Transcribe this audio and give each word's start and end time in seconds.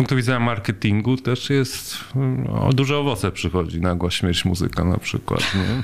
punktu 0.00 0.16
widzenia 0.16 0.40
marketingu 0.40 1.16
też 1.16 1.50
jest, 1.50 1.96
o 2.48 2.72
duże 2.72 2.98
owoce 2.98 3.32
przychodzi 3.32 3.80
nagła 3.80 4.10
śmierć 4.10 4.44
muzyka 4.44 4.84
na 4.84 4.98
przykład. 4.98 5.54
Nie? 5.54 5.82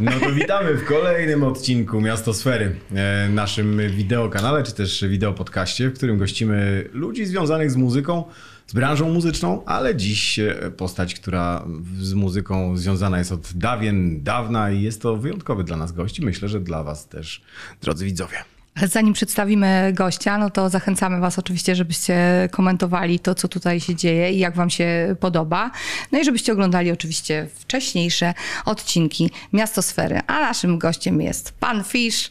No 0.00 0.10
to 0.20 0.32
witamy 0.32 0.74
w 0.74 0.84
kolejnym 0.84 1.42
odcinku 1.42 2.00
Miastosfery, 2.00 2.76
e, 2.94 3.28
naszym 3.28 3.80
wideokanale, 3.90 4.62
czy 4.62 4.72
też 4.72 5.04
wideopodcaście, 5.08 5.88
w 5.88 5.94
którym 5.94 6.18
gościmy 6.18 6.88
ludzi 6.92 7.26
związanych 7.26 7.70
z 7.70 7.76
muzyką, 7.76 8.24
z 8.66 8.72
branżą 8.72 9.12
muzyczną, 9.12 9.64
ale 9.64 9.96
dziś 9.96 10.38
e, 10.38 10.70
postać, 10.76 11.14
która 11.14 11.64
z 12.00 12.14
muzyką 12.14 12.76
związana 12.76 13.18
jest 13.18 13.32
od 13.32 13.52
dawien, 13.54 14.22
dawna 14.22 14.70
i 14.70 14.82
jest 14.82 15.02
to 15.02 15.16
wyjątkowy 15.16 15.64
dla 15.64 15.76
nas 15.76 15.92
gość 15.92 16.18
i 16.18 16.24
myślę, 16.24 16.48
że 16.48 16.60
dla 16.60 16.84
was 16.84 17.08
też, 17.08 17.42
drodzy 17.80 18.04
widzowie. 18.04 18.36
Zanim 18.76 19.14
przedstawimy 19.14 19.92
gościa, 19.94 20.38
no 20.38 20.50
to 20.50 20.68
zachęcamy 20.68 21.20
Was 21.20 21.38
oczywiście, 21.38 21.74
żebyście 21.74 22.48
komentowali 22.52 23.20
to, 23.20 23.34
co 23.34 23.48
tutaj 23.48 23.80
się 23.80 23.94
dzieje 23.94 24.32
i 24.32 24.38
jak 24.38 24.56
Wam 24.56 24.70
się 24.70 25.16
podoba. 25.20 25.70
No 26.12 26.20
i 26.20 26.24
żebyście 26.24 26.52
oglądali 26.52 26.90
oczywiście 26.90 27.48
wcześniejsze 27.54 28.34
odcinki 28.64 29.30
Miastosfery. 29.52 30.20
A 30.26 30.40
naszym 30.40 30.78
gościem 30.78 31.20
jest 31.20 31.52
Pan 31.52 31.84
Fisz, 31.84 32.28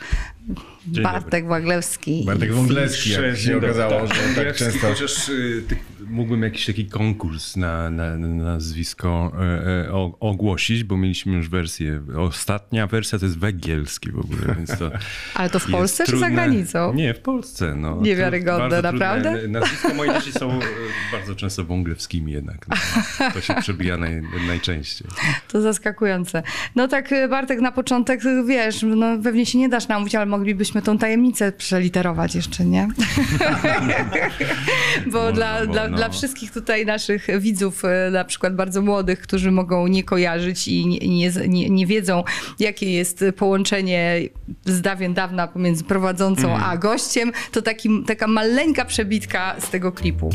Dzień 0.87 1.03
Bartek 1.03 1.47
Waglewski. 1.47 2.23
Bartek 2.25 2.53
Wąglewski, 2.53 3.09
jak 3.09 3.37
się 3.37 3.57
okazało, 3.57 4.07
że 4.07 4.43
tak 4.43 4.55
często... 4.55 4.87
Chociaż 4.87 5.29
y, 5.29 5.63
ty, 5.67 5.77
mógłbym 6.09 6.43
jakiś 6.43 6.65
taki 6.65 6.85
konkurs 6.85 7.55
na, 7.55 7.89
na, 7.89 8.17
na 8.17 8.27
nazwisko 8.27 9.31
e, 9.39 9.85
e, 9.87 9.91
o, 9.93 10.17
ogłosić, 10.19 10.83
bo 10.83 10.97
mieliśmy 10.97 11.33
już 11.35 11.49
wersję. 11.49 12.01
Ostatnia 12.17 12.87
wersja 12.87 13.19
to 13.19 13.25
jest 13.25 13.39
węgielski 13.39 14.11
w 14.11 14.19
ogóle, 14.19 14.55
więc 14.57 14.79
to 14.79 14.91
Ale 15.35 15.49
to 15.49 15.59
w 15.59 15.71
Polsce 15.71 16.05
czy 16.05 16.11
za 16.11 16.17
trudne. 16.17 16.31
granicą? 16.31 16.93
Nie, 16.93 17.13
w 17.13 17.19
Polsce. 17.19 17.75
No. 17.75 18.01
Niewiarygodne, 18.01 18.81
naprawdę? 18.81 19.31
Trudne. 19.39 19.59
Nazwiska 19.59 19.93
moje 19.93 20.13
dzieci 20.13 20.31
są 20.31 20.51
e, 20.51 20.59
bardzo 21.11 21.35
często 21.35 21.63
wąglewskimi 21.63 22.31
jednak. 22.31 22.67
No. 22.69 22.75
To 23.33 23.41
się 23.41 23.53
przebija 23.53 23.97
naj, 23.97 24.21
najczęściej. 24.47 25.07
To 25.47 25.61
zaskakujące. 25.61 26.43
No 26.75 26.87
tak, 26.87 27.09
Bartek, 27.29 27.59
na 27.61 27.71
początek, 27.71 28.21
wiesz, 28.47 28.83
no 28.83 29.17
pewnie 29.23 29.45
się 29.45 29.57
nie 29.57 29.69
dasz 29.69 29.87
namówić, 29.87 30.15
ale 30.15 30.25
moglibyśmy 30.25 30.81
tą 30.81 30.97
tajemnicę 30.97 31.51
przeliterować 31.51 32.35
jeszcze, 32.35 32.65
nie? 32.65 32.87
Bo 35.11 35.23
Można, 35.23 35.31
dla, 35.33 35.65
bo 35.65 35.73
dla, 35.73 35.87
no. 35.87 35.97
Dla 35.99 36.09
wszystkich 36.09 36.51
tutaj 36.51 36.85
naszych 36.85 37.27
widzów, 37.39 37.85
e, 37.85 38.11
na 38.11 38.25
przykład 38.25 38.55
bardzo 38.55 38.81
młodych, 38.81 39.21
którzy 39.21 39.51
mogą 39.51 39.87
nie 39.87 40.03
kojarzyć 40.03 40.67
i 40.67 40.87
nie, 40.87 41.31
nie, 41.47 41.69
nie, 41.69 41.85
wiedzą, 41.85 42.23
jakie 42.59 42.93
jest 42.93 43.25
połączenie 43.37 44.21
z 44.65 44.81
dawien 44.81 45.13
dawna 45.13 45.47
pomiędzy 45.47 45.83
prowadzącą 45.83 46.51
Mhm. 46.51 46.63
a 46.63 46.77
gościem, 46.77 47.31
to 47.51 47.61
taki, 47.61 47.89
taka 48.07 48.27
maleńka 48.27 48.85
przebitka 48.85 49.55
z 49.59 49.69
tego 49.69 49.91
klipu. 49.91 50.29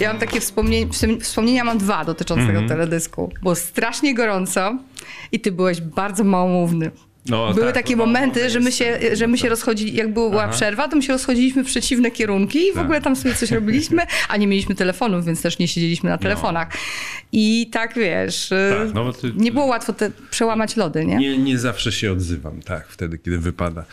Ja 0.00 0.08
mam 0.08 0.18
takie 0.18 0.40
wspomnienia, 0.40 0.86
wspomnienia 1.20 1.64
mam 1.64 1.78
dwa 1.78 2.04
dotyczące 2.04 2.42
Mhm. 2.42 2.58
tego 2.58 2.68
teledysku. 2.74 3.32
Było 3.42 3.54
strasznie 3.54 4.14
gorąco 4.14 4.78
i 5.32 5.40
ty 5.40 5.52
byłeś 5.52 5.80
bardzo 5.80 6.24
małomówny. 6.24 6.90
No, 7.28 7.54
Były 7.54 7.66
tak, 7.66 7.74
takie 7.74 7.96
no, 7.96 8.06
momenty, 8.06 8.44
no, 8.44 8.50
że 8.50 8.60
my 8.60 8.72
się, 8.72 8.98
że 9.12 9.26
my 9.26 9.38
się 9.38 9.48
rozchodzili, 9.48 9.94
jak 9.94 10.12
była 10.12 10.42
Aha. 10.44 10.52
przerwa, 10.52 10.88
to 10.88 10.96
my 10.96 11.02
się 11.02 11.12
rozchodziliśmy 11.12 11.64
w 11.64 11.66
przeciwne 11.66 12.10
kierunki 12.10 12.58
i 12.66 12.70
w 12.72 12.74
Tak. 12.74 12.84
ogóle 12.84 13.00
tam 13.00 13.16
sobie 13.16 13.34
coś 13.34 13.50
robiliśmy, 13.50 14.02
a 14.28 14.36
nie 14.36 14.46
mieliśmy 14.46 14.74
telefonów, 14.74 15.24
więc 15.24 15.42
też 15.42 15.58
nie 15.58 15.68
siedzieliśmy 15.68 16.10
na 16.10 16.18
telefonach. 16.18 16.68
I 17.32 17.68
tak 17.72 17.94
wiesz, 17.94 18.48
Tak, 18.78 18.94
no 18.94 19.12
ty- 19.12 19.32
nie 19.36 19.52
było 19.52 19.64
łatwo 19.66 19.92
te, 19.92 20.10
przełamać 20.30 20.76
lody, 20.76 21.04
nie? 21.06 21.16
Nie, 21.16 21.38
nie 21.38 21.58
zawsze 21.58 21.92
się 21.92 22.12
odzywam, 22.12 22.62
tak, 22.62 22.88
wtedy, 22.88 23.18
kiedy 23.18 23.38
wypada. 23.38 23.84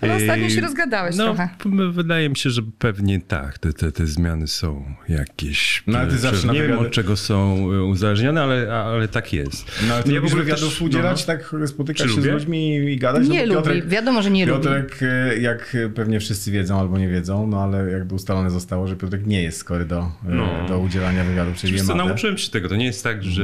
Ale 0.00 0.14
ostatnio 0.16 0.50
się 0.50 0.60
rozgadałeś 0.60 1.16
no, 1.16 1.24
trochę. 1.24 1.48
Wydaje 1.92 2.28
mi 2.28 2.36
się, 2.36 2.50
że 2.50 2.62
pewnie 2.78 3.20
tak, 3.20 3.58
te, 3.58 3.72
te, 3.72 3.92
te 3.92 4.06
zmiany 4.06 4.46
są 4.46 4.84
jakieś. 5.08 5.82
No, 5.86 5.98
ale 5.98 6.08
ty 6.10 6.18
zawsze 6.18 6.46
Nie 6.48 6.52
wiem, 6.62 6.62
wywiady- 6.70 6.86
od 6.86 6.90
czego 6.92 7.16
są 7.16 7.56
e, 7.72 7.84
uzależnione, 7.84 8.42
ale, 8.42 8.72
ale 8.74 9.08
tak 9.08 9.32
jest. 9.32 9.64
No 9.88 9.94
ale 9.94 10.02
ty 10.02 10.08
Ja 10.12 10.16
lubisz 10.16 10.30
w 10.30 10.34
ogóle 10.34 10.44
wywiadów 10.44 10.68
też- 10.72 10.82
udzielać, 10.82 11.20
no. 11.20 11.34
tak 11.34 11.54
spotykać 11.66 12.02
Czy 12.02 12.08
się 12.08 12.16
lubię? 12.20 12.30
z 12.30 12.32
ludźmi 12.32 12.75
i 12.76 12.96
gadać? 12.96 13.28
Nie 13.28 13.46
No, 13.46 13.54
lubi, 13.54 13.82
wiadomo, 13.82 14.22
że 14.22 14.30
nie 14.30 14.46
lubi. 14.46 14.62
Piotrek, 14.64 14.98
e, 15.02 15.38
jak 15.38 15.76
pewnie 15.94 16.20
wszyscy 16.20 16.50
wiedzą 16.50 16.80
albo 16.80 16.98
nie 16.98 17.08
wiedzą, 17.08 17.46
no 17.46 17.62
ale 17.62 17.90
jakby 17.90 18.14
ustalone 18.14 18.50
zostało, 18.50 18.86
że 18.88 18.96
Piotrek 18.96 19.26
nie 19.26 19.42
jest 19.42 19.58
skory 19.58 19.84
do, 19.84 19.98
e, 19.98 20.10
No. 20.24 20.66
do 20.68 20.78
udzielania 20.78 21.24
wywiadów, 21.24 21.56
czyli 21.56 21.72
Wiesz 21.72 21.82
co, 21.82 21.94
nauczyłem 21.94 22.38
się 22.38 22.50
tego. 22.50 22.68
To 22.68 22.76
nie 22.76 22.84
jest 22.84 23.04
tak, 23.04 23.22
że 23.24 23.42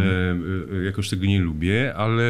y, 0.80 0.84
jakoś 0.84 1.08
tego 1.08 1.26
nie 1.26 1.40
lubię, 1.40 1.94
ale 1.96 2.22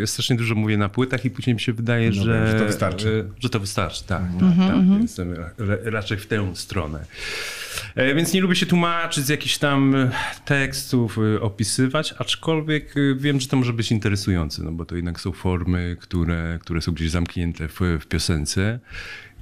ja 0.00 0.06
strasznie 0.06 0.36
dużo 0.36 0.54
mówię 0.54 0.76
na 0.76 0.88
płytach 0.88 1.24
i 1.24 1.30
później 1.30 1.54
mi 1.54 1.60
się 1.60 1.72
wydaje, 1.72 2.08
No 2.16 2.24
że, 2.24 2.46
że 2.52 2.58
to 2.58 2.64
wystarczy. 2.64 3.24
Że 3.40 3.48
to 3.50 3.60
wystarczy, 3.60 4.04
tak. 4.04 4.22
tak, 4.40 4.68
tak. 4.68 5.02
Jestem 5.02 5.32
ra- 5.32 5.50
ra- 5.58 5.78
raczej 5.84 6.18
w 6.18 6.26
tę 6.26 6.50
stronę. 6.54 7.04
E, 7.94 8.14
Więc 8.14 8.32
nie 8.32 8.40
lubię 8.40 8.56
się 8.56 8.66
tłumaczyć 8.66 9.24
z 9.24 9.28
jakichś 9.28 9.58
tam 9.58 9.94
y, 9.94 10.10
tekstów, 10.44 11.18
y, 11.18 11.40
opisywać, 11.40 12.14
aczkolwiek 12.18 12.94
wiem, 13.16 13.40
że 13.40 13.48
to 13.48 13.56
może 13.56 13.72
być 13.72 13.92
interesujące, 13.92 14.62
no 14.62 14.72
bo 14.72 14.84
to 14.84 14.96
jednak 14.96 15.20
są 15.20 15.32
formy, 15.32 15.96
które, 16.00 16.58
które 16.62 16.80
są 16.80 16.92
gdzieś 16.92 17.10
zamknięte 17.10 17.68
w, 17.68 17.80
w 18.00 18.06
piosence 18.06 18.78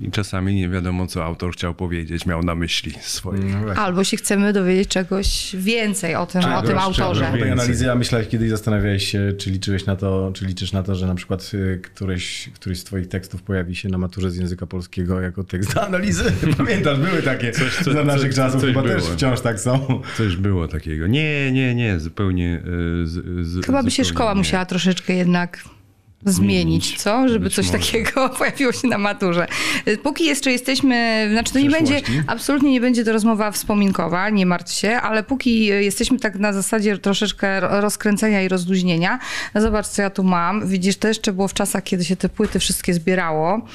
i 0.00 0.10
czasami 0.10 0.54
nie 0.54 0.68
wiadomo, 0.68 1.06
co 1.06 1.24
autor 1.24 1.52
chciał 1.52 1.74
powiedzieć, 1.74 2.26
miał 2.26 2.42
na 2.42 2.54
myśli 2.54 2.92
swoje. 3.00 3.40
No. 3.42 3.72
Albo 3.72 4.04
się 4.04 4.16
chcemy 4.16 4.52
dowiedzieć 4.52 4.88
czegoś 4.88 5.56
więcej 5.58 6.14
o 6.14 6.26
tym, 6.26 6.42
Tak, 6.42 6.64
o 6.64 6.66
tym 6.66 6.78
autorze. 6.78 7.32
tej 7.40 7.50
analizy, 7.50 7.92
a 7.92 7.94
myślałeś 7.94 8.28
kiedyś, 8.28 8.50
zastanawiałeś 8.50 9.08
się, 9.08 9.32
czy 9.38 9.50
liczyłeś 9.50 9.86
na 9.86 9.96
to, 9.96 10.30
czy 10.34 10.44
liczysz 10.46 10.72
na 10.72 10.82
to, 10.82 10.94
że 10.94 11.06
na 11.06 11.14
przykład 11.14 11.50
y, 11.54 11.80
któryś, 11.84 12.50
któryś 12.54 12.78
z 12.80 12.84
twoich 12.84 13.08
tekstów 13.08 13.42
pojawi 13.42 13.76
się 13.76 13.88
na 13.88 13.98
maturze 13.98 14.30
z 14.30 14.36
języka 14.36 14.66
polskiego 14.66 15.20
jako 15.20 15.44
tekst 15.44 15.74
do 15.74 15.86
analizy? 15.86 16.32
Pamiętasz, 16.58 16.98
były 16.98 17.22
takie 17.22 17.52
Coś- 17.52 17.76
coś- 17.76 17.94
za 17.94 18.04
naszych 18.04 18.34
coś- 18.34 18.36
czasów, 18.36 18.60
coś 18.60 18.70
chyba 18.70 18.82
było. 18.82 18.94
też 18.94 19.04
wciąż 19.04 19.40
tak 19.40 19.60
są. 19.60 20.00
Coś 20.16 20.36
było 20.36 20.68
takiego. 20.68 21.06
Nie, 21.06 21.52
nie, 21.52 21.74
nie, 21.74 22.00
zupełnie. 22.00 22.62
e, 23.02 23.06
Z, 23.06 23.46
z, 23.46 23.66
Chyba 23.66 23.82
by 23.82 23.90
się 23.90 24.04
szkoła 24.04 24.32
nie. 24.32 24.38
musiała 24.38 24.64
troszeczkę 24.66 25.14
jednak 25.14 25.64
zmienić, 26.24 26.98
co? 27.02 27.28
Żeby 27.28 27.44
Być 27.44 27.54
coś 27.54 27.66
może. 27.66 27.78
takiego 27.78 28.28
pojawiło 28.38 28.72
się 28.72 28.88
na 28.88 28.98
maturze. 28.98 29.46
Póki 30.02 30.24
jeszcze 30.24 30.52
jesteśmy, 30.52 31.28
znaczy 31.32 31.52
to 31.52 31.58
nie 31.58 31.70
będzie, 31.70 32.00
absolutnie 32.26 32.70
nie 32.72 32.80
będzie 32.80 33.04
to 33.04 33.12
rozmowa 33.12 33.50
wspominkowa, 33.50 34.30
nie 34.30 34.46
martw 34.46 34.72
się, 34.72 34.90
ale 34.96 35.22
póki 35.22 35.64
jesteśmy 35.66 36.18
tak 36.18 36.34
na 36.38 36.52
zasadzie 36.52 36.98
troszeczkę 36.98 37.60
ro- 37.60 37.80
rozkręcenia 37.80 38.42
i 38.42 38.48
rozluźnienia, 38.48 39.18
no 39.54 39.60
zobacz 39.60 39.86
co 39.86 40.02
ja 40.02 40.10
tu 40.10 40.24
mam. 40.24 40.66
Widzisz, 40.68 40.96
to 40.96 41.08
jeszcze 41.08 41.32
było 41.32 41.48
w 41.48 41.54
czasach, 41.54 41.82
kiedy 41.82 42.04
się 42.04 42.16
te 42.16 42.28
płyty 42.28 42.58
wszystkie 42.58 42.94
zbierało. 42.94 43.66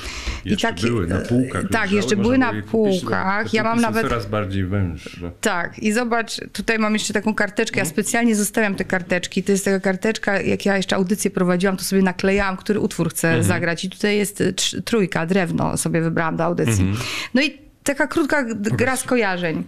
Jeszcze 0.45 0.73
były 0.73 1.07
na 1.07 1.17
półkach. 1.19 1.61
Tak, 1.71 1.81
leżały, 1.81 1.95
jeszcze 1.95 2.15
były 2.15 2.37
na 2.37 2.49
kupić, 2.49 2.65
półkach. 2.71 3.53
Ja 3.53 3.63
mam 3.63 3.81
nawet 3.81 4.01
coraz 4.07 4.25
bardziej 4.25 4.65
węższe. 4.65 5.31
tak, 5.41 5.79
i 5.79 5.91
zobacz, 5.91 6.31
tutaj 6.53 6.79
mam 6.79 6.93
jeszcze 6.93 7.13
taką 7.13 7.33
karteczkę. 7.35 7.77
Ja 7.79 7.83
Mhm. 7.83 7.93
specjalnie 7.93 8.35
zostawiam 8.35 8.75
te 8.75 8.85
karteczki. 8.85 9.43
To 9.43 9.51
jest 9.51 9.65
taka 9.65 9.79
karteczka, 9.79 10.41
jak 10.41 10.65
ja 10.65 10.77
jeszcze 10.77 10.95
audycję 10.95 11.31
prowadziłam, 11.31 11.77
to 11.77 11.83
sobie 11.83 12.01
naklejałam, 12.37 12.57
który 12.57 12.79
utwór 12.79 13.09
chcę 13.09 13.27
Mhm. 13.27 13.43
zagrać. 13.43 13.85
I 13.85 13.89
tutaj 13.89 14.17
jest 14.17 14.41
y, 14.41 14.53
trójka, 14.85 15.25
drewno 15.25 15.77
sobie 15.77 16.01
wybrałam 16.01 16.37
do 16.37 16.43
audycji. 16.43 16.83
Mhm. 16.83 16.97
No 17.33 17.41
i 17.41 17.57
taka 17.83 18.07
krótka 18.07 18.43
gra 18.53 18.95
skojarzeń. 18.95 19.63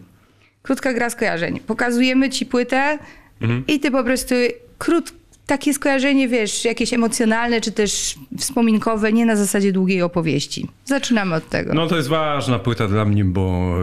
Krótka 0.61 0.93
gra 0.93 1.09
skojarzeń. 1.09 1.59
Pokazujemy 1.59 2.29
ci 2.29 2.45
płytę 2.45 2.99
Mhm. 3.41 3.63
i 3.67 3.79
ty 3.79 3.91
po 3.91 4.03
prostu 4.03 4.35
krót, 4.77 5.13
takie 5.45 5.73
skojarzenie, 5.73 6.27
wiesz, 6.27 6.65
jakieś 6.65 6.93
emocjonalne, 6.93 7.61
czy 7.61 7.71
też 7.71 8.15
wspominkowe, 8.37 9.13
nie 9.13 9.25
na 9.25 9.35
zasadzie 9.35 9.71
długiej 9.71 10.01
opowieści. 10.01 10.67
Zaczynamy 10.85 11.35
od 11.35 11.49
tego. 11.49 11.73
No 11.73 11.87
to 11.87 11.95
jest 11.97 12.07
ważna 12.09 12.59
płyta 12.59 12.87
dla 12.87 13.05
mnie, 13.05 13.25
bo... 13.25 13.73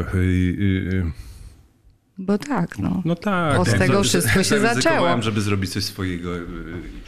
y, 2.19 2.23
y, 2.23 2.25
y, 2.25 2.27
Bo 2.27 2.39
tak, 2.39 2.79
no. 2.79 3.03
No 3.05 3.15
tak. 3.15 3.57
Bo 3.57 3.65
z 3.65 3.79
tego 3.79 4.03
wszystko 4.03 4.43
się 4.43 4.61
zaczęło. 4.61 5.23
żeby 5.23 5.41
zrobić 5.41 5.73
coś 5.73 5.85
swojego 5.85 6.37
y, 6.37 6.45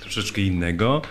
troszeczkę 0.01 0.41
innego. 0.41 1.03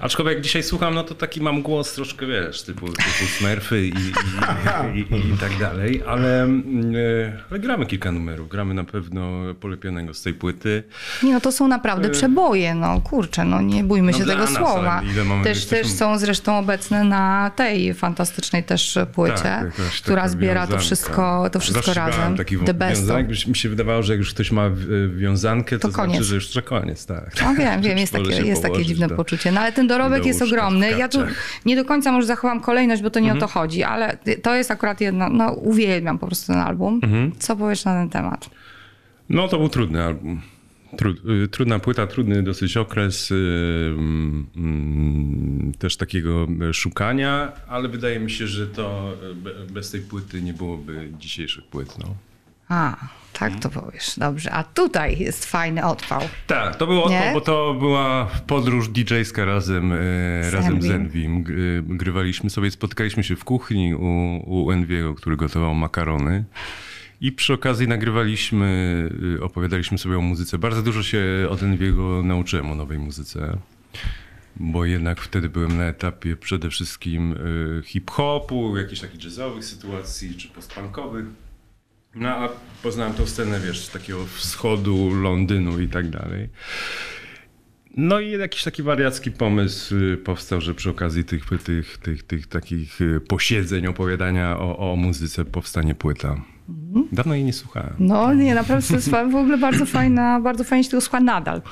Aczkolwiek 0.00 0.34
jak 0.34 0.44
dzisiaj 0.44 0.62
słucham, 0.62 0.94
no 0.94 1.04
to 1.04 1.14
taki 1.14 1.40
mam 1.40 1.62
głos 1.62 1.92
troszkę, 1.92 2.26
wiesz, 2.26 2.62
typu, 2.62 2.86
typu 2.86 3.26
smurfy 3.38 3.86
i, 3.86 3.94
i, 4.94 4.98
i, 5.00 5.34
i, 5.34 5.38
tak 5.40 5.58
dalej, 5.58 6.02
ale, 6.06 6.42
mm, 6.42 6.94
y, 6.94 7.42
ale 7.50 7.60
gramy 7.60 7.86
kilka 7.86 8.12
numerów. 8.12 8.48
Gramy 8.48 8.74
na 8.74 8.84
pewno 8.84 9.54
polepionego 9.60 10.14
z 10.14 10.22
tej 10.22 10.34
płyty. 10.34 10.82
Nie, 11.22 11.32
no 11.32 11.40
to 11.40 11.52
są 11.52 11.68
naprawdę 11.68 12.10
przeboje, 12.10 12.74
no 12.74 13.00
kurczę, 13.00 13.44
no 13.44 13.60
nie 13.62 13.84
bójmy 13.84 14.12
No 14.12 14.18
się 14.18 14.24
tego 14.24 14.38
nas, 14.44 14.54
słowa. 14.54 15.02
Też, 15.44 15.66
też 15.66 15.86
są 15.86 16.18
zresztą 16.18 16.58
obecne 16.58 17.04
na 17.04 17.50
tej 17.56 17.94
fantastycznej 17.94 18.64
też 18.64 18.98
płycie, 19.14 19.34
Tak, 19.42 19.72
która 20.02 20.28
zbiera 20.28 20.66
to 20.66 20.78
wszystko, 20.78 21.50
to 21.52 21.60
wszystko 21.60 21.94
razem. 21.94 22.36
taki 22.36 22.58
The 22.58 22.74
best. 22.74 23.06
Mi 23.46 23.56
się 23.56 23.68
wydawało, 23.68 24.02
że 24.02 24.12
jak 24.12 24.18
już 24.18 24.34
ktoś 24.34 24.52
ma 24.52 24.68
w- 24.70 25.16
wiązankę, 25.16 25.78
to, 25.78 25.88
To 25.88 25.94
koniec. 25.94 26.12
znaczy, 26.16 26.24
że 26.28 26.34
już 26.34 26.50
że 26.52 26.62
koniec, 26.62 27.06
tak. 27.06 27.30
No 27.42 27.54
wiem, 27.54 27.82
wiem, 27.82 27.98
jest 28.04 28.12
takie, 28.12 28.42
jest 28.42 28.62
takie 28.62 28.84
dziwne 28.84 29.08
do- 29.08 29.16
poczucie. 29.16 29.52
No 29.52 29.60
ale 29.60 29.72
ten 29.72 29.86
dorobek 29.86 30.20
do 30.22 30.26
jest 30.28 30.42
ogromny. 30.42 30.90
Ja 30.90 31.08
tu 31.08 31.18
nie 31.66 31.76
do 31.76 31.84
końca 31.84 32.12
może 32.12 32.26
zachowam 32.26 32.60
kolejność, 32.60 33.02
bo 33.02 33.10
to 33.10 33.20
nie 33.20 33.30
Mhm. 33.32 33.38
o 33.44 33.46
to 33.46 33.52
chodzi, 33.52 33.82
ale 33.82 34.16
to 34.42 34.54
jest 34.54 34.70
akurat 34.70 35.00
jedno, 35.00 35.28
no 35.28 35.52
uwielbiam 35.52 36.18
po 36.18 36.26
prostu 36.26 36.52
ten 36.52 36.60
album. 36.62 37.00
Mhm. 37.02 37.32
Co 37.38 37.56
powiesz 37.56 37.84
na 37.84 37.92
ten 38.00 38.08
temat? 38.10 38.50
No 39.28 39.48
to 39.48 39.58
był 39.58 39.68
trudny 39.68 40.02
album. 40.04 40.40
Trud, 40.96 41.20
y, 41.44 41.48
trudna 41.48 41.78
płyta, 41.78 42.06
trudny 42.06 42.42
dosyć 42.42 42.76
okres 42.76 43.30
y, 43.30 43.34
mm, 43.98 44.46
mm, 44.56 45.72
też 45.78 45.96
takiego 45.96 46.46
y, 46.70 46.74
szukania, 46.74 47.52
ale 47.68 47.88
wydaje 47.88 48.20
mi 48.20 48.30
się, 48.30 48.46
że 48.46 48.66
to 48.66 49.12
be- 49.34 49.54
bez 49.72 49.90
tej 49.90 50.00
płyty 50.00 50.42
nie 50.42 50.52
byłoby 50.54 51.08
dzisiejszych 51.18 51.64
płyt. 51.64 51.98
No. 51.98 52.14
A, 52.68 52.96
tak 53.38 53.60
to 53.60 53.70
powiesz. 53.70 54.18
Dobrze. 54.18 54.52
A 54.52 54.64
tutaj 54.64 55.18
jest 55.18 55.44
fajny 55.44 55.84
odpał. 55.84 56.20
Tak, 56.46 56.76
to 56.76 57.08
Nie? 57.10 57.20
to, 57.20 57.32
bo 57.34 57.40
to 57.40 57.74
była 57.78 58.30
podróż 58.46 58.88
DJ-ska 58.88 59.44
razem, 59.44 59.92
e, 59.92 59.96
Z 60.50 60.54
razem 60.54 60.82
z. 60.82 60.90
Envim. 60.90 61.36
E, 61.38 61.96
Grywaliśmy 61.96 62.50
sobie, 62.50 62.70
spotkaliśmy 62.70 63.24
się 63.24 63.36
w 63.36 63.44
kuchni 63.44 63.94
u, 63.94 64.42
u 64.46 64.70
Enviego, 64.70 65.14
który 65.14 65.36
gotował 65.36 65.74
makarony. 65.74 66.44
I 67.20 67.32
przy 67.32 67.52
okazji 67.52 67.88
nagrywaliśmy, 67.88 69.08
y, 69.38 69.42
opowiadaliśmy 69.42 69.98
sobie 69.98 70.18
o 70.18 70.20
muzyce. 70.20 70.58
Bardzo 70.58 70.82
dużo 70.82 71.02
się 71.02 71.24
od 71.50 71.62
Enviego 71.62 72.22
nauczyłem 72.22 72.70
o 72.70 72.74
nowej 72.74 72.98
muzyce. 72.98 73.58
Bo 74.56 74.84
jednak 74.84 75.20
wtedy 75.20 75.48
byłem 75.48 75.76
na 75.76 75.84
etapie 75.84 76.36
przede 76.36 76.70
wszystkim 76.70 77.34
hip-hopu, 77.84 78.76
jakichś 78.76 79.00
takich 79.00 79.24
jazzowych 79.24 79.64
sytuacji, 79.64 80.34
czy 80.34 80.48
postpunkowych. 80.48 81.24
No 82.14 82.28
a 82.28 82.48
poznałem 82.82 83.14
tą 83.14 83.26
scenę, 83.26 83.60
wiesz, 83.60 83.84
z 83.84 83.90
takiego 83.90 84.26
wschodu, 84.26 85.14
Londynu 85.14 85.80
i 85.80 85.88
tak 85.88 86.10
dalej. 86.10 86.48
No 87.96 88.20
i 88.20 88.30
jakiś 88.30 88.62
taki 88.62 88.82
wariacki 88.82 89.30
pomysł 89.30 89.96
y, 89.96 90.16
powstał, 90.16 90.60
że 90.60 90.74
przy 90.74 90.90
okazji 90.90 91.24
tych, 91.24 91.44
tych, 91.64 91.98
tych, 91.98 92.22
tych 92.22 92.46
takich 92.46 93.00
y, 93.00 93.20
posiedzeń, 93.28 93.86
opowiadania 93.86 94.58
o, 94.58 94.92
o 94.92 94.96
muzyce 94.96 95.44
powstanie 95.44 95.94
płyta. 95.94 96.36
Dawno 97.12 97.34
jej 97.34 97.44
nie 97.44 97.52
słuchałem. 97.52 97.94
No 97.98 98.34
nie, 98.34 98.54
naprawdę 98.54 98.88
to 98.88 98.94
jest 98.94 99.10
fa- 99.10 99.24
w 99.28 99.34
ogóle 99.34 99.58
bardzo 99.58 99.86
fajna, 99.86 100.40
bardzo 100.40 100.64
fajnie 100.64 100.84
się 100.84 100.90
tego 100.90 101.00
słucha 101.00 101.20
nadal. 101.20 101.62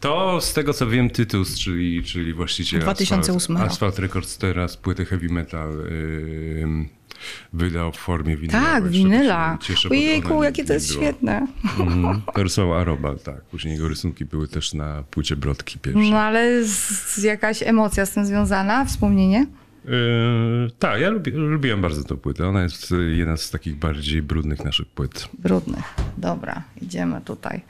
To 0.00 0.40
z 0.40 0.52
tego 0.52 0.72
co 0.74 0.86
wiem, 0.86 1.10
Tytus, 1.10 1.58
czyli, 1.58 2.02
czyli 2.02 2.32
właściciel 2.34 2.80
2008 2.80 3.56
Asphalt. 3.56 3.72
Asphalt 3.72 3.98
Records 3.98 4.38
teraz 4.38 4.76
płytę 4.76 5.04
heavy 5.04 5.28
metal 5.28 5.80
y, 5.80 6.66
wydał 7.52 7.92
w 7.92 7.96
formie. 7.96 8.36
Tak, 8.36 8.82
z 8.82 8.86
czego 8.86 8.88
winyla. 8.88 9.58
cieszę, 9.62 9.88
Ojejku, 9.88 10.42
jakie 10.42 10.64
to 10.64 10.72
jest 10.72 10.92
świetne. 10.92 11.46
Mhm. 11.78 12.22
To 12.34 12.42
rysował 12.42 12.74
Arobal, 12.74 13.18
tak. 13.18 13.40
Później 13.44 13.74
jego 13.74 13.88
rysunki 13.88 14.24
były 14.24 14.48
też 14.48 14.74
na 14.74 15.02
płycie 15.10 15.36
Brodki 15.36 15.78
pierwszej. 15.78 16.10
No 16.10 16.18
ale 16.18 16.64
z, 16.64 17.22
jakaś 17.22 17.62
emocja 17.62 18.06
z 18.06 18.10
tym 18.10 18.26
związana, 18.26 18.84
wspomnienie? 18.84 19.46
Yy, 19.84 20.70
tak, 20.78 21.00
ja 21.00 21.10
lubi, 21.10 21.30
lubiłem 21.30 21.80
bardzo 21.80 22.04
tę 22.04 22.16
płytę. 22.16 22.48
Ona 22.48 22.62
jest 22.62 22.94
jedna 23.16 23.36
z 23.36 23.50
takich 23.50 23.76
bardziej 23.76 24.22
brudnych 24.22 24.64
naszych 24.64 24.86
płyt. 24.88 25.28
Brudnych. 25.38 25.84
Dobra, 26.18 26.62
idziemy 26.82 27.20
tutaj. 27.20 27.60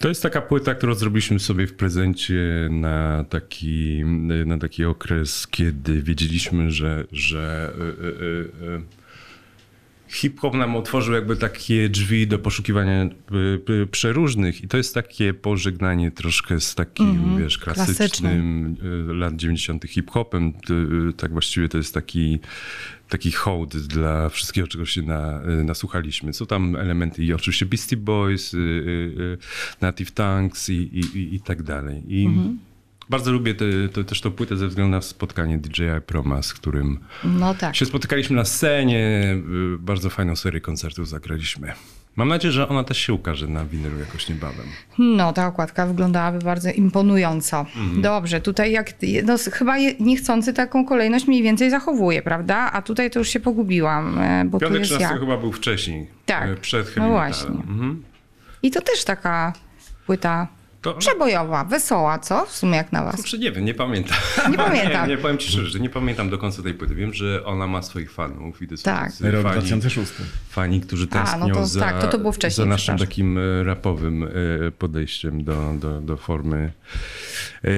To 0.00 0.08
jest 0.08 0.22
taka 0.22 0.40
płyta, 0.40 0.74
którą 0.74 0.94
zrobiliśmy 0.94 1.38
sobie 1.38 1.66
w 1.66 1.74
prezencie 1.74 2.68
na 2.70 3.24
taki, 3.24 4.04
na 4.46 4.58
taki 4.58 4.84
okres, 4.84 5.46
kiedy 5.46 6.02
wiedzieliśmy, 6.02 6.70
że, 6.70 7.04
że 7.12 7.72
y, 7.78 7.82
y, 7.82 8.66
y, 8.66 8.76
y, 8.76 8.82
hip-hop 10.08 10.54
nam 10.54 10.76
otworzył 10.76 11.14
jakby 11.14 11.36
takie 11.36 11.88
drzwi 11.88 12.26
do 12.26 12.38
poszukiwania 12.38 13.08
przeróżnych 13.90 14.64
i 14.64 14.68
to 14.68 14.76
jest 14.76 14.94
takie 14.94 15.34
pożegnanie 15.34 16.10
troszkę 16.10 16.60
z 16.60 16.74
takim, 16.74 17.38
wiesz, 17.38 17.58
klasycznym 17.58 18.76
y, 19.10 19.14
lat 19.14 19.36
90. 19.36 19.84
hip-hopem. 19.84 20.52
Tak 21.16 21.32
właściwie 21.32 21.68
to 21.68 21.78
jest 21.78 21.94
taki 21.94 22.38
taki 23.08 23.32
hołd 23.32 23.76
dla 23.76 24.28
wszystkiego, 24.28 24.68
czego 24.68 24.86
się 24.86 25.02
na, 25.02 25.40
y, 25.60 25.64
nasłuchaliśmy. 25.64 26.32
Są 26.32 26.46
tam 26.46 26.76
elementy 26.76 27.24
i 27.24 27.32
oczywiście 27.32 27.66
Beastie 27.66 27.96
Boys, 27.96 28.54
y, 28.54 28.56
y, 28.58 28.60
y, 28.60 29.38
Native 29.80 30.10
Tongues 30.10 30.68
i, 30.68 30.72
i, 30.74 31.34
i, 31.34 31.40
tak 31.40 31.62
dalej. 31.62 32.02
I 32.08 32.28
bardzo 33.10 33.32
lubię 33.32 33.54
te, 33.54 33.88
te, 33.92 34.04
też 34.04 34.20
tą 34.20 34.30
płytę 34.30 34.56
ze 34.56 34.68
względu 34.68 34.90
na 34.90 35.02
spotkanie 35.02 35.58
DJI 35.58 35.82
Proma, 36.06 36.42
z 36.42 36.54
którym 36.54 36.98
No 37.24 37.54
tak. 37.54 37.76
się 37.76 37.86
spotykaliśmy 37.86 38.36
na 38.36 38.44
scenie. 38.44 39.34
y, 39.74 39.78
Bardzo 39.78 40.10
fajną 40.10 40.36
serię 40.36 40.60
koncertów 40.60 41.08
zagraliśmy. 41.08 41.72
Mam 42.18 42.28
nadzieję, 42.28 42.52
że 42.52 42.68
ona 42.68 42.84
też 42.84 42.98
się 42.98 43.12
ukaże 43.12 43.46
na 43.46 43.64
winylu 43.64 43.98
jakoś 43.98 44.28
niebawem. 44.28 44.66
No, 44.98 45.32
ta 45.32 45.46
okładka 45.46 45.86
wyglądałaby 45.86 46.38
bardzo 46.38 46.70
imponująco. 46.70 47.60
Mhm. 47.60 48.02
Dobrze, 48.02 48.40
tutaj 48.40 48.72
jak, 48.72 48.92
no, 49.24 49.36
chyba 49.52 49.78
je- 49.78 49.94
niechcący 50.00 50.52
taką 50.52 50.84
kolejność 50.86 51.26
mniej 51.26 51.42
więcej 51.42 51.70
zachowuje, 51.70 52.22
prawda? 52.22 52.70
A 52.72 52.82
tutaj 52.82 53.10
to 53.10 53.18
już 53.18 53.28
się 53.28 53.40
pogubiłam, 53.40 54.18
e, 54.18 54.44
bo 54.44 54.58
tu 54.58 54.60
Piątek 54.60 54.78
jest 54.78 54.90
13 54.90 55.12
jak. 55.14 55.20
chyba 55.20 55.36
był 55.36 55.52
wcześniej. 55.52 56.06
Tak. 56.26 56.48
y, 56.50 56.56
Przed 56.56 56.96
No 56.96 57.08
właśnie. 57.08 57.50
Mhm. 57.50 58.02
I 58.62 58.70
to 58.70 58.80
też 58.80 59.04
taka 59.04 59.52
płyta 60.06 60.48
To, 60.82 60.94
przebojowa, 60.94 61.64
wesoła, 61.64 62.18
co? 62.18 62.46
W 62.46 62.52
sumie 62.52 62.76
jak 62.76 62.92
na 62.92 63.04
was. 63.04 63.16
Kurczę, 63.16 63.38
nie 63.38 63.52
wiem, 63.52 63.64
nie 63.64 63.74
pamiętam. 63.74 64.16
Nie 64.50 64.56
pamiętam. 64.66 65.08
Nie, 65.08 65.16
nie 65.16 65.22
powiem 65.22 65.38
ci 65.38 65.48
szczerze, 65.48 65.66
że 65.66 65.80
nie 65.80 65.90
pamiętam 65.90 66.30
do 66.30 66.38
końca 66.38 66.62
tej 66.62 66.74
płyty. 66.74 66.94
Wiem, 66.94 67.14
że 67.14 67.44
ona 67.44 67.66
ma 67.66 67.82
swoich 67.82 68.12
fanów 68.12 68.62
i 68.62 68.68
to 68.68 68.76
są 68.76 68.82
Tak. 68.82 69.12
Rok 69.20 69.42
fani, 69.42 69.52
2006. 69.52 70.12
fani, 70.48 70.80
którzy 70.80 71.06
A, 71.10 71.14
no 71.16 71.24
tęsknią 71.24 71.54
to 71.54 71.66
za, 71.66 71.80
tak, 71.80 72.00
to 72.00 72.08
to 72.08 72.18
było 72.18 72.32
wcześniej, 72.32 72.64
za 72.64 72.70
naszym 72.70 72.98
takim 72.98 73.38
e, 73.38 73.64
rapowym 73.64 74.22
e, 74.24 74.28
podejściem 74.78 75.44
do, 75.44 75.74
do, 75.80 76.00
do 76.00 76.16
formy. 76.16 76.72
E, 77.64 77.68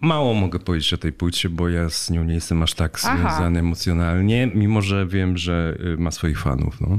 Mało 0.00 0.34
mogę 0.34 0.58
powiedzieć 0.58 0.92
o 0.92 0.98
tej 0.98 1.12
płycie, 1.12 1.48
bo 1.48 1.68
ja 1.68 1.90
z 1.90 2.10
nią 2.10 2.24
nie 2.24 2.34
jestem 2.34 2.62
aż 2.62 2.74
tak 2.74 2.98
Aha. 3.04 3.16
związany 3.18 3.60
emocjonalnie, 3.60 4.50
mimo 4.54 4.82
że 4.82 5.06
wiem, 5.06 5.38
że 5.38 5.76
ma 5.98 6.10
swoich 6.10 6.40
fanów. 6.40 6.80
No. 6.80 6.98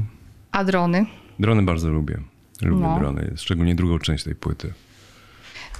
A 0.52 0.64
drony? 0.64 1.06
Drony 1.38 1.62
bardzo 1.62 1.90
lubię. 1.90 2.20
Lubię 2.62 2.82
No. 2.86 2.98
drony, 2.98 3.32
szczególnie 3.36 3.74
drugą 3.74 3.98
część 3.98 4.24
tej 4.24 4.34
płyty. 4.34 4.72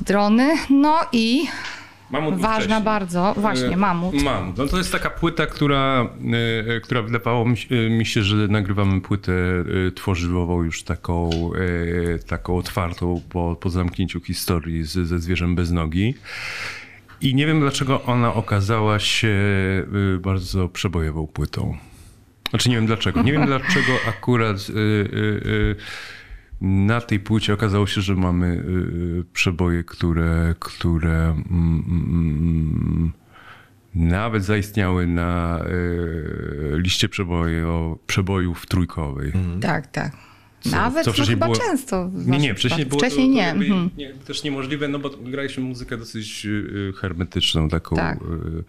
Drony, 0.00 0.54
no 0.70 0.98
i 1.12 1.46
Mamut 2.10 2.34
ważna 2.34 2.58
wcześniej. 2.60 2.82
bardzo, 2.82 3.34
właśnie, 3.36 3.68
E, 3.68 3.76
mamut. 3.76 4.22
Mam. 4.22 4.54
No 4.56 4.66
to 4.66 4.78
jest 4.78 4.92
taka 4.92 5.10
płyta, 5.10 5.46
która, 5.46 6.08
e, 6.68 6.74
e, 6.76 6.80
która 6.80 7.02
wydawało 7.02 7.44
mi 7.90 8.06
się, 8.06 8.22
że 8.22 8.36
nagrywamy 8.36 9.00
płytę 9.00 9.32
tworzywową 9.94 10.62
już 10.62 10.82
taką, 10.82 11.30
taką 12.26 12.56
otwartą 12.56 13.22
po, 13.28 13.56
po 13.60 13.70
zamknięciu 13.70 14.20
historii 14.20 14.84
z, 14.84 14.92
ze 14.92 15.18
zwierzem 15.18 15.54
bez 15.54 15.70
nogi. 15.70 16.14
I 17.20 17.34
nie 17.34 17.46
wiem 17.46 17.60
dlaczego 17.60 18.02
ona 18.02 18.34
okazała 18.34 18.98
się 18.98 19.36
bardzo 20.20 20.68
przebojową 20.68 21.26
płytą. 21.26 21.76
Znaczy 22.50 22.68
nie 22.68 22.76
wiem 22.76 22.86
dlaczego. 22.86 23.22
Nie 23.22 23.32
wiem 23.32 23.46
dlaczego 23.52 23.92
akurat 24.08 24.56
e, 24.56 24.72
e, 24.72 25.70
e, 25.70 25.74
na 26.60 27.00
tej 27.00 27.20
płycie 27.20 27.54
okazało 27.54 27.86
się, 27.86 28.00
że 28.00 28.14
mamy 28.16 28.46
y, 28.46 29.24
przeboje, 29.32 29.84
które, 29.84 30.54
które 30.58 31.24
mm, 31.30 31.44
mm, 31.50 32.04
mm, 32.10 33.12
nawet 33.94 34.44
zaistniały 34.44 35.06
na 35.06 35.60
y, 35.66 36.78
liście 36.78 37.08
przeboju, 37.08 37.98
przebojów 38.06 38.66
trójkowej. 38.66 39.32
Tak, 39.60 39.86
tak. 39.86 40.12
Co- 40.60 40.70
Nawet 40.70 41.04
co 41.04 41.12
no, 41.18 41.26
chyba 41.26 41.46
było- 41.46 41.58
często. 41.58 42.10
Nie, 42.14 42.38
nie, 42.38 42.54
wcześniej 42.54 42.86
było 42.86 42.98
Wcześniej 43.00 43.26
to, 43.26 43.32
to 43.32 43.36
nie. 43.36 43.50
mhm. 43.50 43.90
nie. 43.98 44.14
Też 44.14 44.44
niemożliwe, 44.44 44.88
no 44.88 44.98
bo 44.98 45.10
graliśmy 45.10 45.64
muzykę 45.64 45.96
dosyć 45.96 46.46
y, 46.46 46.92
hermetyczną, 46.96 47.68
taką 47.68 47.96
Tak. 47.96 48.18
y, 48.22 48.64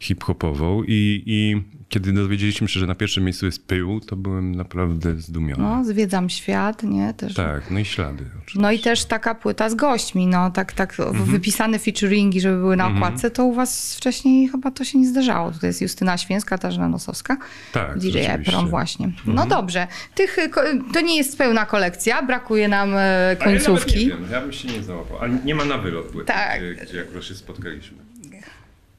hip-hopową 0.00 0.82
i, 0.86 1.22
i 1.26 1.62
kiedy 1.90 2.12
dowiedzieliśmy 2.12 2.68
się, 2.68 2.80
że 2.80 2.86
na 2.86 2.94
pierwszym 2.94 3.24
miejscu 3.24 3.46
jest 3.46 3.66
pył, 3.66 4.00
to 4.00 4.16
byłem 4.16 4.54
naprawdę 4.54 5.14
zdumiony. 5.16 5.62
No, 5.62 5.84
zwiedzam 5.84 6.30
świat, 6.30 6.82
nie? 6.82 7.14
Też. 7.14 7.34
Tak, 7.34 7.70
no 7.70 7.78
i 7.78 7.84
ślady. 7.84 8.24
Oczywiście. 8.36 8.60
No 8.60 8.72
i 8.72 8.78
też 8.78 9.04
taka 9.04 9.34
płyta 9.34 9.70
z 9.70 9.74
gośćmi, 9.74 10.26
no 10.26 10.50
tak, 10.50 10.72
tak 10.72 11.00
Mhm. 11.00 11.24
wypisane 11.24 11.78
featuringi, 11.78 12.40
żeby 12.40 12.56
były 12.56 12.76
na 12.76 12.88
okładce, 12.88 13.30
to 13.30 13.44
u 13.44 13.52
was 13.52 13.96
wcześniej 13.96 14.48
chyba 14.48 14.70
to 14.70 14.84
się 14.84 14.98
nie 14.98 15.06
zdarzało. 15.08 15.50
Tutaj 15.52 15.68
jest 15.70 15.82
Justyna 15.82 16.18
Święska, 16.18 16.50
Katarzyna 16.50 16.88
Nosowska, 16.88 17.36
Tak, 17.72 17.98
DJ. 17.98 18.18
Mhm. 18.18 18.40
Epron 18.40 18.68
właśnie. 18.68 19.12
No 19.26 19.46
dobrze, 19.46 19.86
Tych, 20.14 20.36
ko- 20.50 20.60
to 20.94 21.00
nie 21.00 21.16
jest 21.16 21.38
pełna 21.38 21.66
kolekcja, 21.66 22.22
brakuje 22.22 22.68
nam 22.68 22.94
e, 22.94 22.96
A 22.96 23.00
ja 23.30 23.36
końcówki. 23.36 24.06
nawet 24.06 24.20
nie 24.20 24.24
wiem, 24.26 24.32
ja 24.32 24.40
bym 24.40 24.52
się 24.52 24.68
nie 24.68 24.82
załapał. 24.82 25.18
A 25.22 25.26
nie 25.26 25.54
ma 25.54 25.64
na 25.64 25.78
wylot 25.78 26.06
płyty, 26.06 26.26
Tak. 26.26 26.60
gdzie, 26.60 26.84
gdzie 26.86 27.00
akurat 27.00 27.24
się 27.24 27.34
spotkaliśmy. 27.34 27.98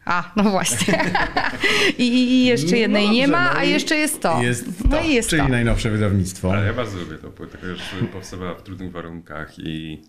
A, 0.05 0.31
no 0.35 0.43
właśnie. 0.43 1.11
I, 1.97 2.03
I 2.03 2.45
jeszcze 2.45 2.77
jednej 2.77 3.07
No 3.07 3.13
nie 3.13 3.27
ma, 3.27 3.53
no 3.53 3.59
a 3.59 3.63
jeszcze 3.63 3.95
jest 3.95 4.21
to. 4.21 4.41
Jest 4.41 4.83
no 4.83 4.97
to, 4.97 5.03
i 5.03 5.13
jest 5.13 5.29
czyli 5.29 5.41
to. 5.41 5.47
najnowsze 5.47 5.89
wydawnictwo. 5.89 6.53
Ale 6.53 6.65
ja 6.65 6.73
bardzo 6.73 6.99
lubię 6.99 7.17
tą 7.17 7.31
płytę, 7.31 7.57
chociaż 7.61 7.95
powstawała 8.13 8.55
w 8.55 8.63
trudnych 8.63 8.91
warunkach 8.91 9.59
i... 9.59 10.01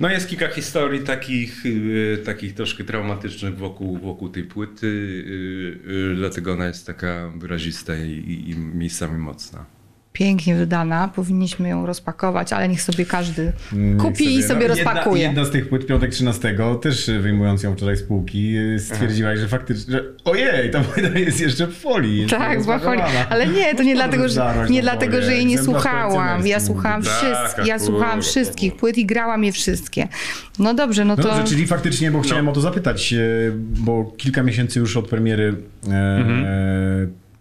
No 0.00 0.10
jest 0.10 0.28
kilka 0.28 0.48
historii 0.48 1.00
takich, 1.00 1.66
y, 1.66 2.22
takich 2.24 2.54
troszkę 2.54 2.84
traumatycznych 2.84 3.56
wokół, 3.58 3.98
wokół 3.98 4.28
tej 4.28 4.44
płyty, 4.44 4.86
y, 4.86 5.90
y, 6.12 6.14
dlatego 6.16 6.52
ona 6.52 6.66
jest 6.66 6.86
taka 6.86 7.32
wyrazista 7.36 7.96
i, 7.96 8.10
i, 8.10 8.50
i 8.50 8.56
miejscami 8.58 9.18
mocna. 9.18 9.64
Pięknie 10.12 10.54
wydana, 10.54 11.08
powinniśmy 11.14 11.68
ją 11.68 11.86
rozpakować, 11.86 12.52
ale 12.52 12.68
niech 12.68 12.82
sobie 12.82 13.06
każdy 13.06 13.52
kupi 14.00 14.34
i 14.36 14.42
sobie 14.42 14.68
no, 14.68 14.74
rozpakuje. 14.74 15.22
Jedna, 15.22 15.40
jedna 15.40 15.44
z 15.44 15.50
tych 15.52 15.68
płyt 15.68 15.86
Piątek 15.86 16.10
13, 16.10 16.56
też 16.82 17.10
wyjmując 17.20 17.62
ją 17.62 17.74
wczoraj 17.74 17.96
z 17.96 18.02
półki, 18.02 18.54
stwierdziłaś, 18.78 19.38
że 19.38 19.48
faktycznie, 19.48 19.92
że 19.92 20.04
ojej, 20.24 20.70
ta 20.70 20.80
płyta 20.80 21.18
jest 21.26 21.40
jeszcze 21.40 21.66
w 21.66 21.74
folii. 21.76 22.26
Tak, 22.26 22.62
była 22.62 22.78
folii. 22.78 23.02
Ale 23.30 23.46
nie, 23.46 23.74
to 23.74 23.82
nie 23.82 23.94
dlatego, 24.02 24.28
że, 24.28 24.66
nie 24.70 24.82
dlatego, 24.82 25.22
że 25.22 25.34
jej 25.34 25.46
nie 25.46 25.58
słuchałam. 25.58 26.46
Ja 26.46 26.60
słuchałam, 26.60 27.02
Tak, 27.02 27.12
wszystkich, 27.12 27.66
ja 27.66 27.78
słuchałam 27.78 28.22
wszystkich 28.22 28.76
płyt 28.76 28.98
i 28.98 29.06
grałam 29.06 29.44
je 29.44 29.52
wszystkie. 29.52 30.08
No 30.58 30.74
dobrze, 30.74 31.04
no 31.04 31.16
No 31.16 31.22
to... 31.22 31.28
dobrze, 31.28 31.44
czyli 31.44 31.66
faktycznie, 31.66 32.10
bo 32.10 32.20
chciałem 32.20 32.48
o 32.48 32.52
to 32.52 32.60
zapytać, 32.60 33.12
e, 33.12 33.18
bo 33.56 34.12
kilka 34.16 34.42
miesięcy 34.42 34.78
już 34.78 34.96
od 34.96 35.08
premiery 35.08 35.54
e, 35.90 36.16
Mhm. 36.16 36.44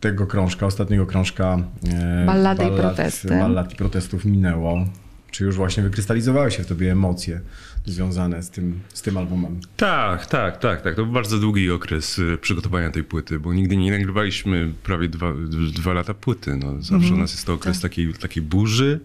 Tego 0.01 0.27
krążka, 0.27 0.65
ostatniego 0.65 1.05
krążka 1.05 1.57
e, 1.93 2.25
Ballady 2.25 2.63
i 2.63 2.67
protesty. 2.67 3.29
Ballad 3.29 3.73
i 3.73 3.75
protestów 3.75 4.25
minęło. 4.25 4.85
Czy 5.31 5.43
już 5.43 5.55
właśnie 5.55 5.83
wykrystalizowały 5.83 6.51
się 6.51 6.63
w 6.63 6.67
tobie 6.67 6.91
emocje 6.91 7.41
związane 7.85 8.43
z 8.43 8.49
tym, 8.49 8.79
z 8.93 9.01
tym 9.01 9.17
albumem? 9.17 9.59
Tak, 9.77 10.25
tak, 10.25 10.57
tak, 10.57 10.81
tak. 10.81 10.95
To 10.95 11.03
był 11.03 11.13
bardzo 11.13 11.37
długi 11.37 11.71
okres 11.71 12.19
y, 12.19 12.37
przygotowania 12.41 12.91
tej 12.91 13.03
płyty, 13.03 13.39
bo 13.39 13.53
nigdy 13.53 13.77
nie 13.77 13.91
nagrywaliśmy 13.91 14.73
prawie 14.83 15.09
dwa, 15.09 15.33
dwa 15.75 15.93
lata 15.93 16.13
płyty. 16.13 16.57
No, 16.57 16.81
zawsze 16.81 17.13
u 17.13 17.17
nas 17.17 17.31
jest 17.31 17.45
to 17.45 17.53
okres 17.53 17.81
takiej, 17.81 18.13
takiej 18.13 18.43
burzy, 18.43 18.99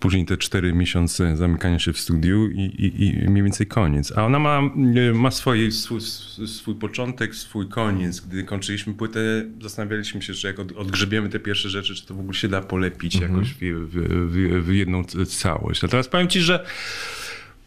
później 0.00 0.24
te 0.26 0.36
cztery 0.36 0.72
miesiące 0.72 1.36
zamykania 1.36 1.78
się 1.78 1.92
w 1.92 1.98
studiu 1.98 2.50
i, 2.50 2.60
i, 2.60 3.04
i 3.24 3.30
mniej 3.30 3.42
więcej 3.42 3.66
koniec. 3.66 4.12
A 4.16 4.24
ona 4.24 4.38
ma, 4.38 4.60
y, 4.96 5.14
ma 5.14 5.30
swoje, 5.30 5.72
swój, 5.72 6.00
swój 6.46 6.74
początek, 6.74 7.34
swój 7.34 7.68
koniec. 7.68 8.20
Gdy 8.20 8.44
kończyliśmy 8.44 8.94
płytę, 8.94 9.20
zastanawialiśmy 9.60 10.22
się, 10.22 10.34
że 10.34 10.48
jak 10.48 10.58
od, 10.58 10.72
odgrzebiemy 10.72 11.28
te 11.28 11.38
pierwsze 11.38 11.70
rzeczy, 11.70 11.94
czy 11.94 12.06
to 12.06 12.14
w 12.14 12.20
ogóle 12.20 12.34
się 12.34 12.48
da 12.48 12.60
polepić 12.60 13.14
jakoś 13.14 13.54
w, 13.54 13.58
w, 13.58 13.90
w, 14.30 14.64
w 14.66 14.74
jedną 14.74 15.04
całość. 15.28 15.82
Natomiast 15.82 16.10
powiem 16.10 16.28
ci, 16.28 16.40
że 16.40 16.66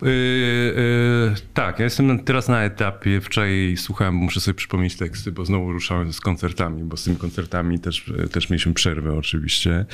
Yy, 0.02 0.10
yy, 0.10 1.36
tak, 1.54 1.80
ja 1.80 1.86
jestem 1.86 2.20
teraz 2.20 2.48
na 2.48 2.64
etapie, 2.64 3.22
wczoraj 3.22 3.76
słuchałem, 3.78 4.14
muszę 4.16 4.40
sobie 4.40 4.56
przypomnieć 4.56 4.96
teksty, 4.96 5.32
bo 5.32 5.46
znowu 5.46 5.72
ruszałem 5.72 6.14
z 6.14 6.22
koncertami, 6.22 6.84
bo 6.84 6.98
z 6.98 7.04
tymi 7.04 7.18
koncertami 7.18 7.80
też, 7.80 8.12
też 8.32 8.50
mieliśmy 8.50 8.74
przerwę 8.74 9.14
oczywiście, 9.14 9.86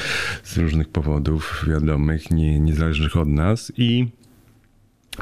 z 0.44 0.58
różnych 0.58 0.90
powodów 0.90 1.66
wiadomych, 1.68 2.32
nie, 2.32 2.60
niezależnych 2.60 3.18
od 3.18 3.28
nas 3.28 3.72
i 3.78 4.08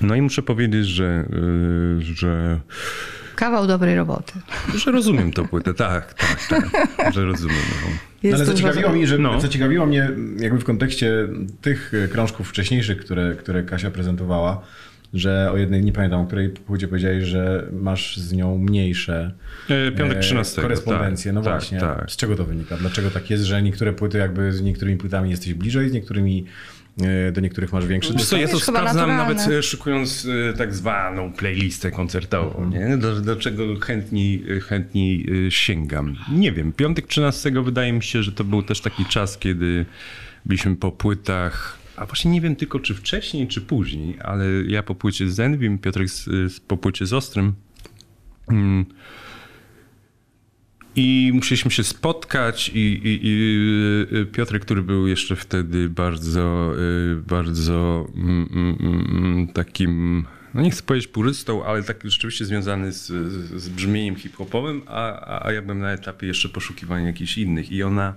no 0.02 0.16
i 0.16 0.22
muszę 0.22 0.42
powiedzieć, 0.42 0.88
że, 0.88 1.30
yy, 1.30 2.02
że, 2.02 2.62
Kawał 3.36 3.68
dobrej 3.68 3.96
roboty. 3.96 4.34
że 4.78 4.92
rozumiem 4.92 5.32
tą 5.32 5.48
płytę, 5.48 5.74
tak, 5.74 6.14
tak, 6.14 6.70
tak, 6.98 7.14
że 7.14 7.26
rozumiem 7.26 7.56
ją. 7.58 7.90
Jest 8.24 8.36
ale 8.36 8.46
zaciekawiło, 8.46 8.94
mi, 8.94 9.08
że, 9.08 9.18
No. 9.18 9.42
zaciekawiło 9.42 9.86
mnie 9.86 10.10
jakby 10.40 10.60
w 10.60 10.64
kontekście 10.64 11.28
tych 11.62 11.94
e, 11.94 12.08
krążków 12.08 12.50
wcześniejszych, 12.50 12.98
które, 12.98 13.36
które 13.36 13.64
Kasia 13.64 13.92
prezentowała, 13.92 14.62
że 15.14 15.50
o 15.52 15.58
jednej, 15.58 15.82
nie 15.84 15.92
pamiętam, 15.92 16.22
o 16.22 16.26
której 16.26 16.50
płycie 16.50 16.88
powiedziałeś, 16.88 17.24
że 17.24 17.68
masz 17.74 18.18
z 18.18 18.34
nią 18.34 18.58
mniejsze 18.58 19.32
E, 19.70 19.92
Piątek 19.92 20.18
e, 20.18 20.22
13. 20.22 20.62
korespondencje. 20.62 21.32
tak, 21.32 21.36
no 21.36 21.42
tak, 21.42 21.54
właśnie. 21.54 21.80
Tak. 21.80 22.12
Z 22.12 22.16
czego 22.16 22.36
to 22.36 22.46
wynika? 22.46 22.78
Dlaczego 22.78 23.12
tak 23.12 23.30
jest, 23.30 23.44
że 23.44 23.62
niektóre 23.62 23.94
płyty 23.94 24.18
jakby 24.18 24.54
z 24.54 24.62
niektórymi 24.62 24.98
płytami 24.98 25.30
jesteś 25.30 25.54
bliżej, 25.54 25.90
z 25.90 25.94
niektórymi 25.94 26.46
e, 26.46 26.81
do 27.32 27.42
niektórych 27.42 27.74
masz 27.74 27.88
większy 27.88 28.14
co, 28.14 28.38
ja 28.38 28.48
to 28.48 28.60
sprawdzam 28.60 28.86
naturalne. 28.86 29.18
nawet 29.18 29.48
e, 29.48 29.64
szykując 29.64 30.28
e, 30.50 30.54
tak 30.54 30.74
zwaną 30.74 31.34
playlistę 31.34 31.92
koncertową, 31.92 32.70
nie? 32.70 32.98
Do, 32.98 33.22
do 33.22 33.36
czego 33.36 33.80
chętniej, 33.80 34.44
e, 34.58 34.60
chętniej 34.60 35.28
e, 35.48 35.52
sięgam. 35.52 36.16
Nie 36.32 36.52
wiem, 36.52 36.74
piątek 36.74 37.08
13 37.08 37.52
wydaje 37.64 37.94
mi 37.94 38.04
się, 38.04 38.24
że 38.24 38.32
to 38.32 38.44
był 38.44 38.64
też 38.64 38.82
taki 38.82 39.06
czas, 39.06 39.38
kiedy 39.38 39.86
byliśmy 40.46 40.76
po 40.76 40.92
płytach, 40.92 41.78
a 41.96 42.06
właśnie 42.06 42.32
nie 42.32 42.42
wiem 42.42 42.56
tylko 42.56 42.80
czy 42.80 42.96
wcześniej, 42.96 43.48
czy 43.48 43.62
później, 43.62 44.18
ale 44.24 44.46
ja 44.68 44.84
po 44.84 44.96
płycie 44.96 45.30
z 45.30 45.40
Envim, 45.40 45.80
Piotrek 45.80 46.10
z, 46.10 46.24
z, 46.26 46.60
po 46.60 46.78
płycie 46.78 47.06
z 47.06 47.14
Ostrym. 47.14 47.54
Mm, 48.50 48.86
i 50.96 51.32
musieliśmy 51.34 51.72
się 51.72 51.84
spotkać 51.84 52.70
i, 52.70 52.80
i, 52.80 53.20
i 53.24 54.18
y, 54.18 54.26
Piotrek, 54.26 54.62
który 54.62 54.82
był 54.82 55.08
jeszcze 55.08 55.36
wtedy 55.36 55.90
bardzo, 55.90 56.74
y, 56.80 57.16
bardzo 57.28 58.08
mm, 58.16 58.50
mm, 58.54 59.08
mm, 59.12 59.48
takim, 59.48 60.26
no 60.54 60.62
nie 60.62 60.72
chcę 60.72 60.84
powiedzieć 60.84 61.08
purystą, 61.08 61.66
ale 61.66 61.84
tak 61.84 62.02
rzeczywiście 62.04 62.46
związany 62.46 62.92
z, 62.92 63.06
z 63.62 63.70
brzmieniem 63.70 64.16
hip-hopowym, 64.16 64.82
a, 64.88 65.46
a- 65.46 65.52
ja 65.52 65.62
byłem 65.62 65.80
na 65.80 65.92
etapie 65.92 66.28
jeszcze 66.28 66.50
poszukiwania 66.50 67.06
jakichś 67.08 67.38
innych 67.38 67.72
i 67.72 67.84
ona, 67.84 68.16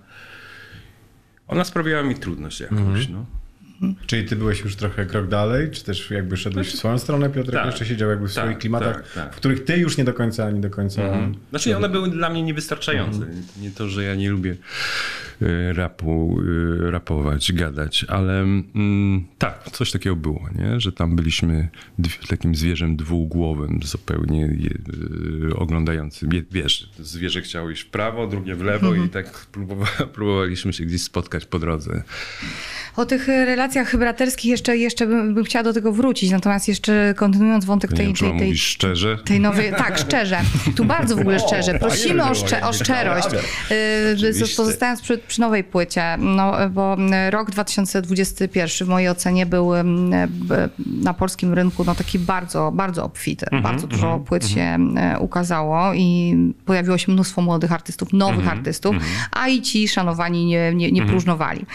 ona 1.48 1.64
sprawiała 1.64 2.02
mi 2.02 2.14
trudność 2.14 2.60
jakąś, 2.60 3.08
no. 3.08 3.26
Czyli 4.06 4.24
ty 4.28 4.36
byłeś 4.36 4.60
już 4.60 4.76
trochę 4.76 5.06
krok 5.06 5.28
dalej, 5.28 5.70
czy 5.70 5.84
też 5.84 6.10
jakby 6.10 6.36
szedłeś 6.36 6.68
w 6.68 6.76
swoją 6.76 6.98
stronę, 6.98 7.30
Piotrek 7.30 7.54
Tak. 7.54 7.66
jeszcze 7.66 7.86
siedział 7.86 8.10
jakby 8.10 8.28
w 8.28 8.34
Tak, 8.34 8.44
swoich 8.44 8.58
klimatach, 8.58 8.96
tak, 8.96 9.12
tak. 9.12 9.32
w 9.34 9.36
których 9.36 9.64
ty 9.64 9.76
już 9.76 9.96
nie 9.96 10.04
do 10.04 10.14
końca, 10.14 10.50
nie 10.50 10.60
do 10.60 10.70
końca... 10.70 11.02
Znaczy 11.50 11.76
one 11.76 11.88
były 11.88 12.10
dla 12.10 12.30
mnie 12.30 12.42
niewystarczające. 12.42 13.26
Nie 13.60 13.70
to, 13.70 13.88
że 13.88 14.04
ja 14.04 14.14
nie 14.14 14.30
lubię 14.30 14.56
rapu, 15.72 16.40
y, 16.40 16.90
rapować, 16.90 17.52
gadać, 17.52 18.06
ale 18.08 18.40
mm, 18.40 19.24
tak, 19.38 19.70
coś 19.72 19.90
takiego 19.90 20.16
było, 20.16 20.48
nie? 20.58 20.80
że 20.80 20.92
tam 20.92 21.16
byliśmy 21.16 21.68
takim 22.28 22.54
zwierzem 22.54 22.96
dwugłowym, 22.96 23.80
zupełnie 23.84 24.46
y, 24.46 25.56
oglądającym. 25.56 26.30
Wiesz, 26.50 26.90
zwierzę 26.98 27.42
chciało 27.42 27.70
iść 27.70 27.82
w 27.82 27.90
prawo, 27.90 28.26
drugie 28.26 28.54
w 28.54 28.62
lewo 28.62 28.94
i 28.94 29.08
tak 29.08 29.46
próbowa, 29.52 29.86
próbowaliśmy 30.14 30.72
się 30.72 30.84
gdzieś 30.84 31.02
spotkać 31.02 31.46
po 31.46 31.58
drodze. 31.58 32.02
O 32.96 33.06
tych 33.06 33.28
relacjach 33.28 33.96
braterskich 33.96 34.50
jeszcze, 34.50 34.76
jeszcze 34.76 35.06
bym, 35.06 35.34
bym 35.34 35.44
chciała 35.44 35.62
do 35.62 35.72
tego 35.72 35.92
wrócić, 35.92 36.30
natomiast 36.30 36.68
jeszcze 36.68 37.14
kontynuując 37.16 37.64
wątek 37.64 37.90
Nie 37.90 37.96
tej, 37.96 38.12
czy 38.12 38.20
tej, 38.20 38.30
tej, 38.30 38.46
mówić 38.46 38.62
szczerze. 38.62 39.18
tej 39.24 39.40
nowej, 39.40 39.70
tak, 39.70 39.98
szczerze. 39.98 40.40
Tu 40.76 40.84
bardzo 40.84 41.16
w 41.16 41.20
ogóle 41.20 41.38
szczerze. 41.46 41.78
Prosimy 41.78 42.24
o, 42.24 42.34
szcze, 42.34 42.66
o 42.66 42.72
szczerość. 42.72 43.28
Pozostając 44.56 45.02
przy, 45.02 45.18
przy 45.28 45.40
nowej 45.40 45.64
płycie, 45.64 46.16
no, 46.18 46.52
bo 46.70 46.96
rok 47.30 47.50
2021 47.50 48.86
w 48.86 48.90
mojej 48.90 49.08
ocenie 49.08 49.46
był 49.46 49.74
mm, 49.74 50.30
b- 50.30 50.68
na 50.86 51.14
polskim 51.14 51.52
rynku 51.54 51.84
no, 51.84 51.94
taki 51.94 52.18
bardzo, 52.18 52.72
bardzo 52.74 53.04
obfity. 53.04 53.46
Bardzo 53.62 53.86
dużo 53.86 54.18
płyt 54.18 54.48
się 54.48 54.60
e, 54.96 55.18
ukazało 55.20 55.94
i 55.94 56.36
pojawiło 56.64 56.98
się 56.98 57.12
mnóstwo 57.12 57.42
młodych 57.42 57.72
artystów, 57.72 58.12
nowych 58.12 58.48
artystów, 58.48 58.96
a 59.32 59.48
i 59.48 59.62
ci 59.62 59.88
szanowani 59.88 60.46
nie, 60.46 60.74
nie, 60.74 60.92
nie 60.92 61.00
próżnowali. 61.06 61.66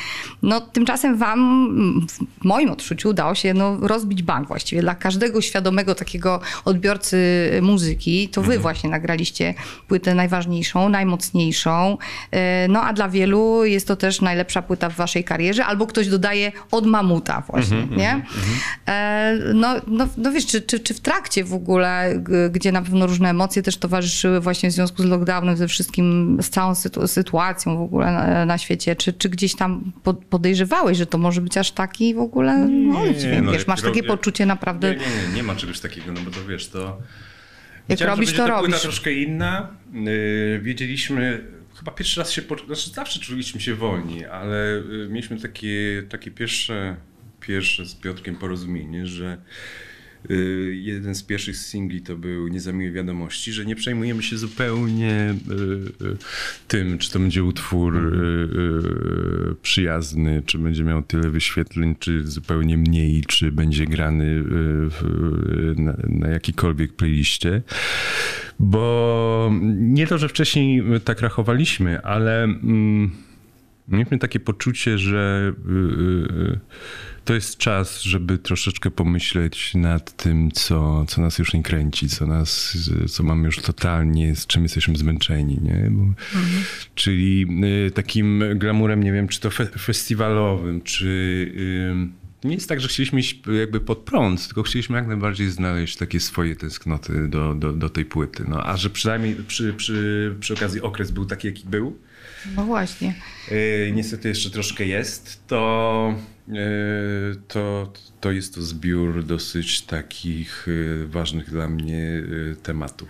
No, 0.42 0.62
tymczasem 0.62 1.18
wam, 1.18 1.40
mm, 1.40 2.08
w 2.42 2.46
moim 2.46 2.70
odczuciu, 2.72 3.10
udało 3.10 3.36
się 3.36 3.54
no, 3.54 3.78
rozbić 3.82 4.24
bank 4.24 4.48
właściwie. 4.48 4.82
Dla 4.82 4.96
każdego 4.96 5.42
świadomego 5.42 5.96
takiego 5.96 6.40
odbiorcy 6.66 7.18
muzyki, 7.62 8.30
to 8.30 8.42
wy 8.42 8.60
właśnie 8.60 8.90
nagraliście 8.90 9.54
płytę 9.88 10.16
najważniejszą, 10.16 10.90
najmocniejszą. 10.90 11.98
E, 12.32 12.68
No 12.68 12.82
a 12.82 12.94
dla 12.94 13.10
wielu 13.10 13.39
jest 13.64 13.88
to 13.88 13.96
też 13.96 14.22
najlepsza 14.22 14.62
płyta 14.62 14.90
w 14.90 14.96
waszej 14.96 15.24
karierze, 15.24 15.66
albo 15.66 15.88
ktoś 15.88 16.08
dodaje 16.08 16.52
od 16.72 16.86
mamuta 16.86 17.44
właśnie, 17.48 17.88
nie? 17.98 18.22
E, 18.88 19.20
No, 19.54 19.76
no, 19.88 20.08
no 20.18 20.32
wiesz, 20.32 20.46
czy, 20.48 20.62
czy, 20.62 20.80
czy 20.80 20.94
w 20.94 21.00
trakcie 21.00 21.44
w 21.44 21.54
ogóle, 21.54 22.24
gdzie 22.52 22.72
na 22.72 22.82
pewno 22.82 23.08
różne 23.08 23.30
emocje 23.30 23.62
też 23.62 23.78
towarzyszyły 23.78 24.40
właśnie 24.40 24.70
w 24.70 24.74
związku 24.74 25.02
z 25.04 25.06
lockdownem, 25.06 25.58
ze 25.58 25.68
wszystkim, 25.68 26.38
z 26.42 26.50
całą 26.50 26.74
sytu- 26.74 27.08
sytuacją 27.08 27.78
w 27.78 27.82
ogóle 27.82 28.12
na, 28.12 28.46
na 28.46 28.58
świecie, 28.58 28.96
czy, 28.96 29.14
czy 29.14 29.30
gdzieś 29.30 29.56
tam 29.56 29.92
po- 30.04 30.14
podejrzewałeś, 30.14 30.98
że 30.98 31.06
to 31.06 31.18
może 31.18 31.42
być 31.42 31.58
aż 31.58 31.72
taki 31.72 32.14
w 32.16 32.20
ogóle 32.20 32.58
no, 32.58 33.02
oddźwięk, 33.02 33.46
no 33.46 33.52
wiesz, 33.52 33.68
masz 33.68 33.82
takie 33.82 34.02
robię- 34.02 34.08
poczucie 34.08 34.46
naprawdę... 34.46 34.90
Nie, 34.92 34.96
nie, 34.98 35.28
nie, 35.30 35.36
nie 35.36 35.44
ma 35.44 35.56
czegoś 35.56 35.80
takiego, 35.80 36.12
no 36.12 36.20
bo 36.26 36.32
to 36.32 36.46
wiesz, 36.46 36.68
to... 36.70 36.98
Jak 37.90 38.02
robisz, 38.02 38.32
to 38.32 38.38
ta 38.38 38.44
płyta 38.44 38.62
robisz. 38.62 38.82
troszkę 38.82 39.14
inna. 39.14 39.68
Yy, 39.94 40.60
wiedzieliśmy, 40.64 41.44
chyba 41.80 41.92
pierwszy 41.92 42.20
raz 42.20 42.32
się, 42.32 42.42
po, 42.42 42.58
znaczy 42.66 42.90
zawsze 42.90 43.20
czuliśmy 43.20 43.62
się 43.62 43.76
wolni, 43.76 44.26
ale 44.26 44.84
yy, 44.90 45.08
mieliśmy 45.10 45.40
takie, 45.40 46.04
takie 46.10 46.32
pierwsze, 46.32 46.96
pierwsze 47.40 47.86
z 47.86 47.96
Piotrkiem 47.96 48.36
porozumienie, 48.36 49.08
że 49.08 49.38
yy, 50.30 50.76
jeden 50.76 51.16
z 51.16 51.24
pierwszych 51.24 51.58
singli 51.58 52.02
to 52.02 52.18
był 52.18 52.48
Niezamiłe 52.48 52.92
Wiadomości, 52.92 53.52
że 53.52 53.66
nie 53.66 53.76
przejmujemy 53.76 54.24
się 54.24 54.38
zupełnie 54.38 55.36
yy, 56.00 56.18
tym, 56.68 56.98
czy 56.98 57.12
to 57.12 57.20
będzie 57.20 57.44
utwór 57.44 58.20
przyjazny, 59.62 60.44
czy 60.46 60.58
będzie 60.58 60.84
miał 60.84 61.04
tyle 61.04 61.30
wyświetleń, 61.30 61.96
czy 62.00 62.28
zupełnie 62.28 62.78
mniej, 62.78 63.24
czy 63.28 63.52
będzie 63.52 63.86
grany 63.86 64.44
na, 65.76 65.98
na 66.10 66.28
jakikolwiek 66.28 66.94
playliście. 66.94 67.62
Bo 68.60 69.52
nie 69.76 70.08
to, 70.08 70.18
że 70.18 70.30
wcześniej 70.30 70.84
tak 71.06 71.22
rachowaliśmy, 71.22 72.02
ale 72.02 72.44
mm, 72.44 73.12
mieliśmy 73.88 74.20
takie 74.20 74.40
poczucie, 74.40 74.98
że 74.98 75.54
y, 75.68 75.72
y, 75.72 76.60
to 77.26 77.34
jest 77.34 77.58
czas, 77.58 78.02
żeby 78.02 78.38
troszeczkę 78.38 78.92
pomyśleć 78.92 79.76
nad 79.76 80.16
tym, 80.18 80.52
co, 80.52 81.06
co 81.06 81.22
nas 81.22 81.40
już 81.40 81.54
nie 81.54 81.64
kręci, 81.64 82.10
co 82.10 82.28
nas, 82.28 82.78
co 83.10 83.24
mamy 83.24 83.46
już 83.46 83.60
totalnie, 83.60 84.36
z 84.36 84.48
czym 84.48 84.64
jesteśmy 84.64 84.96
zmęczeni, 84.96 85.60
nie? 85.62 85.88
Bo, 85.92 86.04
Czyli 86.96 87.48
y, 87.88 87.92
takim 87.92 88.44
glamurem, 88.56 89.04
nie 89.04 89.12
wiem, 89.12 89.28
czy 89.28 89.40
to 89.40 89.50
fe, 89.50 89.66
festiwalowym, 89.66 90.82
czy... 90.82 91.08
Y, 92.16 92.29
nie 92.44 92.56
jest 92.56 92.70
tak, 92.70 92.82
że 92.82 92.88
chcieliśmy 92.88 93.20
iść 93.20 93.42
jakby 93.60 93.80
pod 93.80 93.98
prąd, 93.98 94.46
tylko 94.46 94.64
chcieliśmy 94.64 94.98
jak 94.98 95.08
najbardziej 95.08 95.50
znaleźć 95.50 95.98
takie 95.98 96.20
swoje 96.20 96.56
tęsknoty 96.56 97.28
do, 97.28 97.54
do, 97.54 97.74
do 97.74 97.90
tej 97.90 98.06
płyty. 98.06 98.46
No, 98.48 98.68
a 98.68 98.78
że 98.78 98.90
przynajmniej 98.90 99.36
przy, 99.36 99.74
przy, 99.74 100.36
przy 100.40 100.54
okazji 100.54 100.82
okres 100.82 101.12
był 101.12 101.26
taki, 101.26 101.48
jaki 101.48 101.66
był, 101.66 101.98
No 102.56 102.66
właśnie. 102.66 103.16
Yy, 103.52 103.92
niestety 103.92 104.30
jeszcze 104.30 104.50
troszkę 104.50 104.86
jest, 104.86 105.48
to, 105.48 106.16
yy, 106.48 106.56
to, 107.48 107.94
to 108.22 108.32
jest 108.32 108.56
to 108.56 108.62
zbiór 108.62 109.24
dosyć 109.24 109.82
takich 109.82 110.66
yy, 110.68 111.08
ważnych 111.08 111.50
dla 111.50 111.68
mnie 111.68 112.24
tematów. 112.64 113.10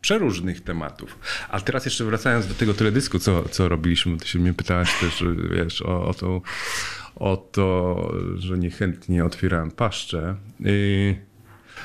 Przeróżnych 0.00 0.60
tematów. 0.60 1.18
A 1.48 1.60
teraz 1.60 1.84
jeszcze 1.84 2.04
wracając 2.04 2.46
do 2.46 2.54
tego 2.54 2.74
teledysku, 2.74 3.18
co, 3.18 3.48
co 3.48 3.68
robiliśmy, 3.68 4.12
bo 4.12 4.18
ty 4.18 4.28
się 4.28 4.38
mnie 4.38 4.54
pytałaś 4.54 5.00
też, 5.00 5.24
wiesz, 5.50 5.82
o, 5.82 6.06
o, 6.06 6.14
to, 6.14 6.42
o 7.16 7.36
to, 7.36 8.12
że 8.36 8.58
niechętnie 8.58 9.24
otwierałem 9.24 9.70
paszczę. 9.70 10.34
Yy, 10.60 11.16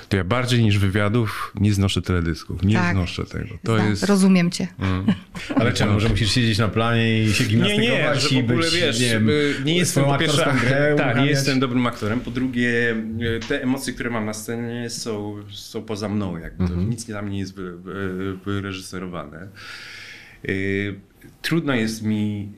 to 0.09 0.17
ja 0.17 0.23
bardziej 0.23 0.63
niż 0.63 0.77
wywiadów 0.77 1.53
nie 1.59 1.73
znoszę 1.73 2.01
teledysków. 2.01 2.63
Nie 2.63 2.75
Tak. 2.75 2.95
znoszę 2.95 3.25
tego. 3.25 3.57
To 3.63 3.75
Znam, 3.75 3.89
jest... 3.89 4.03
Rozumiem 4.03 4.51
cię. 4.51 4.67
Ale 5.59 5.73
czemu, 5.73 5.99
że 5.99 6.09
musisz 6.09 6.31
siedzieć 6.31 6.57
na 6.57 6.67
planie 6.67 7.23
i 7.23 7.33
się 7.33 7.43
Nie, 7.43 7.49
gimnastykować 7.49 8.23
nie, 8.23 8.29
że 8.29 8.35
i 8.35 8.41
w 8.41 8.45
ogóle 8.45 8.65
być, 8.65 8.75
wiesz, 8.75 8.99
nie, 8.99 9.07
wiem, 9.07 9.29
y, 9.29 9.55
nie 9.65 9.75
jestem 9.75 10.03
swoją 10.03 10.13
po 10.13 10.19
pierwsze, 10.19 10.53
grę 10.61 10.95
tak, 10.97 11.17
nie 11.17 11.25
jestem 11.25 11.59
dobrym 11.59 11.87
aktorem, 11.87 12.19
po 12.19 12.31
drugie 12.31 12.95
y, 13.21 13.39
te 13.47 13.63
emocje, 13.63 13.93
które 13.93 14.09
mam 14.09 14.25
na 14.25 14.33
scenie 14.33 14.89
są, 14.89 15.35
są 15.51 15.81
poza 15.81 16.09
mną, 16.09 16.37
jakby 16.37 16.67
to 16.67 16.75
nic 16.75 17.07
nie 17.07 17.13
dla 17.13 17.21
mnie 17.21 17.39
jest 17.39 17.55
wy, 17.55 17.77
wy, 17.77 18.37
wyreżyserowane. 18.45 19.47
Trudno 21.41 21.73
jest 21.73 22.03
mi, 22.03 22.51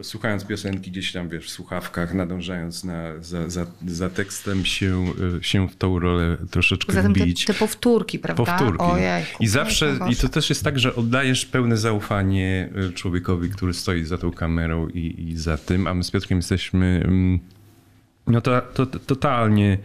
y, 0.00 0.04
słuchając 0.04 0.44
piosenki 0.44 0.90
gdzieś 0.90 1.12
tam, 1.12 1.28
wiesz, 1.28 1.46
w 1.46 1.50
słuchawkach, 1.50 2.14
nadążając 2.14 2.84
na, 2.84 3.22
za, 3.22 3.50
za, 3.50 3.66
za 3.86 4.10
tekstem, 4.10 4.64
się, 4.64 5.04
y, 5.40 5.44
się 5.44 5.68
w 5.68 5.76
tą 5.76 5.98
rolę 5.98 6.36
troszeczkę 6.50 6.86
Poza 6.86 7.02
tym 7.02 7.14
te, 7.14 7.20
wbić 7.20 7.44
te 7.44 7.54
powtórki, 7.54 8.18
prawda? 8.18 8.44
powtórki. 8.44 8.84
Ojejku, 8.84 9.42
I 9.42 9.46
zawsze, 9.46 9.98
i 10.10 10.16
to 10.16 10.28
też 10.28 10.50
jest 10.50 10.64
tak, 10.64 10.78
że 10.78 10.94
oddajesz 10.94 11.46
pełne 11.46 11.76
zaufanie 11.76 12.68
y, 12.90 12.92
człowiekowi, 12.92 13.50
który 13.50 13.74
stoi 13.74 14.04
za 14.04 14.18
tą 14.18 14.32
kamerą 14.32 14.88
i, 14.88 15.28
i 15.28 15.36
za 15.36 15.56
tym, 15.56 15.86
a 15.86 15.94
my 15.94 16.04
z 16.04 16.10
Piotrkiem 16.10 16.38
jesteśmy 16.38 17.02
mm, 17.04 17.40
no 18.26 18.40
to, 18.40 18.60
to, 18.60 18.86
to 18.86 18.98
totalnie 18.98 19.78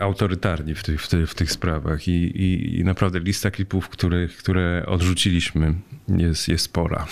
autorytarni 0.00 0.74
w 0.74 0.82
tych, 0.82 1.02
w, 1.02 1.08
tych, 1.08 1.30
w 1.30 1.34
tych 1.34 1.52
sprawach 1.52 2.08
I, 2.08 2.12
i, 2.12 2.78
i 2.80 2.84
naprawdę 2.84 3.20
lista 3.20 3.50
klipów, 3.50 3.88
które, 3.88 4.28
które 4.28 4.84
odrzuciliśmy 4.86 5.74
jest, 6.08 6.48
jest 6.48 6.64
spora. 6.64 7.06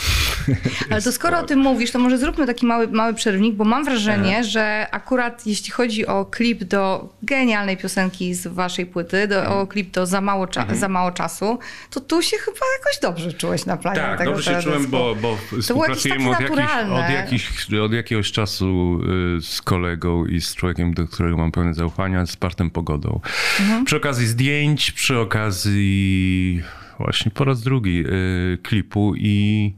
Ale 0.90 1.02
to 1.02 1.12
skoro 1.12 1.38
o 1.38 1.42
tym 1.42 1.58
mówisz, 1.58 1.90
to 1.90 1.99
może 1.99 2.18
zróbmy 2.18 2.46
taki 2.46 2.66
mały, 2.66 2.88
mały 2.88 3.14
przerwnik, 3.14 3.54
bo 3.54 3.64
mam 3.64 3.84
wrażenie, 3.84 4.34
Aha. 4.34 4.42
że 4.42 4.87
akurat 4.90 5.46
jeśli 5.46 5.70
chodzi 5.70 6.06
o 6.06 6.25
klip 6.25 6.64
do 6.64 7.08
genialnej 7.22 7.76
piosenki 7.76 8.34
z 8.34 8.46
waszej 8.46 8.87
płyty, 8.87 9.28
do, 9.28 9.40
Mhm. 9.40 9.58
o 9.58 9.66
klip 9.66 9.90
do 9.90 10.06
za 10.06 10.20
mało, 10.20 10.46
cza- 10.46 10.75
za 10.75 10.88
mało 10.88 11.10
czasu, 11.10 11.58
to 11.90 12.00
tu 12.00 12.22
się 12.22 12.37
chyba 12.37 12.58
jakoś 12.78 13.00
dobrze 13.02 13.32
czułeś 13.32 13.66
na 13.66 13.76
planie 13.76 13.96
Tak, 14.00 14.18
tego 14.18 14.30
dobrze 14.30 14.54
się 14.54 14.62
czułem, 14.62 14.87
bo, 14.87 15.14
bo 15.14 15.20
było 15.20 15.34
jakieś 15.34 15.64
współpracujemy 15.64 16.30
od, 16.30 16.40
jakich, 16.40 16.92
od, 16.92 17.10
jakich, 17.10 17.50
od 17.84 17.92
jakiegoś 17.92 18.32
czasu 18.32 19.00
y, 19.38 19.42
z 19.42 19.62
kolegą 19.62 20.26
i 20.26 20.40
z 20.40 20.54
człowiekiem, 20.54 20.94
do 20.94 21.06
którego 21.06 21.37
mam 21.37 21.52
pełne 21.52 21.75
zaufania, 21.75 22.20
z 22.27 22.37
Partem 22.37 22.71
Pogodą. 22.71 23.21
Mhm. 23.61 23.85
Przy 23.85 23.97
okazji 23.97 24.27
zdjęć, 24.27 24.91
przy 24.93 25.19
okazji 25.19 26.62
właśnie 26.99 27.31
po 27.31 27.45
raz 27.45 27.62
drugi 27.62 28.05
y, 28.07 28.59
klipu 28.62 29.15
i 29.17 29.73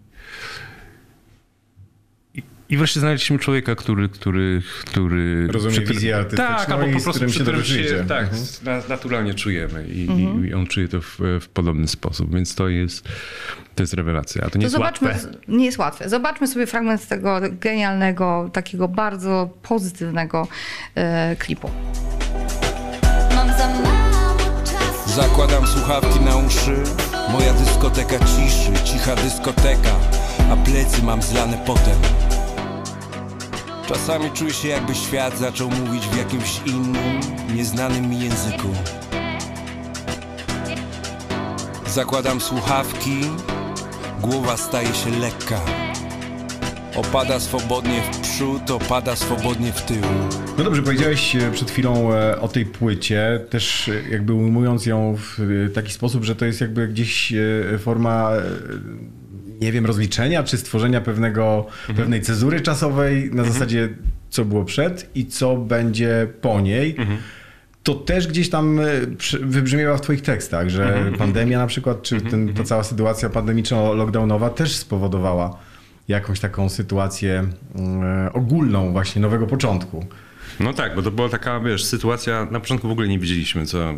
i- 2.68 2.76
wreszcie 2.76 3.00
znaleźliśmy 3.00 3.38
człowieka, 3.38 3.74
który, 3.74 4.08
który, 4.08 4.62
który 4.84 5.46
Rozumie 5.46 5.72
przy 5.80 5.84
wizję 5.94 6.16
artystyczną 6.16 6.56
Tak, 6.56 6.70
albo 6.70 6.92
po 6.92 7.00
z 7.00 7.02
prostu 7.02 7.10
którym 7.10 7.30
przy 7.30 7.38
się 7.38 7.42
którym 7.44 7.60
dobrze 7.60 7.74
się 7.74 7.80
idzie. 7.80 8.04
tak, 8.04 8.22
Mhm. 8.22 8.42
na- 8.64 8.88
naturalnie 8.94 9.34
czujemy 9.34 9.86
i, 9.88 10.02
Mhm. 10.02 10.48
i 10.48 10.54
on 10.54 10.66
czuje 10.66 10.88
to 10.88 11.00
w, 11.00 11.18
w 11.40 11.48
podobny 11.48 11.88
sposób, 11.88 12.34
więc 12.34 12.54
to 12.54 12.68
jest, 12.68 13.08
to 13.74 13.82
jest 13.82 13.94
rewelacja. 13.94 14.42
A 14.44 14.50
to 14.50 14.58
nie 14.58 14.62
To 14.62 14.66
jest 14.66 14.72
zobaczmy, 14.72 15.08
łatwe. 15.08 15.28
nie 15.48 15.64
jest 15.64 15.78
łatwe. 15.78 16.08
Zobaczmy 16.08 16.46
sobie 16.46 16.66
fragment 16.66 17.08
tego 17.08 17.40
genialnego, 17.60 18.50
takiego 18.52 18.88
bardzo 18.88 19.50
pozytywnego 19.62 20.48
e, 20.94 21.36
klipu. 21.38 21.70
Zakładam 25.16 25.66
słuchawki 25.66 26.20
na 26.20 26.36
uszy. 26.36 26.82
Moja 27.32 27.52
dyskoteka 27.52 28.18
ciszy, 28.18 28.84
cicha 28.84 29.16
dyskoteka. 29.16 29.90
A 30.52 30.56
plecy 30.56 31.02
mam 31.02 31.22
zlane 31.22 31.58
potem. 31.66 31.96
Czasami 33.88 34.30
czuję 34.30 34.52
się 34.52 34.68
jakby 34.68 34.94
świat 34.94 35.38
zaczął 35.38 35.70
mówić 35.70 36.06
w 36.06 36.16
jakimś 36.16 36.60
innym, 36.66 37.20
nieznanym 37.54 38.10
mi 38.10 38.20
języku. 38.20 38.68
Zakładam 41.86 42.40
słuchawki, 42.40 43.20
głowa 44.20 44.56
staje 44.56 44.94
się 44.94 45.10
lekka 45.10 45.60
Opada 46.96 47.40
swobodnie 47.40 48.02
w 48.02 48.20
przód, 48.20 48.70
opada 48.70 49.16
swobodnie 49.16 49.72
w 49.72 49.82
tył. 49.82 50.02
No 50.58 50.64
dobrze, 50.64 50.82
powiedziałeś 50.82 51.36
e, 51.36 51.50
przed 51.50 51.70
chwilą 51.70 52.12
e, 52.12 52.40
o 52.40 52.48
tej 52.48 52.66
płycie, 52.66 53.40
też 53.50 53.88
e, 53.88 54.10
jakby 54.10 54.32
ujmując 54.32 54.86
ją 54.86 55.16
w 55.18 55.38
taki 55.74 55.92
sposób, 55.92 56.24
że 56.24 56.36
to 56.36 56.44
jest 56.44 56.60
jakby 56.60 56.88
gdzieś 56.88 57.32
forma, 57.78 58.30
nie 59.60 59.72
wiem, 59.72 59.86
rozliczenia 59.86 60.42
czy 60.42 60.58
stworzenia 60.58 61.00
pewnego, 61.00 61.66
pewnej 61.96 62.22
cezury 62.22 62.60
czasowej 62.60 63.30
na 63.32 63.44
zasadzie 63.44 63.88
co 64.30 64.44
było 64.44 64.64
przed 64.64 65.10
i 65.14 65.26
co 65.26 65.56
będzie 65.56 66.26
po 66.40 66.60
niej. 66.60 66.96
To 67.82 67.94
też 67.94 68.26
gdzieś 68.26 68.50
tam 68.50 68.80
wybrzmiewa 69.40 69.96
w 69.96 70.00
twoich 70.00 70.22
tekstach, 70.22 70.68
że 70.68 71.12
pandemia 71.18 71.58
na 71.58 71.66
przykład, 71.66 72.02
czy 72.02 72.20
ten, 72.20 72.54
ta 72.54 72.64
cała 72.64 72.84
sytuacja 72.84 73.28
pandemiczno-lockdownowa 73.28 74.50
też 74.50 74.76
spowodowała 74.76 75.58
jakąś 76.12 76.40
taką 76.40 76.68
sytuację 76.68 77.44
e, 77.76 78.32
ogólną 78.32 78.92
właśnie 78.92 79.22
nowego 79.22 79.46
początku. 79.46 80.06
No 80.60 80.72
tak, 80.72 80.94
bo 80.94 81.02
to 81.02 81.10
była 81.10 81.28
taka, 81.28 81.60
wiesz, 81.60 81.84
sytuacja, 81.84 82.46
na 82.50 82.60
początku 82.60 82.88
w 82.88 82.90
ogóle 82.90 83.08
nie 83.08 83.18
wiedzieliśmy, 83.18 83.66
co, 83.66 83.94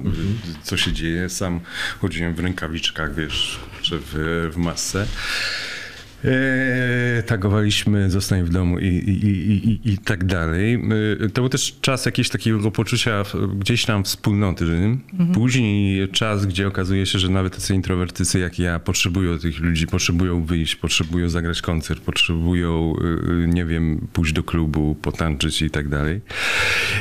co 0.62 0.76
się 0.76 0.92
dzieje. 0.92 1.28
Sam 1.28 1.60
chodziłem 2.00 2.34
w 2.34 2.38
rękawiczkach, 2.38 3.14
wiesz, 3.14 3.60
czy 3.82 3.98
w, 3.98 4.14
w 4.52 4.56
masce. 4.56 5.06
Eee, 6.24 7.22
tagowaliśmy, 7.22 8.10
zostań 8.10 8.42
w 8.42 8.48
domu 8.48 8.78
i, 8.78 8.86
i, 8.86 9.26
i, 9.26 9.70
i, 9.70 9.92
i 9.92 9.98
tak 9.98 10.24
dalej. 10.24 10.74
Eee, 10.74 11.30
To 11.30 11.40
był 11.40 11.48
też 11.48 11.76
czas 11.80 12.06
jakiegoś 12.06 12.28
takiego 12.30 12.70
poczucia 12.70 13.22
gdzieś 13.58 13.84
tam 13.84 14.04
wspólnoty. 14.04 14.64
Później 15.34 16.08
czas, 16.08 16.46
gdzie 16.46 16.66
okazuje 16.68 17.06
się, 17.06 17.18
że 17.18 17.28
nawet 17.28 17.54
tacy 17.54 17.74
introwertycy 17.74 18.38
jak 18.38 18.58
ja 18.58 18.78
potrzebują 18.78 19.38
tych 19.38 19.60
ludzi, 19.60 19.86
potrzebują 19.86 20.44
wyjść, 20.44 20.76
potrzebują 20.76 21.28
zagrać 21.28 21.62
koncert, 21.62 22.00
potrzebują, 22.00 22.94
y, 23.44 23.48
nie 23.48 23.64
wiem, 23.64 24.06
pójść 24.12 24.32
do 24.32 24.42
klubu, 24.42 24.94
potańczyć 24.94 25.62
i 25.62 25.70
tak 25.70 25.88
dalej. 25.88 26.20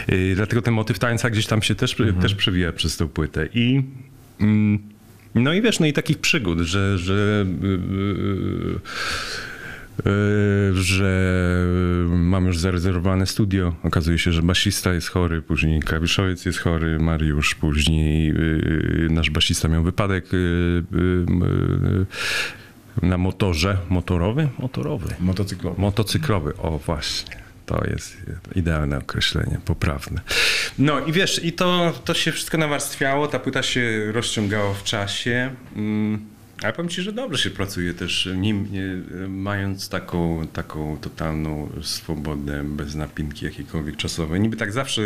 Eee, 0.09 0.36
Dlatego 0.36 0.62
ten 0.62 0.73
motyw 0.73 0.99
tańca 0.99 1.29
gdzieś 1.29 1.47
tam 1.47 1.62
się 1.62 1.75
też, 1.75 1.95
też 2.21 2.36
przewija 2.36 2.71
przez 2.71 2.97
tą 2.97 3.07
płytę. 3.07 3.47
I 3.53 3.83
mm, 4.41 4.92
no 5.35 5.53
i 5.53 5.61
wiesz, 5.61 5.79
no 5.79 5.85
i 5.85 5.93
takich 5.93 6.17
przygód, 6.17 6.59
że, 6.59 6.97
że, 6.97 7.45
yy, 7.61 8.79
yy, 10.05 10.71
że 10.73 11.65
mam 12.09 12.45
już 12.45 12.57
zarezerwowane 12.59 13.25
studio. 13.25 13.75
Okazuje 13.83 14.17
się, 14.17 14.31
że 14.31 14.41
basista 14.41 14.93
jest 14.93 15.09
chory, 15.09 15.41
później 15.41 15.79
klawiszowiec 15.79 16.45
jest 16.45 16.59
chory, 16.59 16.99
Mariusz, 16.99 17.55
później 17.55 18.27
yy, 18.27 19.07
nasz 19.09 19.29
basista 19.29 19.67
miał 19.67 19.83
wypadek 19.83 20.33
yy, 20.33 20.83
yy, 20.91 22.05
na 23.01 23.17
motorze. 23.17 23.77
Motorowy? 23.89 24.49
Motorowy. 24.59 25.15
Motocyklowy. 25.19 25.81
Motocyklowy, 25.81 26.57
o 26.57 26.77
właśnie. 26.77 27.43
To 27.73 27.83
jest 27.89 28.17
idealne 28.55 28.97
określenie, 28.97 29.59
poprawne. 29.65 30.21
No 30.79 30.99
i 30.99 31.12
wiesz, 31.12 31.43
i 31.43 31.53
to, 31.53 31.93
to 32.05 32.13
się 32.13 32.31
wszystko 32.31 32.57
nawarstwiało, 32.57 33.27
ta 33.27 33.39
płyta 33.39 33.63
się 33.63 34.12
rozciągała 34.12 34.73
w 34.73 34.83
czasie. 34.83 35.55
Mm, 35.75 36.25
Ale 36.63 36.73
powiem 36.73 36.89
ci, 36.89 37.01
że 37.01 37.12
dobrze 37.12 37.43
się 37.43 37.49
pracuje 37.49 37.93
też, 37.93 38.29
nim, 38.36 38.67
mając 39.29 39.89
taką, 39.89 40.47
taką 40.47 40.97
totalną 41.01 41.69
swobodę, 41.81 42.63
bez 42.63 42.95
napinki 42.95 43.45
jakiejkolwiek 43.45 43.97
czasowej. 43.97 44.41
Niby 44.41 44.57
tak 44.57 44.73
zawsze, 44.73 45.01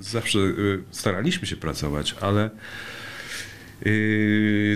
zawsze 0.00 0.38
y, 0.38 0.82
staraliśmy 0.90 1.46
się 1.46 1.56
pracować, 1.56 2.14
ale 2.20 2.50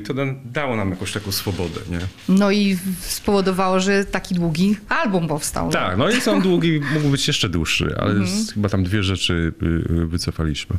to 0.06 0.14
da, 0.14 0.22
dało 0.44 0.76
nam 0.76 0.90
jakąś 0.90 1.12
taką 1.12 1.32
swobodę, 1.32 1.80
nie? 1.90 1.98
No 2.28 2.50
i 2.50 2.76
spowodowało, 3.00 3.80
że 3.80 4.04
taki 4.04 4.34
długi 4.34 4.76
album 4.88 5.28
powstał. 5.28 5.70
Tak, 5.70 5.96
no 5.98 6.10
i 6.10 6.20
są 6.20 6.40
długi, 6.40 6.80
mógł 6.94 7.08
być 7.08 7.26
jeszcze 7.28 7.48
dłuższy, 7.48 7.94
ale 8.00 8.10
Mhm. 8.10 8.46
chyba 8.54 8.68
tam 8.68 8.84
dwie 8.84 9.02
rzeczy 9.02 9.52
y, 9.62 10.06
wycofaliśmy. 10.06 10.76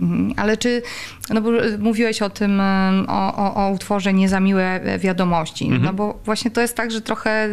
Mhm. 0.00 0.32
Ale 0.36 0.56
czy, 0.56 0.82
no 1.30 1.40
bo 1.40 1.50
mówiłeś 1.78 2.22
o 2.22 2.30
tym, 2.30 2.60
o, 3.08 3.36
o, 3.36 3.54
o 3.66 3.70
utworze 3.70 4.12
Niezamiłe 4.12 4.80
Wiadomości, 4.98 5.64
Mhm. 5.64 5.82
no 5.84 5.92
bo 5.92 6.20
właśnie 6.24 6.50
to 6.50 6.60
jest 6.60 6.76
tak, 6.76 6.90
że 6.90 7.00
trochę... 7.00 7.48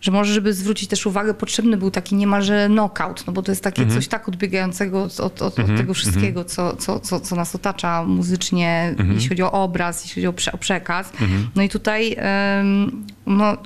że 0.00 0.10
może, 0.12 0.34
żeby 0.34 0.52
zwrócić 0.54 0.88
też 0.88 1.06
uwagę, 1.06 1.34
potrzebny 1.34 1.76
był 1.76 1.90
taki 1.90 2.14
niemalże 2.14 2.66
knockout, 2.68 3.26
no 3.26 3.32
bo 3.32 3.42
to 3.42 3.52
jest 3.52 3.64
takie 3.64 3.82
Mhm. 3.82 4.00
coś 4.00 4.08
tak 4.08 4.28
odbiegającego 4.28 5.02
od, 5.02 5.20
od, 5.20 5.42
od 5.42 5.56
tego 5.76 5.94
wszystkiego, 5.94 6.44
co, 6.44 6.76
co, 6.76 7.00
co, 7.00 7.20
co 7.20 7.36
nas 7.36 7.54
otacza 7.54 8.04
muzycznie, 8.04 8.86
Mhm. 8.98 9.12
jeśli 9.14 9.28
chodzi 9.28 9.42
o 9.42 9.52
obraz, 9.52 10.04
jeśli 10.04 10.14
chodzi 10.22 10.26
o, 10.26 10.32
prze, 10.32 10.52
o 10.52 10.58
przekaz. 10.58 11.12
No 11.56 11.62
i 11.62 11.68
tutaj 11.68 12.14
em, 12.18 13.06
no, 13.26 13.56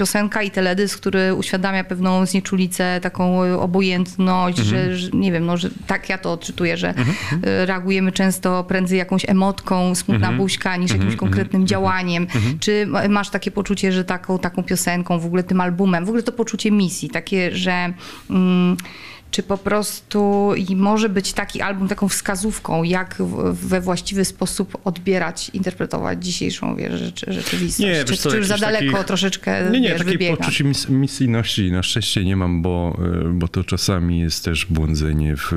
piosenka 0.00 0.42
i 0.42 0.50
teledysk, 0.50 1.00
który 1.00 1.34
uświadamia 1.34 1.84
pewną 1.84 2.26
znieczulicę, 2.26 3.00
taką 3.02 3.40
obojętność, 3.60 4.58
że, 4.58 4.96
że 4.96 5.10
nie 5.12 5.32
wiem, 5.32 5.46
no, 5.46 5.56
że 5.56 5.70
tak 5.86 6.08
ja 6.08 6.18
to 6.18 6.32
odczytuję, 6.32 6.76
że 6.76 6.90
y, 6.90 7.66
reagujemy 7.66 8.12
często 8.12 8.64
prędzej 8.64 8.98
jakąś 8.98 9.28
emotką, 9.28 9.94
smutna 9.94 10.32
buźka, 10.32 10.76
niż 10.76 10.90
jakimś 10.90 11.16
konkretnym 11.16 11.66
działaniem. 11.66 12.26
Czy 12.60 12.86
ma- 12.86 13.08
masz 13.08 13.30
takie 13.30 13.50
poczucie, 13.50 13.92
że 13.92 14.04
taką, 14.04 14.38
taką 14.38 14.62
piosenką, 14.62 15.18
w 15.18 15.26
ogóle 15.26 15.42
tym 15.42 15.60
albumem, 15.60 16.04
w 16.04 16.08
ogóle 16.08 16.22
to 16.22 16.32
poczucie 16.32 16.70
misji, 16.70 17.10
takie, 17.10 17.56
że 17.56 17.92
mm, 18.30 18.76
czy 19.30 19.42
po 19.42 19.58
prostu 19.58 20.52
i 20.56 20.76
może 20.76 21.08
być 21.08 21.32
taki 21.32 21.60
album 21.60 21.88
taką 21.88 22.08
wskazówką, 22.08 22.82
jak 22.82 23.16
we 23.52 23.80
właściwy 23.80 24.24
sposób 24.24 24.78
odbierać, 24.84 25.50
interpretować 25.54 26.24
dzisiejszą 26.24 26.76
wiesz, 26.76 27.00
rzeczy, 27.00 27.32
rzeczywistość? 27.32 27.88
Nie, 27.88 28.04
czy, 28.04 28.16
co, 28.16 28.30
czy 28.30 28.36
już 28.36 28.46
za 28.46 28.58
daleko 28.58 28.92
taki- 28.92 29.06
troszeczkę 29.06 29.70
Nie, 29.70 29.80
nie, 29.80 29.88
wiesz, 29.88 29.98
takiej 29.98 30.12
wybiega? 30.12 30.36
poczucie 30.36 30.64
mis 30.64 30.88
misyjności 30.88 31.72
na 31.72 31.82
szczęście 31.82 32.24
nie 32.24 32.36
mam, 32.36 32.62
bo, 32.62 32.98
y, 33.28 33.32
bo 33.32 33.48
to 33.48 33.64
czasami 33.64 34.20
jest 34.20 34.44
też 34.44 34.66
błądzenie 34.66 35.36
w 35.36 35.52
y, 35.52 35.56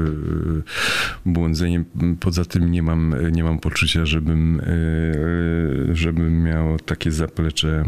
błądzenie. 1.26 1.84
Poza 2.20 2.46
tym 2.46 2.72
nie 2.72 2.84
mam, 2.84 3.16
nie 3.32 3.44
mam 3.44 3.60
poczucia, 3.60 4.06
żebym, 4.06 4.60
y, 4.60 5.96
żebym 5.96 6.44
miał 6.44 6.80
takie 6.80 7.12
zaplecze 7.12 7.84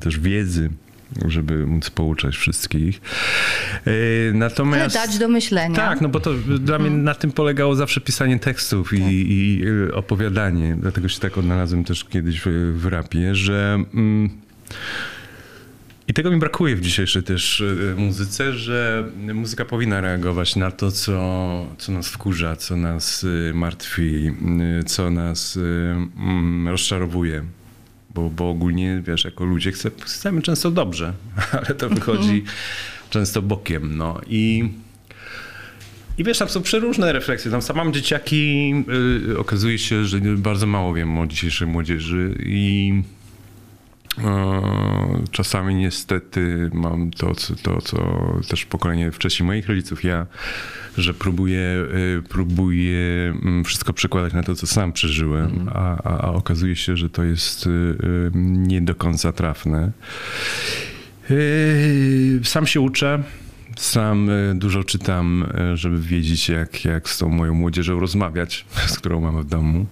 też 0.00 0.18
wiedzy, 0.18 0.70
żeby 1.26 1.66
móc 1.66 1.90
pouczać 1.90 2.36
wszystkich. 2.36 3.00
Ale 3.86 4.32
Natomiast... 4.34 4.94
dać 4.94 5.18
do 5.18 5.28
myślenia. 5.28 5.76
Tak, 5.76 6.00
no 6.00 6.08
bo 6.08 6.20
to 6.20 6.34
dla 6.60 6.78
mnie 6.78 6.90
na 6.90 7.14
tym 7.14 7.32
polegało 7.32 7.74
zawsze 7.74 8.00
pisanie 8.00 8.38
tekstów 8.38 8.92
i, 8.92 9.02
i 9.32 9.68
y, 9.68 9.94
opowiadanie. 9.94 10.76
Dlatego 10.80 11.08
się 11.08 11.20
tak 11.20 11.38
odnalazłem 11.38 11.84
też 11.84 12.04
kiedyś 12.04 12.40
w, 12.40 12.46
w 12.76 12.86
rapie, 12.86 13.34
że... 13.34 13.84
Mm, 13.94 14.30
i 16.08 16.14
tego 16.14 16.30
mi 16.30 16.38
brakuje 16.38 16.76
w 16.76 16.80
dzisiejszej 16.80 17.22
też 17.22 17.60
y, 17.60 17.94
muzyce, 17.96 18.52
że 18.52 19.04
muzyka 19.34 19.64
powinna 19.64 20.00
reagować 20.00 20.56
na 20.56 20.70
to, 20.70 20.90
co, 20.90 21.66
co 21.78 21.92
nas 21.92 22.08
wkurza, 22.08 22.56
co 22.56 22.76
nas 22.76 23.26
martwi, 23.54 24.32
co 24.86 25.10
nas 25.10 25.58
mm, 26.16 26.68
rozczarowuje. 26.68 27.44
Bo, 28.16 28.30
bo 28.30 28.50
ogólnie, 28.50 29.02
wiesz, 29.06 29.24
jako 29.24 29.44
ludzie 29.44 29.72
chce, 29.72 29.90
chcemy 30.00 30.42
często 30.42 30.70
dobrze, 30.70 31.12
ale 31.58 31.66
to 31.66 31.88
wychodzi 31.88 32.44
często 33.10 33.42
bokiem. 33.42 33.96
No. 33.96 34.20
I, 34.26 34.68
I 36.18 36.24
wiesz, 36.24 36.38
tam 36.38 36.48
są 36.48 36.62
przeróżne 36.62 37.12
refleksje. 37.12 37.50
Tam 37.50 37.62
sam 37.62 37.76
mam 37.76 37.92
dzieciaki, 37.92 38.72
y, 39.30 39.38
okazuje 39.38 39.78
się, 39.78 40.04
że 40.04 40.20
bardzo 40.20 40.66
mało 40.66 40.94
wiem 40.94 41.18
o 41.18 41.26
dzisiejszej 41.26 41.68
młodzieży 41.68 42.34
i 42.46 42.92
czasami 45.30 45.74
niestety 45.74 46.70
mam 46.72 47.10
to 47.10 47.34
co, 47.34 47.54
to, 47.56 47.80
co 47.80 47.98
też 48.48 48.64
pokolenie 48.64 49.12
wcześniej 49.12 49.46
moich 49.46 49.68
rodziców, 49.68 50.04
ja, 50.04 50.26
że 50.98 51.14
próbuję, 51.14 51.60
y, 51.60 52.22
próbuję 52.28 53.34
mm, 53.42 53.64
wszystko 53.64 53.92
przekładać 53.92 54.32
na 54.32 54.42
to, 54.42 54.54
co 54.54 54.66
sam 54.66 54.92
przeżyłem, 54.92 55.70
a, 55.74 56.02
a, 56.02 56.20
a 56.20 56.32
okazuje 56.32 56.76
się, 56.76 56.96
że 56.96 57.10
to 57.10 57.24
jest 57.24 57.66
y, 57.66 57.70
nie 58.34 58.80
do 58.80 58.94
końca 58.94 59.32
trafne. 59.32 59.92
Sam 62.44 62.66
się 62.66 62.80
uczę. 62.80 63.22
Sam 63.76 64.30
dużo 64.54 64.84
czytam, 64.84 65.46
żeby 65.74 66.00
wiedzieć, 66.00 66.48
jak, 66.48 66.84
jak 66.84 67.08
z 67.08 67.18
tą 67.18 67.28
moją 67.28 67.54
młodzieżą 67.54 68.00
rozmawiać, 68.00 68.66
z 68.92 68.98
którą 68.98 69.20
mam 69.20 69.42
w 69.42 69.44
domu. 69.44 69.86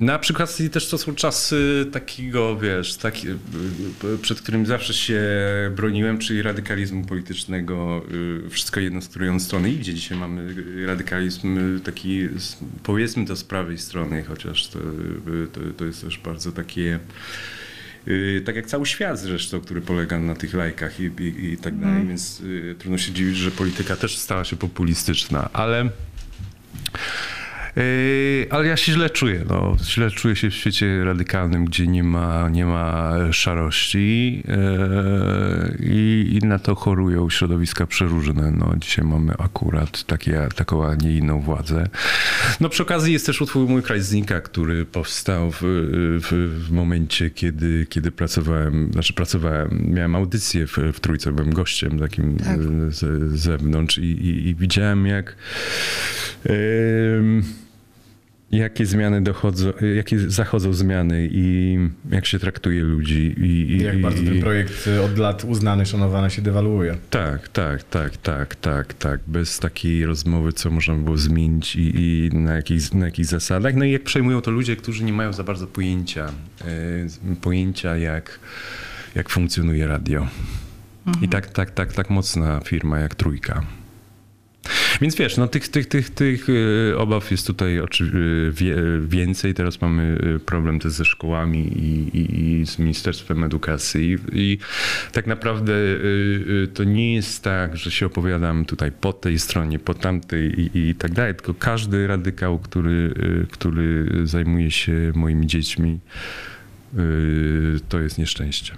Na 0.00 0.18
przykład 0.18 0.58
też 0.72 0.88
to 0.88 0.98
są 0.98 1.14
czasy 1.14 1.86
takiego, 1.92 2.56
wiesz, 2.56 2.96
taki, 2.96 3.28
y, 3.28 3.36
y, 4.04 4.18
przed 4.22 4.40
którym 4.40 4.66
zawsze 4.66 4.94
się 4.94 5.22
broniłem, 5.76 6.18
czyli 6.18 6.42
radykalizmu 6.42 7.04
politycznego. 7.04 8.02
y, 8.46 8.50
Wszystko 8.50 8.80
jedno, 8.80 9.02
z 9.02 9.08
której 9.08 9.28
on 9.28 9.40
strony 9.40 9.70
idzie. 9.70 9.94
Dzisiaj 9.94 10.18
mamy 10.18 10.54
radykalizm 10.86 11.80
taki, 11.80 12.28
powiedzmy 12.82 13.26
to 13.26 13.36
z 13.36 13.44
prawej 13.44 13.78
strony, 13.78 14.24
chociaż 14.24 14.68
to, 14.68 14.78
to, 15.52 15.60
to 15.76 15.84
jest 15.84 16.00
też 16.00 16.18
bardzo 16.18 16.52
takie 16.52 16.98
tak 18.44 18.56
jak 18.56 18.66
cały 18.66 18.86
świat 18.86 19.18
zresztą, 19.18 19.60
który 19.60 19.80
polega 19.80 20.18
na 20.18 20.34
tych 20.34 20.54
lajkach 20.54 21.00
i, 21.00 21.02
i, 21.04 21.52
i 21.52 21.56
tak 21.56 21.78
dalej, 21.78 22.06
więc 22.06 22.40
y, 22.40 22.76
trudno 22.78 22.98
się 22.98 23.12
dziwić, 23.12 23.36
że 23.36 23.50
polityka 23.50 23.96
też 23.96 24.18
stała 24.18 24.44
się 24.44 24.56
populistyczna, 24.56 25.50
ale 25.52 25.90
ale 28.50 28.66
ja 28.66 28.76
się 28.76 28.92
źle 28.92 29.10
czuję, 29.10 29.44
no. 29.48 29.76
źle 29.84 30.10
czuję 30.10 30.36
się 30.36 30.50
w 30.50 30.54
świecie 30.54 31.04
radykalnym, 31.04 31.64
gdzie 31.64 31.86
nie 31.86 32.04
ma, 32.04 32.48
nie 32.48 32.66
ma 32.66 33.14
szarości 33.32 34.42
yy, 34.48 35.76
i, 35.80 36.38
i 36.42 36.46
na 36.46 36.58
to 36.58 36.74
chorują 36.74 37.30
środowiska 37.30 37.86
przeróżne. 37.86 38.50
No, 38.50 38.74
dzisiaj 38.78 39.04
mamy 39.04 39.32
akurat 39.38 40.04
takie, 40.04 40.48
taką, 40.54 40.86
a 40.86 40.94
nie 40.94 41.16
inną 41.16 41.40
władzę. 41.40 41.88
No 42.60 42.68
przy 42.68 42.82
okazji 42.82 43.12
jest 43.12 43.26
też 43.26 43.40
utwór 43.40 43.68
Mój 43.68 43.82
kraj 43.82 44.00
znika, 44.00 44.40
który 44.40 44.84
powstał 44.84 45.50
w, 45.50 45.58
w, 46.22 46.58
w 46.68 46.70
momencie, 46.70 47.30
kiedy, 47.30 47.86
kiedy 47.88 48.10
pracowałem, 48.10 48.92
znaczy 48.92 49.12
pracowałem, 49.12 49.86
miałem 49.88 50.14
audycję 50.14 50.66
w, 50.66 50.76
w 50.92 51.00
Trójce, 51.00 51.32
byłem 51.32 51.54
gościem 51.54 51.98
takim 51.98 52.36
Tak. 52.36 52.62
z, 52.62 52.94
z 52.94 53.40
zewnątrz 53.40 53.98
i, 53.98 54.02
i, 54.02 54.48
i 54.48 54.54
widziałem 54.54 55.06
jak 55.06 55.36
em, 56.44 57.42
jakie 58.52 58.86
zmiany 58.86 59.22
dochodzą, 59.22 59.72
jakie 59.96 60.18
zachodzą 60.30 60.72
zmiany 60.72 61.28
i 61.32 61.78
jak 62.10 62.26
się 62.26 62.38
traktuje 62.38 62.84
ludzi. 62.84 63.34
I, 63.38 63.72
i, 63.72 63.78
Jak 63.82 64.00
bardzo 64.00 64.22
i, 64.22 64.26
ten 64.26 64.40
projekt 64.40 64.88
od 65.04 65.18
lat 65.18 65.44
uznany, 65.44 65.86
szanowany 65.86 66.30
się 66.30 66.42
dewaluuje. 66.42 66.96
tak, 67.10 67.48
tak, 67.48 67.82
tak, 67.82 68.16
tak, 68.16 68.54
tak, 68.54 68.94
tak. 68.94 69.20
Bez 69.26 69.58
takiej 69.58 70.06
rozmowy, 70.06 70.52
co 70.52 70.70
można 70.70 70.94
by 70.94 71.02
było 71.04 71.16
zmienić 71.16 71.76
i, 71.76 71.92
i 71.96 72.30
na, 72.32 72.54
jakich, 72.54 72.94
na 72.94 73.04
jakich 73.06 73.26
zasadach. 73.26 73.74
No 73.74 73.84
i 73.84 73.90
jak 73.92 74.02
przejmują 74.02 74.40
to 74.40 74.50
ludzie, 74.50 74.76
którzy 74.76 75.04
nie 75.04 75.12
mają 75.12 75.32
za 75.32 75.44
bardzo 75.44 75.66
pojęcia, 75.66 76.26
e, 76.60 77.36
pojęcia 77.40 77.96
jak, 77.96 78.40
jak 79.14 79.28
funkcjonuje 79.28 79.86
radio. 79.86 80.26
I 81.22 81.28
tak, 81.28 81.46
tak, 81.46 81.70
tak, 81.70 81.92
tak 81.92 82.10
mocna 82.10 82.60
firma 82.64 82.98
jak 82.98 83.14
Trójka. 83.14 83.62
Więc 85.00 85.14
wiesz, 85.16 85.36
no 85.36 85.48
tych, 85.48 85.68
tych, 85.68 85.86
tych, 85.86 86.10
tych 86.10 86.46
e, 86.90 86.98
obaw 86.98 87.30
jest 87.30 87.46
tutaj 87.46 87.80
wie, 88.52 88.76
więcej. 89.08 89.54
Teraz 89.54 89.80
mamy 89.80 90.18
e, 90.36 90.38
problem 90.38 90.78
też 90.78 90.92
ze 90.92 91.04
szkołami 91.04 91.58
i, 91.58 92.18
i, 92.18 92.60
i 92.60 92.66
z 92.66 92.78
Ministerstwem 92.78 93.44
Edukacji. 93.44 94.16
I 94.32 94.58
tak 95.12 95.26
naprawdę 95.26 95.72
to 96.74 96.84
nie 96.84 97.14
jest 97.14 97.44
tak, 97.44 97.76
że 97.76 97.90
się 97.90 98.06
opowiadam 98.06 98.64
tutaj 98.64 98.92
po 98.92 99.12
tej 99.12 99.38
stronie, 99.38 99.78
po 99.78 99.94
tamtej 99.94 100.60
i, 100.60 100.88
i 100.88 100.94
tak 100.94 101.12
dalej, 101.12 101.34
tylko 101.34 101.54
każdy 101.54 102.06
radykał, 102.06 102.58
który, 102.58 103.14
który 103.50 104.06
zajmuje 104.24 104.70
się 104.70 105.12
moimi 105.14 105.46
dziećmi, 105.46 105.98
to 107.88 108.00
jest 108.00 108.18
nieszczęście. 108.18 108.74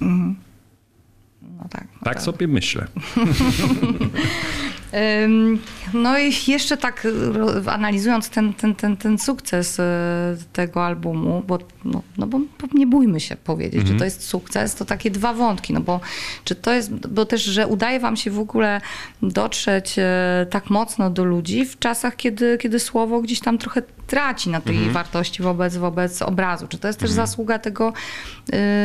No 0.00 1.68
tak. 1.70 1.86
Tak 2.04 2.22
sobie 2.22 2.48
myślę. 2.48 2.86
No 5.94 6.18
i 6.18 6.32
jeszcze 6.46 6.76
tak 6.76 7.06
ro- 7.32 7.72
analizując 7.72 8.30
ten, 8.30 8.54
ten, 8.54 8.74
ten, 8.74 8.96
ten 8.96 9.18
sukces 9.18 9.78
y, 9.78 9.82
tego 10.52 10.86
albumu, 10.86 11.42
bo, 11.46 11.58
no, 11.84 12.02
no 12.18 12.26
bo 12.26 12.40
nie 12.74 12.86
bójmy 12.86 13.20
się 13.20 13.36
powiedzieć, 13.36 13.88
że 13.88 13.94
to 13.94 14.04
jest 14.04 14.24
sukces, 14.24 14.74
to 14.74 14.84
takie 14.84 15.10
dwa 15.10 15.34
wątki, 15.34 15.72
no 15.72 15.80
bo 15.80 16.00
czy 16.44 16.54
to 16.54 16.72
jest, 16.72 17.08
bo 17.08 17.24
też, 17.26 17.44
że 17.44 17.66
udaje 17.66 18.00
wam 18.00 18.16
się 18.16 18.30
w 18.30 18.38
ogóle 18.38 18.80
dotrzeć 19.22 19.98
y, 19.98 20.02
tak 20.50 20.70
mocno 20.70 21.10
do 21.10 21.24
ludzi 21.24 21.64
w 21.64 21.78
czasach, 21.78 22.16
kiedy, 22.16 22.58
kiedy 22.58 22.78
słowo 22.78 23.20
gdzieś 23.20 23.40
tam 23.40 23.58
trochę 23.58 23.82
traci 24.12 24.50
na 24.50 24.60
tej 24.60 24.76
Mhm. 24.76 24.92
wartości 24.94 25.42
wobec, 25.42 25.76
wobec 25.76 26.22
obrazu. 26.22 26.66
Czy 26.68 26.78
to 26.78 26.86
jest 26.88 27.00
też 27.00 27.10
zasługa 27.10 27.58
tego 27.58 27.92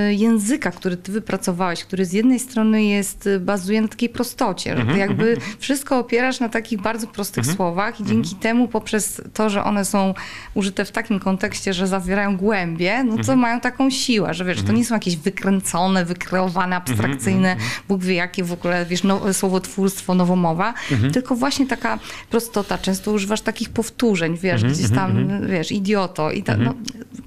y, 0.10 0.14
języka, 0.14 0.72
który 0.72 0.98
ty 0.98 1.12
wypracowałeś, 1.12 1.84
który 1.84 2.06
z 2.06 2.14
jednej 2.14 2.40
strony 2.40 2.84
jest, 2.84 3.28
y, 3.28 3.40
bazuje 3.40 3.82
na 3.82 3.88
takiej 3.88 4.10
prostocie, 4.10 4.70
że 4.76 4.82
Mhm, 4.82 4.94
ty 4.94 5.00
jakby 5.00 5.38
wszystko 5.60 6.00
opierasz 6.00 6.40
na 6.40 6.50
takich 6.50 6.82
bardzo 6.82 7.08
prostych 7.08 7.46
słowach 7.46 8.00
i 8.00 8.04
dzięki 8.04 8.28
Mhm. 8.30 8.42
temu 8.42 8.68
poprzez 8.68 9.22
to, 9.34 9.50
że 9.50 9.64
one 9.64 9.86
są 9.86 10.14
użyte 10.54 10.86
w 10.86 10.92
takim 10.92 11.20
kontekście, 11.20 11.74
że 11.74 11.88
zawierają 11.88 12.38
głębie, 12.38 13.04
no 13.04 13.12
to 13.14 13.20
Mhm. 13.20 13.40
mają 13.40 13.60
taką 13.60 13.90
siłę, 13.90 14.34
że 14.34 14.46
wiesz, 14.46 14.64
to 14.64 14.72
nie 14.74 14.86
są 14.86 14.94
jakieś 14.96 15.18
wykręcone, 15.18 16.06
wykreowane, 16.06 16.76
Mhm, 16.76 16.82
abstrakcyjne, 16.82 17.56
Bóg 17.88 18.04
wie 18.04 18.14
jakie 18.16 18.44
w 18.44 18.52
ogóle, 18.54 18.86
wiesz, 18.86 19.04
no, 19.04 19.34
słowotwórstwo, 19.34 20.14
nowomowa, 20.14 20.74
Mhm. 20.92 21.12
tylko 21.14 21.36
właśnie 21.36 21.68
taka 21.68 22.00
prostota. 22.30 22.78
Często 22.78 23.12
używasz 23.12 23.42
takich 23.42 23.70
powtórzeń, 23.70 24.38
wiesz, 24.38 24.54
Mhm, 24.64 24.74
gdzieś 24.74 24.92
tam, 24.96 25.17
wiesz, 25.48 25.72
idioto 25.72 26.32
i 26.32 26.44
ta, 26.44 26.58
no, 26.58 26.74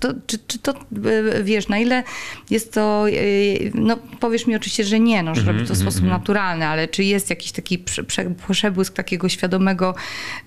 to, 0.01 0.09
czy, 0.27 0.39
czy 0.47 0.59
to, 0.59 0.73
y, 0.73 1.45
wiesz, 1.45 1.69
na 1.69 1.79
ile 1.79 2.03
jest 2.51 2.75
to, 2.75 3.05
y, 3.09 3.71
no 3.75 3.97
powiesz 4.21 4.47
mi 4.47 4.57
oczywiście, 4.57 4.85
że 4.85 5.01
nie, 5.01 5.23
no, 5.23 5.35
że 5.35 5.41
Mhm, 5.41 5.57
robi 5.57 5.69
to 5.69 5.75
w 5.75 5.79
sposób 5.79 6.05
naturalny, 6.05 6.67
ale 6.67 6.89
czy 6.89 7.05
jest 7.05 7.31
jakiś 7.31 7.53
taki 7.53 7.79
prze, 7.79 8.05
prze, 8.05 8.25
przebłysk 8.53 8.95
takiego 8.95 9.29
świadomego 9.29 9.95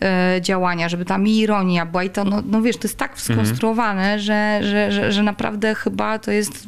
e, 0.01 0.39
działania, 0.41 0.89
żeby 0.89 1.05
tam 1.05 1.27
i 1.27 1.37
ironia 1.37 1.85
była 1.85 2.03
i 2.03 2.09
to, 2.09 2.23
no, 2.23 2.43
no 2.45 2.61
wiesz, 2.61 2.77
to 2.77 2.87
jest 2.87 2.97
tak 2.97 3.21
skonstruowane, 3.21 4.19
że, 4.19 4.59
że, 4.63 4.91
że, 4.91 5.11
że 5.11 5.23
naprawdę 5.23 5.75
chyba 5.75 6.19
to 6.19 6.31
jest, 6.31 6.67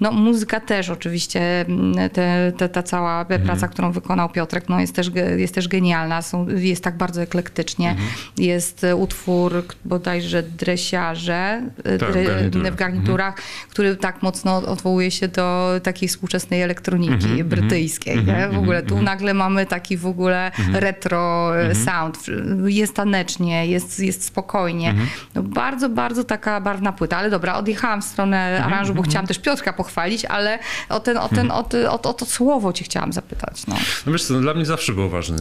no 0.00 0.12
muzyka 0.12 0.60
też 0.60 0.90
oczywiście, 0.90 1.60
mm, 1.60 2.10
te, 2.10 2.52
te, 2.56 2.68
ta 2.68 2.82
cała 2.82 3.24
praca, 3.24 3.68
którą 3.68 3.92
wykonał 3.92 4.28
Piotrek, 4.28 4.68
no 4.68 4.80
jest 4.80 4.94
też, 4.94 5.10
jest 5.36 5.54
też 5.54 5.68
genialna, 5.68 6.22
Są, 6.22 6.48
jest 6.48 6.84
tak 6.84 6.96
bardzo 6.96 7.22
eklektycznie. 7.22 7.96
Jest 8.38 8.84
e, 8.84 8.96
utwór 8.96 9.64
bodajże 9.84 10.42
Dresiarze 10.42 11.62
e, 11.84 11.87
Tak, 11.98 12.08
w 12.10 12.26
garniturach. 12.26 12.72
w 12.72 12.76
garniturach, 12.76 13.34
który 13.70 13.96
tak 13.96 14.22
mocno 14.22 14.56
odwołuje 14.56 15.10
się 15.10 15.28
do 15.28 15.70
takiej 15.82 16.08
współczesnej 16.08 16.62
elektroniki 16.62 17.44
brytyjskiej. 17.44 18.24
nie? 18.24 18.48
W 18.52 18.58
ogóle 18.58 18.82
tu 18.82 19.02
nagle 19.02 19.34
mamy 19.34 19.66
taki 19.66 19.96
w 19.96 20.06
ogóle 20.06 20.50
retro 20.72 21.52
e, 21.60 21.74
sound. 21.74 22.18
Jest 22.66 22.94
tanecznie, 22.94 23.66
jest, 23.66 24.00
jest 24.00 24.24
spokojnie. 24.24 24.94
No 25.34 25.42
bardzo, 25.42 25.88
bardzo 25.88 26.24
taka 26.24 26.60
barwna 26.60 26.92
płyta. 26.92 27.16
Ale 27.16 27.30
dobra, 27.30 27.54
odjechałam 27.56 28.02
w 28.02 28.04
stronę 28.04 28.64
aranżu, 28.64 28.94
bo 28.94 29.02
chciałam 29.02 29.26
też 29.26 29.38
Piotrka 29.38 29.72
pochwalić, 29.72 30.24
ale 30.24 30.58
o, 30.88 31.00
ten, 31.00 31.16
o, 31.16 31.28
ten, 31.28 31.50
o, 31.50 31.62
ty- 31.62 31.90
o, 31.90 31.98
to- 31.98 32.10
o 32.10 32.12
to 32.14 32.26
słowo 32.26 32.72
cię 32.72 32.84
chciałam 32.84 33.12
zapytać. 33.12 33.66
No. 33.66 33.76
No 34.06 34.12
wiesz 34.12 34.24
co, 34.24 34.34
no 34.34 34.40
dla 34.40 34.54
mnie 34.54 34.64
zawsze 34.66 34.92
było 34.92 35.08
ważne, 35.08 35.36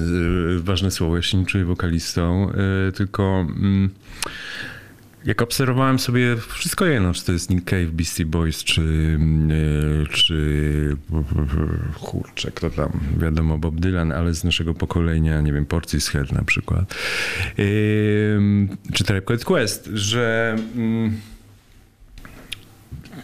y, 0.58 0.60
ważne 0.64 0.92
słowo. 0.92 1.16
Ja 1.16 1.22
się 1.22 1.38
nie 1.38 1.46
czuję 1.46 1.66
wokalistą, 1.66 2.50
y, 2.90 2.92
tylko 2.92 3.24
mm, 3.24 3.90
jak 5.28 5.42
obserwowałem 5.42 6.00
sobie 6.00 6.36
wszystko 6.38 6.86
jedno, 6.86 7.14
czy 7.14 7.26
to 7.26 7.32
jest 7.32 7.50
Nick 7.50 7.70
Cave, 7.70 7.92
Beastie 7.92 8.26
Boys, 8.26 8.64
czy, 8.64 8.82
y, 8.82 10.08
czy 10.14 10.98
kurczę, 12.00 12.52
kto 12.52 12.70
tam, 12.70 12.90
wiadomo, 13.18 13.58
Bob 13.58 13.76
Dylan, 13.76 14.12
ale 14.12 14.34
z 14.34 14.44
naszego 14.44 14.74
pokolenia, 14.74 15.42
nie 15.42 15.54
wiem, 15.54 15.66
Portishead 15.66 16.32
na 16.32 16.44
przykład, 16.44 16.96
czy 18.94 19.04
Tribe 19.04 19.38
Quest, 19.38 19.90
że... 19.94 20.56
mm, 20.76 21.18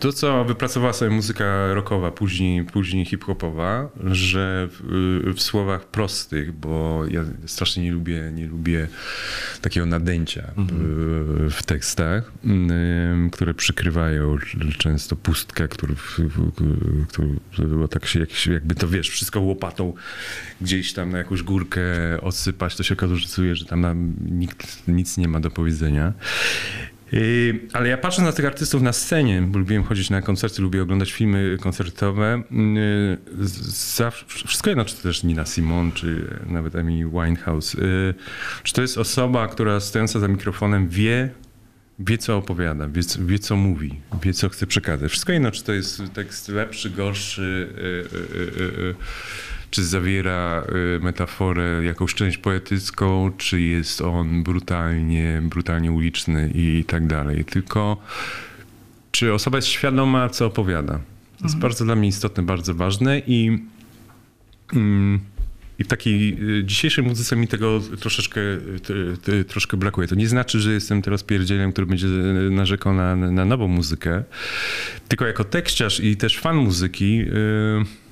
to, 0.04 0.14
co 0.14 0.46
wypracowała 0.46 0.94
sobie 0.94 1.12
muzyka 1.12 1.74
rockowa, 1.74 2.12
później, 2.12 2.64
później 2.64 3.06
hip-hopowa, 3.06 3.90
że 4.04 4.68
w, 4.72 5.34
w 5.36 5.42
słowach 5.42 5.86
prostych, 5.86 6.52
bo 6.52 7.04
ja 7.12 7.24
strasznie 7.46 7.84
nie 7.84 7.92
lubię, 7.92 8.32
nie 8.34 8.48
lubię 8.48 8.88
takiego 9.62 9.86
nadęcia 9.86 10.52
w, 10.58 11.50
w 11.52 11.64
tekstach, 11.64 12.32
które 13.32 13.54
przykrywają 13.54 14.38
często 14.78 15.16
pustkę, 15.16 15.68
który, 15.68 15.96
który 17.08 17.88
tak 17.90 18.06
się, 18.06 18.20
jak 18.20 18.48
jakby 18.48 18.76
to 18.76 18.88
wiesz, 18.88 19.10
wszystko 19.10 19.42
łopatą 19.42 19.94
gdzieś 20.62 20.94
tam 20.94 21.12
na 21.12 21.18
jakąś 21.18 21.44
górkę 21.44 21.82
odsypać, 22.22 22.76
to 22.76 22.84
się 22.84 22.94
okazuje, 22.94 23.56
że 23.56 23.66
tam 23.66 23.82
nam 23.82 24.14
nikt 24.32 24.88
nic 24.88 25.18
nie 25.18 25.28
ma 25.28 25.40
do 25.40 25.52
powiedzenia. 25.52 26.14
Yy, 27.14 27.60
Ale 27.74 27.90
ja 27.90 27.98
patrzę 27.98 28.22
na 28.22 28.32
tych 28.32 28.46
artystów 28.46 28.82
na 28.82 28.94
scenie, 28.94 29.50
lubiłem 29.54 29.84
chodzić 29.84 30.10
na 30.10 30.22
koncerty, 30.22 30.62
lubię 30.62 30.82
oglądać 30.82 31.12
filmy 31.12 31.58
koncertowe. 31.62 32.44
Yy, 32.52 33.18
Zawsze, 33.96 34.26
wszystko 34.48 34.70
jedno, 34.70 34.86
czy 34.86 34.96
to 34.96 35.04
też 35.04 35.24
Nina 35.24 35.46
Simon, 35.46 35.92
czy 35.92 36.28
nawet 36.46 36.76
Amy 36.76 37.10
Winehouse. 37.10 37.74
Yy, 37.74 38.14
Czy 38.64 38.74
to 38.74 38.82
jest 38.82 38.98
osoba, 38.98 39.48
która 39.48 39.80
stojąca 39.80 40.20
za 40.20 40.28
mikrofonem 40.28 40.90
wie, 40.90 41.30
wie 42.00 42.18
co 42.18 42.38
opowiada, 42.38 42.88
wie, 42.88 43.02
wie 43.20 43.40
co 43.40 43.56
mówi, 43.56 44.00
wie 44.24 44.34
co 44.34 44.50
chce 44.50 44.68
przekazać. 44.68 45.12
Wszystko 45.12 45.32
jedno, 45.32 45.52
czy 45.52 45.64
to 45.64 45.74
jest 45.74 46.02
tekst 46.14 46.50
lepszy, 46.50 46.90
gorszy, 46.90 47.70
yy, 47.78 48.08
yy, 48.84 48.96
czy 49.74 49.84
zawiera 49.84 50.64
y, 50.96 51.00
metaforę, 51.00 51.84
jakąś 51.84 52.14
część 52.14 52.38
poetycką, 52.38 53.32
czy 53.38 53.62
jest 53.62 54.02
on 54.02 54.44
brutalnie, 54.44 55.42
brutalnie 55.44 55.92
uliczny 55.92 56.52
i 56.56 56.84
tak 56.88 57.08
dalej. 57.08 57.46
Tylko 57.46 57.98
czy 59.12 59.34
osoba 59.34 59.58
jest 59.58 59.68
świadoma, 59.68 60.30
co 60.30 60.46
opowiada. 60.46 61.00
To 61.38 61.44
jest 61.44 61.58
bardzo 61.58 61.86
dla 61.86 61.96
mnie 61.96 62.08
istotne, 62.08 62.44
bardzo 62.44 62.74
ważne 62.74 63.20
i, 63.20 63.60
mm, 64.74 65.20
i 65.80 65.84
w 65.84 65.88
takiej 65.88 66.38
y, 66.60 66.64
dzisiejszej 66.64 67.04
muzyce 67.04 67.36
mi 67.36 67.48
tego 67.48 67.80
troszeczkę, 68.00 68.42
ty, 68.84 69.18
ty, 69.24 69.46
troszkę 69.46 69.78
brakuje. 69.78 70.08
To 70.08 70.16
nie 70.16 70.28
znaczy, 70.28 70.60
że 70.60 70.74
jestem 70.74 71.02
teraz 71.02 71.24
pierdzielem, 71.24 71.72
który 71.72 71.88
będzie 71.88 72.08
y, 72.08 72.52
narzekał 72.52 72.94
na, 72.94 73.16
na 73.16 73.46
nową 73.46 73.68
muzykę, 73.68 74.24
tylko 75.08 75.26
jako 75.26 75.44
tekściarz 75.44 76.00
i 76.00 76.18
też 76.18 76.40
fan 76.40 76.56
muzyki 76.56 77.22
y, 77.22 78.03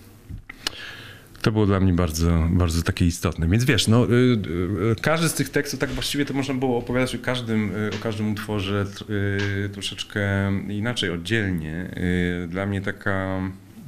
to 1.41 1.51
było 1.51 1.65
dla 1.65 1.80
mnie 1.80 1.93
bardzo, 1.93 2.47
bardzo 2.49 2.82
takie 2.82 3.06
istotne. 3.06 3.47
Więc 3.47 3.63
wiesz, 3.63 3.88
no, 3.88 4.06
y, 4.06 4.10
y, 4.91 4.95
każdy 5.01 5.30
z 5.30 5.34
tych 5.34 5.49
tekstów, 5.49 5.80
tak 5.80 5.89
właściwie 5.89 6.25
to 6.25 6.34
można 6.34 6.54
było 6.54 6.77
opowiadać 6.77 7.15
o 7.15 7.19
każdym, 7.19 7.75
y, 7.75 7.89
o 7.99 8.04
każdym 8.04 8.32
utworze 8.32 8.86
troszeczkę 9.73 10.51
inaczej, 10.69 11.10
oddzielnie. 11.10 11.95
Dla 12.47 12.65
mnie 12.65 12.82
taka, 12.82 13.39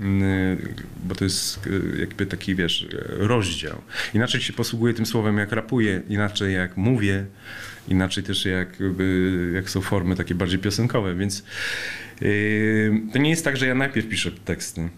y, 0.01 0.73
bo 1.03 1.15
to 1.15 1.23
jest 1.23 1.69
jakby 1.99 2.25
taki, 2.25 2.55
wiesz, 2.55 2.87
rozdział. 3.07 3.81
Inaczej 4.13 4.41
się 4.41 4.53
posługuję 4.53 4.93
tym 4.93 5.05
słowem, 5.05 5.37
jak 5.37 5.51
rapuję, 5.51 6.01
inaczej 6.09 6.53
jak 6.53 6.77
mówię, 6.77 7.25
inaczej 7.87 8.23
też 8.23 8.45
jakby, 8.45 9.51
jak 9.55 9.69
są 9.69 9.81
formy 9.81 10.15
takie 10.15 10.35
bardziej 10.35 10.59
piosenkowe, 10.59 11.15
więc 11.15 11.43
to 13.13 13.17
nie 13.17 13.29
jest 13.29 13.45
tak, 13.45 13.57
że 13.57 13.67
ja 13.67 13.75
najpierw 13.75 14.09
piszę 14.09 14.31
teksty. 14.45 14.89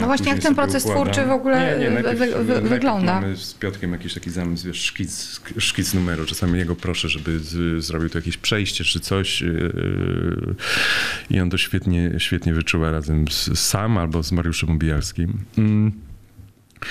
No 0.00 0.06
właśnie, 0.06 0.28
jak 0.32 0.38
ten 0.42 0.54
proces 0.54 0.84
twórczy 0.84 1.24
w 1.24 1.30
ogóle 1.30 1.78
nie, 1.78 1.84
nie, 1.84 1.90
najpierw, 1.90 2.18
wy- 2.18 2.26
wy- 2.26 2.44
najpierw 2.44 2.68
wygląda? 2.68 3.20
Mamy 3.20 3.36
z 3.36 3.54
Piotrkiem 3.54 3.92
jakiś 3.92 4.14
taki 4.14 4.30
zamysł, 4.30 4.66
wiesz, 4.66 4.80
szkic, 4.80 5.40
szkic 5.58 5.94
numeru. 5.94 6.24
Czasami 6.26 6.58
jego 6.58 6.76
proszę, 6.76 7.08
żeby 7.08 7.38
z, 7.38 7.84
zrobił 7.84 8.08
tu 8.10 8.18
jakieś 8.18 8.36
przejście 8.36 8.84
czy 8.84 9.00
coś 9.00 9.40
yy, 9.40 10.54
i 11.30 11.40
on 11.40 11.50
to 11.50 11.58
świetnie, 11.58 12.10
świetnie 12.18 12.54
wyczuwa 12.54 12.90
razem 12.90 13.28
z, 13.28 13.58
sam 13.58 13.98
albo 13.98 14.22
z 14.22 14.32
Mariuszem 14.32 14.70
Ubijalskim. 14.70 15.38
Mm. 15.58 15.92
Yy, 16.82 16.88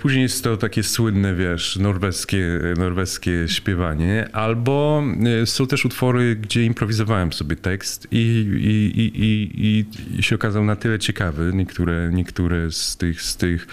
Później 0.00 0.22
jest 0.22 0.44
to 0.44 0.56
takie 0.56 0.82
słynne, 0.82 1.34
wiesz, 1.34 1.76
norweskie, 1.76 2.60
norweskie 2.78 3.48
śpiewanie, 3.48 4.28
albo 4.32 5.02
yy, 5.20 5.46
są 5.46 5.66
też 5.66 5.84
utwory, 5.84 6.36
gdzie 6.36 6.64
improwizowałem 6.64 7.32
sobie 7.32 7.56
tekst 7.56 8.08
i, 8.10 8.16
i, 8.16 9.00
i, 9.00 9.22
i, 9.24 9.86
i, 10.18 10.22
się 10.22 10.34
okazał 10.34 10.64
na 10.64 10.76
tyle 10.76 10.98
ciekawy, 10.98 11.50
niektóre, 11.54 12.10
niektóre 12.12 12.70
z 12.70 12.96
tych, 12.96 13.22
z 13.22 13.36
tych, 13.36 13.66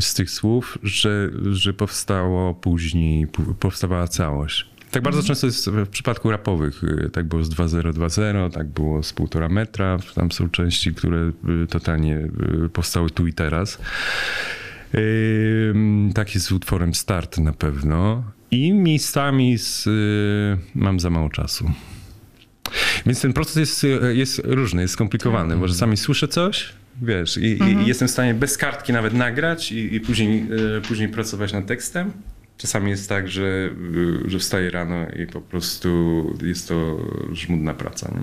z 0.00 0.14
tych 0.14 0.30
słów, 0.30 0.78
że, 0.82 1.30
że 1.52 1.72
powstało 1.72 2.54
później, 2.54 3.26
powstawała 3.60 4.08
całość. 4.08 4.66
Tak 4.90 5.02
bardzo 5.02 5.22
często 5.22 5.46
jest 5.46 5.70
w 5.70 5.88
przypadku 5.88 6.30
rapowych. 6.30 6.82
Yy, 6.82 7.10
Tak 7.10 7.26
było 7.26 7.44
z 7.44 7.50
2.0.2.0, 7.50 8.50
tak 8.50 8.66
było 8.66 9.02
z 9.02 9.12
półtora 9.12 9.48
metra. 9.48 9.98
Tam 10.14 10.32
są 10.32 10.50
części, 10.50 10.94
które 10.94 11.32
totalnie 11.68 12.28
powstały 12.72 13.10
tu 13.10 13.26
i 13.26 13.32
teraz. 13.32 13.78
Tak 16.14 16.34
jest 16.34 16.46
z 16.46 16.52
utworem 16.52 16.94
Start 16.94 17.38
na 17.38 17.52
pewno. 17.52 18.24
I 18.50 18.72
miejscami 18.72 19.58
z, 19.58 19.86
y, 19.86 20.58
mam 20.74 21.00
za 21.00 21.10
mało 21.10 21.28
czasu. 21.28 21.70
Więc 23.06 23.20
ten 23.20 23.32
proces 23.32 23.56
jest, 23.56 23.84
y, 23.84 24.16
jest 24.16 24.40
różny, 24.44 24.82
jest 24.82 24.94
skomplikowany, 24.94 25.56
bo 25.56 25.68
czasami 25.68 25.96
słyszę 25.96 26.28
coś, 26.28 26.72
wiesz, 27.02 27.36
i, 27.36 27.58
i 27.62 27.86
jestem 27.86 28.08
w 28.08 28.10
stanie 28.10 28.34
bez 28.34 28.56
kartki 28.56 28.92
nawet 28.92 29.14
nagrać 29.14 29.72
i, 29.72 29.94
i 29.94 30.00
później, 30.00 30.46
y, 30.76 30.80
później 30.80 31.08
pracować 31.08 31.52
nad 31.52 31.66
tekstem. 31.66 32.12
Czasami 32.58 32.90
jest 32.90 33.08
tak, 33.08 33.28
że, 33.28 33.70
że 34.26 34.38
wstaję 34.38 34.70
rano 34.70 35.06
i 35.22 35.26
po 35.26 35.40
prostu 35.40 36.36
jest 36.42 36.68
to 36.68 36.98
żmudna 37.32 37.74
praca. 37.74 38.10
Nie? 38.14 38.20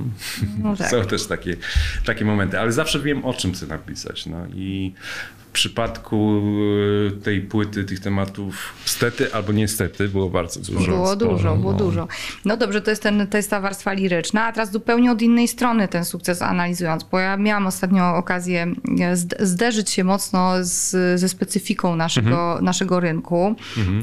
No 0.63 0.75
tak. 0.75 0.89
Są 0.91 1.05
też 1.05 1.27
takie, 1.27 1.57
takie 2.05 2.25
momenty, 2.25 2.59
ale 2.59 2.71
zawsze 2.71 2.99
wiem, 2.99 3.25
o 3.25 3.33
czym 3.33 3.53
chcę 3.53 3.67
napisać. 3.67 4.25
No 4.25 4.47
i 4.55 4.93
przypadku 5.55 6.41
e, 7.07 7.21
tej 7.21 7.41
płyty, 7.41 7.83
tych 7.83 7.99
tematów 7.99 8.73
stety 8.85 9.33
albo 9.33 9.51
niestety 9.53 10.09
było 10.09 10.29
bardzo 10.29 10.59
dużo. 10.59 10.91
Było 10.91 11.05
sporo, 11.15 11.15
dużo, 11.31 11.55
było 11.55 11.71
no. 11.71 11.77
dużo. 11.77 12.07
No 12.45 12.57
dobrze, 12.57 12.81
to 12.81 12.89
jest, 12.89 13.03
ten, 13.03 13.27
to 13.27 13.37
jest 13.37 13.49
ta 13.49 13.59
warstwa 13.61 13.93
liryczna, 13.93 14.45
a 14.45 14.51
teraz 14.51 14.71
zupełnie 14.71 15.11
od 15.11 15.21
innej 15.21 15.47
strony 15.47 15.87
ten 15.87 16.05
sukces 16.05 16.41
analizując, 16.41 17.03
bo 17.03 17.19
ja 17.19 17.37
miałam 17.37 17.67
ostatnio 17.67 18.15
okazję 18.15 18.63
e, 19.01 19.15
zd- 19.15 19.45
zderzyć 19.45 19.89
się 19.89 20.03
mocno 20.03 20.53
z, 20.61 20.91
ze 21.19 21.29
specyfiką 21.29 21.95
naszego, 21.95 22.29
Mhm. 22.29 22.65
naszego 22.65 22.99
rynku 22.99 23.55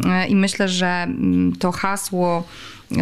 E, 0.07 0.27
i 0.27 0.37
myślę, 0.37 0.69
że 0.69 0.87
mm, 0.87 1.53
to 1.59 1.73
hasło 1.73 2.45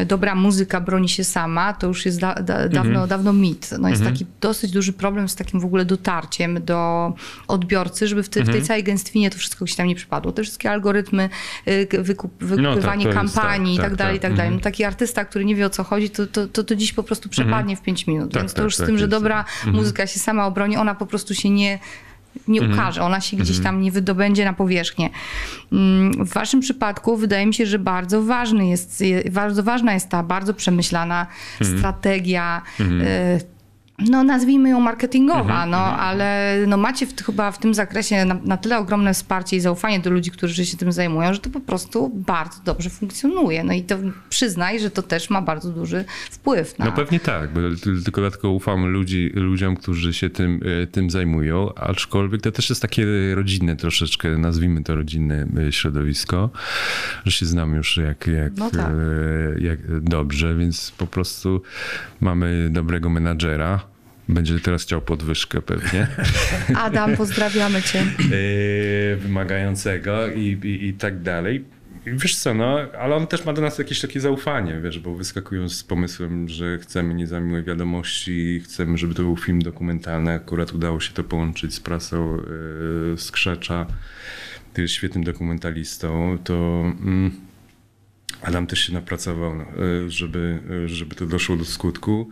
dobra 0.07 0.35
muzyka 0.35 0.81
broni 0.81 1.09
się 1.09 1.25
sama, 1.25 1.73
to 1.73 1.87
już 1.87 2.07
jest 2.07 2.21
da, 2.21 2.35
da, 2.35 2.69
dawno, 2.69 2.91
Mhm. 2.91 3.09
dawno 3.09 3.33
mit. 3.33 3.71
No 3.79 3.89
jest 3.89 4.05
taki 4.05 4.27
dosyć 4.41 4.71
duży 4.71 4.93
problem 4.93 5.29
z 5.29 5.35
takim 5.35 5.61
w 5.61 5.65
ogóle 5.65 5.85
dotarciem 5.85 6.65
do 6.65 7.13
odbiorcy, 7.49 8.09
żeby 8.09 8.23
w, 8.23 8.29
te, 8.29 8.41
Mhm. 8.41 8.57
w 8.57 8.59
tej 8.59 8.67
całej 8.69 8.85
gęstwinie 8.85 9.31
to 9.31 9.39
wszystko 9.39 9.67
się 9.67 9.77
tam 9.77 9.87
nie 9.87 9.95
przypadło. 9.95 10.33
Te 10.33 10.43
wszystkie 10.43 10.71
algorytmy, 10.71 11.29
y, 11.69 11.89
wykup, 12.03 12.33
wykupywanie 12.45 13.05
No 13.05 13.11
jest 13.11 13.35
kampanii 13.35 13.77
tak, 13.77 13.87
i 13.87 13.89
tak 13.89 13.91
tak, 13.91 13.99
dalej, 13.99 14.17
i 14.17 14.21
tak. 14.21 14.31
tak 14.31 14.37
dalej. 14.37 14.49
Mhm. 14.49 14.55
No 14.61 14.65
taki 14.65 14.85
artysta, 14.85 15.25
który 15.25 15.45
nie 15.45 15.55
wie 15.55 15.67
o 15.67 15.71
co 15.71 15.85
chodzi, 15.85 16.11
to, 16.11 16.27
to, 16.27 16.47
to, 16.47 16.65
to 16.65 16.77
dziś 16.77 16.93
po 16.93 17.03
prostu 17.03 17.29
przepadnie 17.29 17.77
w 17.77 17.83
5 17.83 18.07
minut. 18.07 18.33
Tak, 18.33 18.43
Więc 18.43 18.53
to 18.53 18.57
tak, 18.57 18.65
już 18.65 18.75
z 18.75 18.79
tak 18.79 18.87
tym, 18.87 18.99
że 18.99 19.09
dobra 19.09 19.45
muzyka 19.67 20.07
się 20.07 20.19
sama 20.19 20.47
obroni, 20.47 20.77
ona 20.77 20.95
po 20.95 21.07
prostu 21.07 21.35
się 21.35 21.51
nie 21.51 21.79
nie 22.49 22.61
Mhm. 22.61 22.79
ukaże, 22.79 23.03
ona 23.03 23.21
się 23.21 23.37
gdzieś 23.37 23.61
tam 23.61 23.81
nie 23.81 23.93
wydobędzie 23.93 24.45
na 24.45 24.53
powierzchnię. 24.53 25.11
Mm, 25.73 26.25
W 26.27 26.33
waszym 26.33 26.61
przypadku 26.61 27.17
wydaje 27.17 27.47
mi 27.47 27.55
się, 27.55 27.67
że 27.67 27.79
bardzo 27.79 28.23
ważny 28.23 28.69
jest, 28.69 29.05
bardzo 29.33 29.63
ważna 29.63 29.95
jest 29.95 30.09
ta 30.09 30.23
bardzo 30.23 30.55
przemyślana 30.55 31.27
Mhm. 31.61 31.79
strategia 31.79 32.63
y, 32.81 32.85
no 34.11 34.25
nazwijmy 34.25 34.69
ją 34.71 34.81
marketingowa, 34.81 35.67
no 35.67 35.77
ale 35.77 36.57
no 36.67 36.77
macie 36.77 37.07
w, 37.07 37.23
chyba 37.23 37.53
w 37.53 37.59
tym 37.59 37.75
zakresie 37.75 38.25
na, 38.25 38.35
na 38.45 38.57
tyle 38.57 38.79
ogromne 38.79 39.15
wsparcie 39.15 39.57
i 39.57 39.61
zaufanie 39.61 40.01
do 40.01 40.11
ludzi, 40.11 40.31
którzy 40.31 40.67
się 40.67 40.77
tym 40.77 40.93
zajmują, 40.93 41.35
że 41.35 41.39
to 41.41 41.51
po 41.51 41.61
prostu 41.61 42.09
bardzo 42.15 42.63
dobrze 42.65 42.91
funkcjonuje. 42.91 43.65
No 43.65 43.73
i 43.73 43.83
to 43.83 43.97
przyznaj, 44.29 44.81
że 44.81 44.91
to 44.91 45.03
też 45.03 45.31
ma 45.31 45.43
bardzo 45.43 45.71
duży 45.71 46.05
wpływ 46.31 46.79
na... 46.79 46.85
No 46.85 46.93
pewnie 46.93 47.21
tak, 47.21 47.53
bo 47.53 47.61
ty- 47.83 48.03
tylko 48.05 48.21
dlatego 48.21 48.51
ufam 48.51 48.87
ludzi, 48.87 49.31
ludziom, 49.35 49.77
którzy 49.77 50.15
się 50.15 50.31
tym, 50.31 50.61
e, 50.83 50.87
tym 50.87 51.11
zajmują, 51.11 51.75
aczkolwiek 51.75 52.43
to 52.43 52.53
też 52.53 52.71
jest 52.71 52.83
takie 52.83 53.07
rodzinne 53.35 53.77
troszeczkę, 53.77 54.29
nazwijmy 54.39 54.83
to 54.85 54.97
rodzinne 54.97 55.47
e, 55.69 55.73
środowisko, 55.73 56.51
że 57.25 57.33
się 57.33 57.47
znam 57.47 57.75
już 57.75 57.97
jak, 57.97 58.27
jak, 58.27 58.57
No 58.57 58.71
tak. 58.71 58.81
e, 58.81 59.61
jak 59.61 60.01
dobrze, 60.01 60.57
więc 60.57 60.91
po 60.91 61.07
prostu 61.07 61.63
mamy 62.21 62.69
dobrego 62.73 63.11
menadżera. 63.11 63.90
Będzie 64.31 64.61
teraz 64.61 64.83
chciał 64.83 65.01
podwyżkę 65.01 65.63
pewnie. 65.63 66.07
Adam, 66.85 67.17
pozdrawiamy 67.17 67.83
cię. 67.83 68.01
e, 68.01 69.17
wymagającego 69.17 70.29
i, 70.29 70.41
i, 70.41 70.89
i 70.89 70.95
tak 70.95 71.23
dalej. 71.23 71.65
Wiesz 72.07 72.37
co, 72.37 72.55
no, 72.55 72.79
ale 73.01 73.17
on 73.17 73.27
też 73.27 73.45
ma 73.45 73.53
do 73.53 73.63
nas 73.63 73.79
jakieś 73.79 74.01
takie 74.01 74.21
zaufanie, 74.21 74.81
wiesz, 74.81 74.99
bo 74.99 75.15
wyskakują 75.15 75.69
z 75.69 75.85
pomysłem, 75.85 76.49
że 76.49 76.79
chcemy 76.79 77.15
nie 77.15 77.27
za 77.27 77.41
miłe 77.41 77.63
wiadomości, 77.63 78.61
chcemy, 78.65 78.99
żeby 78.99 79.15
to 79.15 79.23
był 79.23 79.37
film 79.37 79.63
dokumentalny. 79.63 80.33
Akurat 80.33 80.73
udało 80.73 81.01
się 81.01 81.13
to 81.13 81.25
połączyć 81.25 81.75
z 81.75 81.81
prasą 81.81 82.37
e, 83.15 83.17
Skrzecza, 83.17 83.87
który 84.73 84.83
jest 84.83 84.95
świetnym 84.95 85.25
dokumentalistą, 85.25 86.39
to 86.45 86.85
mm, 87.03 87.50
Adam 88.43 88.67
też 88.67 88.79
się 88.79 88.93
napracował, 88.93 89.53
e, 89.53 89.65
żeby, 90.09 90.59
e, 90.85 90.89
żeby 90.89 91.15
to 91.15 91.27
doszło 91.27 91.57
do 91.57 91.65
skutku. 91.65 92.31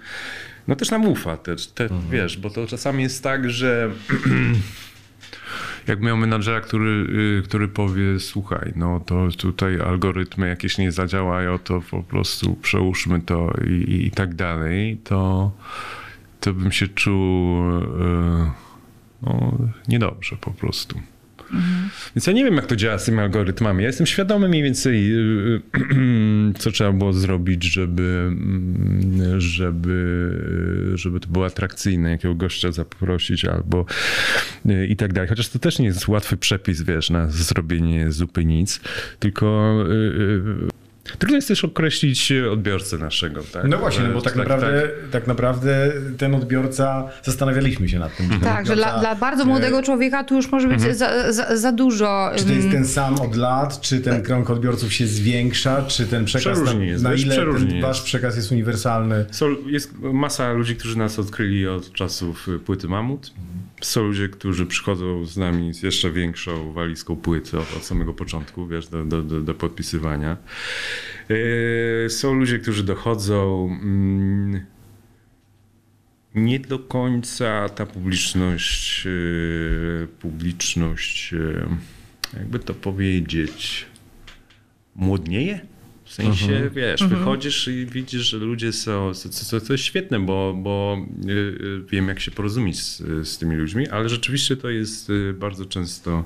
No 0.69 0.77
też 0.77 0.91
nam 0.91 1.07
ufa, 1.07 1.37
też, 1.37 1.67
te, 1.67 1.89
wiesz, 2.11 2.37
bo 2.37 2.51
to 2.51 2.67
czasami 2.67 3.03
jest 3.03 3.23
tak, 3.23 3.51
że 3.51 3.91
jak 5.89 6.01
miał 6.01 6.17
menadżera, 6.17 6.61
który, 6.61 7.07
y, 7.41 7.43
który 7.43 7.69
powie, 7.69 8.21
słuchaj, 8.21 8.73
no 8.77 9.01
to 9.01 9.29
tutaj 9.39 9.81
algorytmy 9.81 10.49
jakieś 10.49 10.79
nie 10.79 10.93
zadziałają, 10.93 11.59
to 11.59 11.83
po 11.91 12.03
prostu 12.03 12.55
przełóżmy 12.55 13.21
to 13.21 13.53
i, 13.67 13.73
i, 13.73 14.07
i 14.07 14.11
tak 14.11 14.35
dalej, 14.35 14.99
to, 15.05 15.53
to 16.41 16.55
bym 16.55 16.73
się 16.73 16.89
czuł 16.89 17.61
y, 17.71 18.51
no, 19.23 19.59
niedobrze 19.89 20.37
po 20.41 20.51
prostu. 20.51 21.01
Więc 22.17 22.27
ja 22.27 22.33
nie 22.33 22.45
wiem, 22.45 22.55
jak 22.55 22.67
to 22.67 22.77
działa 22.77 22.99
z 22.99 23.05
tymi 23.05 23.19
algorytmami. 23.19 23.83
Ja 23.83 23.87
jestem 23.87 24.07
świadomy 24.07 24.49
mniej 24.49 24.63
więcej, 24.63 25.13
y, 25.15 25.63
co 26.59 26.71
trzeba 26.71 26.93
było 26.93 27.13
zrobić, 27.13 27.65
żeby, 27.65 28.03
mm, 28.03 29.41
żeby, 29.41 30.93
żeby 30.95 31.21
to 31.21 31.29
było 31.29 31.47
atrakcyjne, 31.47 32.11
jakiego 32.11 32.35
gościa 32.35 32.73
zaprosić 32.73 33.45
albo 33.45 33.87
y, 34.67 34.87
i 34.87 34.97
tak 34.97 35.13
dalej. 35.13 35.29
Chociaż 35.29 35.49
to 35.49 35.59
też 35.59 35.79
nie 35.79 35.87
jest 35.87 36.09
łatwy 36.09 36.37
przepis, 36.37 36.83
wiesz, 36.83 37.11
na 37.11 37.29
zrobienie 37.29 38.13
zupy 38.13 38.45
nic, 38.45 38.81
tylko 39.19 39.75
y, 39.87 39.93
y, 39.93 40.79
trudno 41.19 41.37
jest 41.37 41.49
też 41.49 41.65
określić 41.65 42.33
odbiorcę 42.53 42.99
naszego, 42.99 43.43
tak? 43.53 43.65
No 43.69 43.79
właśnie, 43.79 44.05
no 44.05 44.15
bo 44.15 44.21
tak, 44.21 44.37
naprawdę, 44.37 44.83
tak. 45.11 45.27
naprawdę 45.27 45.93
ten 46.19 46.35
odbiorca, 46.35 47.09
zastanawialiśmy 47.23 47.89
się 47.89 47.99
nad 47.99 48.17
tym. 48.17 48.29
ten 48.29 48.41
Tak, 48.41 48.67
że 48.67 48.77
dla, 48.77 48.99
dla 48.99 49.15
bardzo 49.15 49.43
e, 49.43 49.47
młodego 49.47 49.83
człowieka 49.83 50.25
tu 50.25 50.37
już 50.37 50.53
może 50.53 50.69
być 50.69 50.81
za, 50.81 51.33
za, 51.33 51.57
za 51.57 51.73
dużo. 51.73 52.31
Czy 52.37 52.45
to 52.45 52.53
jest 52.53 52.71
ten 52.71 52.87
sam 52.87 53.21
od 53.21 53.37
lat, 53.37 53.81
czy 53.81 54.01
ten 54.01 54.23
krąg 54.23 54.51
odbiorców 54.51 54.93
się 54.93 55.07
zwiększa, 55.07 55.83
czy 55.83 56.07
ten 56.07 56.25
przekaz, 56.25 56.61
na, 56.65 56.85
jest, 56.85 57.05
na 57.05 57.15
ile 57.15 57.37
ten 57.37 57.81
wasz 57.81 58.03
przekaz 58.03 58.37
jest 58.37 58.53
uniwersalny? 58.53 59.25
Są, 59.31 59.47
jest 59.67 59.99
masa 59.99 60.53
ludzi, 60.53 60.77
którzy 60.77 60.99
nas 60.99 61.19
odkryli 61.19 61.69
od 61.69 61.93
czasów 61.93 62.47
płyty 62.65 62.89
Mamut. 62.89 63.33
Są 63.81 64.03
ludzie, 64.03 64.29
którzy 64.29 64.67
przychodzą 64.67 65.27
z 65.27 65.37
nami 65.37 65.75
z 65.75 65.83
jeszcze 65.83 66.11
większą 66.11 66.73
walizką 66.73 67.17
płyty 67.17 67.59
od, 67.59 67.77
od 67.77 67.85
samego 67.85 68.15
początku, 68.15 68.67
wiesz, 68.67 68.89
do, 68.89 69.05
do, 69.05 69.23
do, 69.23 69.41
do 69.41 69.55
podpisywania. 69.55 70.37
Yy, 71.29 72.11
Są 72.11 72.35
ludzie, 72.35 72.59
którzy 72.59 72.85
dochodzą. 72.85 73.69
mm, 73.83 74.61
Nie 76.35 76.61
do 76.61 76.79
końca 76.79 77.69
ta 77.69 77.87
publiczność, 77.87 79.05
yy, 79.05 80.09
publiczność, 80.21 81.33
yy, 81.33 81.67
jakby 82.37 82.59
to 82.59 82.75
powiedzieć, 82.75 83.87
młodnieje. 84.95 85.61
W 86.05 86.13
sensie, 86.13 86.71
wiesz, 86.75 87.05
wychodzisz 87.05 87.69
i 87.69 87.87
widzisz, 87.87 88.23
że 88.23 88.37
ludzie 88.37 88.73
są, 88.73 89.15
co, 89.15 89.29
co, 89.29 89.61
co 89.61 89.73
jest 89.73 89.85
świetne, 89.85 90.21
bo, 90.21 90.55
bo 90.57 91.07
wiem, 91.91 92.09
jak 92.09 92.21
się 92.21 92.31
porozumieć 92.31 92.83
z, 92.83 92.99
z 93.29 93.39
tymi 93.39 93.57
ludźmi, 93.57 93.89
ale 93.89 94.09
rzeczywiście 94.09 94.57
to 94.57 94.71
jest 94.71 95.13
bardzo 95.35 95.65
często, 95.67 96.25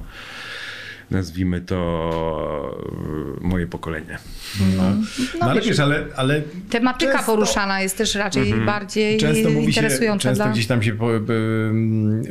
nazwijmy 1.12 1.60
to, 1.60 2.76
y, 3.38 3.44
moje 3.46 3.66
pokolenie. 3.66 4.18
No, 4.76 4.82
ale 5.40 5.60
wiesz, 5.60 5.80
ale, 5.80 6.04
ale 6.16 6.42
Tematyka 6.70 7.12
często- 7.12 7.26
poruszana 7.26 7.80
jest 7.80 7.98
też 7.98 8.14
raczej 8.14 8.54
bardziej 8.54 9.18
Często 9.18 9.50
mówi 9.50 9.72
się, 9.72 9.80
interesująca 9.80 10.28
często 10.28 10.44
dla... 10.44 10.52
gdzieś 10.52 10.66
tam 10.66 10.82
się 10.82 10.92
po, 10.92 11.20
by, 11.20 11.70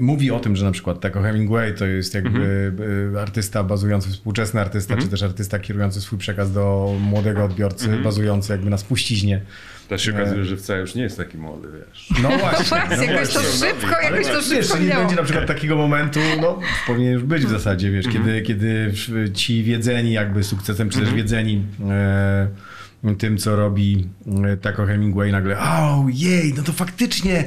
mówi 0.02 0.32
o 0.32 0.40
tym, 0.40 0.56
że 0.56 0.66
na 0.66 0.72
przykład 0.72 1.00
Taco 1.00 1.22
Hemingway 1.22 1.76
to 1.76 1.86
jest 1.86 2.14
jakby 2.14 2.74
y, 3.16 3.20
artysta 3.20 3.64
bazujący, 3.64 4.10
współczesny 4.10 4.62
artysta, 4.62 4.98
czy 4.98 5.08
też 5.08 5.24
artysta 5.24 5.60
kierujący 5.60 6.02
swój 6.02 6.20
przekaz 6.20 6.52
do 6.54 6.96
młodego 7.00 7.44
odbiorcy, 7.44 7.98
bazujący 8.04 8.52
jakby 8.52 8.70
na 8.70 8.78
spuściźnie. 8.78 9.42
Też 9.92 10.04
się 10.04 10.12
okazuje, 10.14 10.46
że 10.46 10.58
wcale 10.58 10.80
już 10.80 10.96
nie 10.96 11.04
jest 11.04 11.18
taki 11.18 11.38
młody, 11.38 11.68
wiesz. 11.80 12.10
No 12.24 12.30
właśnie. 12.30 12.66
Właśnie, 12.88 12.98
no 12.98 13.04
jakoś 13.04 13.34
to 13.34 13.40
właśnie. 13.40 13.68
szybko, 13.70 13.96
Ale 13.98 14.18
jakoś 14.22 14.28
to 14.28 14.34
wiesz, 14.56 14.66
szybko 14.68 14.78
że 14.78 14.84
nie 14.84 14.96
będzie 14.96 15.16
na 15.16 15.24
przykład 15.24 15.46
takiego 15.48 15.76
momentu, 15.76 16.20
no 16.42 16.60
powinien 16.88 17.14
już 17.14 17.24
być 17.24 17.46
w 17.46 17.50
zasadzie, 17.50 17.92
wiesz, 17.92 18.06
Mhm. 18.06 18.24
kiedy, 18.26 18.42
kiedy 18.42 18.94
ci 19.34 19.64
wiedzeni 19.64 20.12
jakby 20.12 20.44
sukcesem, 20.44 20.90
czy 20.90 20.98
Mhm. 21.00 21.06
też 21.16 21.24
wiedzeni 21.24 21.66
e, 21.90 22.48
tym, 23.18 23.38
co 23.38 23.56
robi 23.56 24.08
e, 24.46 24.58
Taco 24.58 24.86
Hemingway 24.86 25.32
nagle, 25.32 25.60
o 25.60 26.06
jej, 26.10 26.54
no 26.58 26.64
to 26.64 26.74
faktycznie 26.74 27.44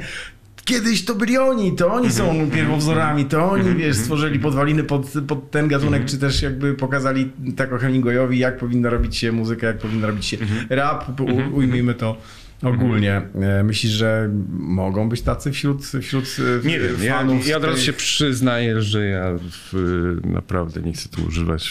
kiedyś 0.65 1.05
to 1.05 1.15
byli 1.15 1.37
oni, 1.37 1.75
to 1.75 1.93
oni 1.93 2.07
Mhm. 2.07 2.11
są 2.45 2.51
pierwowzorami, 2.51 3.25
to 3.25 3.51
oni, 3.51 3.75
wiesz, 3.75 3.95
stworzyli 3.97 4.39
podwaliny 4.39 4.83
pod, 4.83 5.13
pod 5.27 5.51
ten 5.51 5.67
gatunek, 5.67 5.93
Mhm. 6.01 6.07
czy 6.07 6.17
też 6.17 6.41
jakby 6.41 6.73
pokazali 6.73 7.31
Taco 7.55 7.77
Hemingwayowi, 7.77 8.39
jak 8.39 8.57
powinna 8.57 8.89
robić 8.89 9.17
się 9.17 9.31
muzyka, 9.31 9.67
jak 9.67 9.77
powinna 9.77 10.07
robić 10.07 10.25
się 10.25 10.37
Mhm. 10.41 10.65
rap, 10.69 11.19
u, 11.21 11.55
ujmijmy 11.57 11.93
to 11.93 12.17
ogólnie. 12.65 13.21
E, 13.41 13.63
Myślisz, 13.63 13.91
że 13.91 14.29
mogą 14.59 15.09
być 15.09 15.21
tacy 15.21 15.51
wśród, 15.51 15.85
wśród 16.01 16.25
e, 16.63 16.67
Nie 16.67 16.79
wiem, 16.79 16.95
ja, 17.03 17.17
fanów? 17.17 17.47
ja 17.47 17.57
od 17.57 17.63
razu 17.63 17.75
tej- 17.75 17.85
się 17.85 17.93
przyznaję, 17.93 18.81
że 18.81 19.05
ja 19.05 19.25
w, 19.51 20.17
naprawdę 20.23 20.81
nie 20.81 20.93
chcę 20.93 21.09
tu 21.09 21.21
używać 21.27 21.65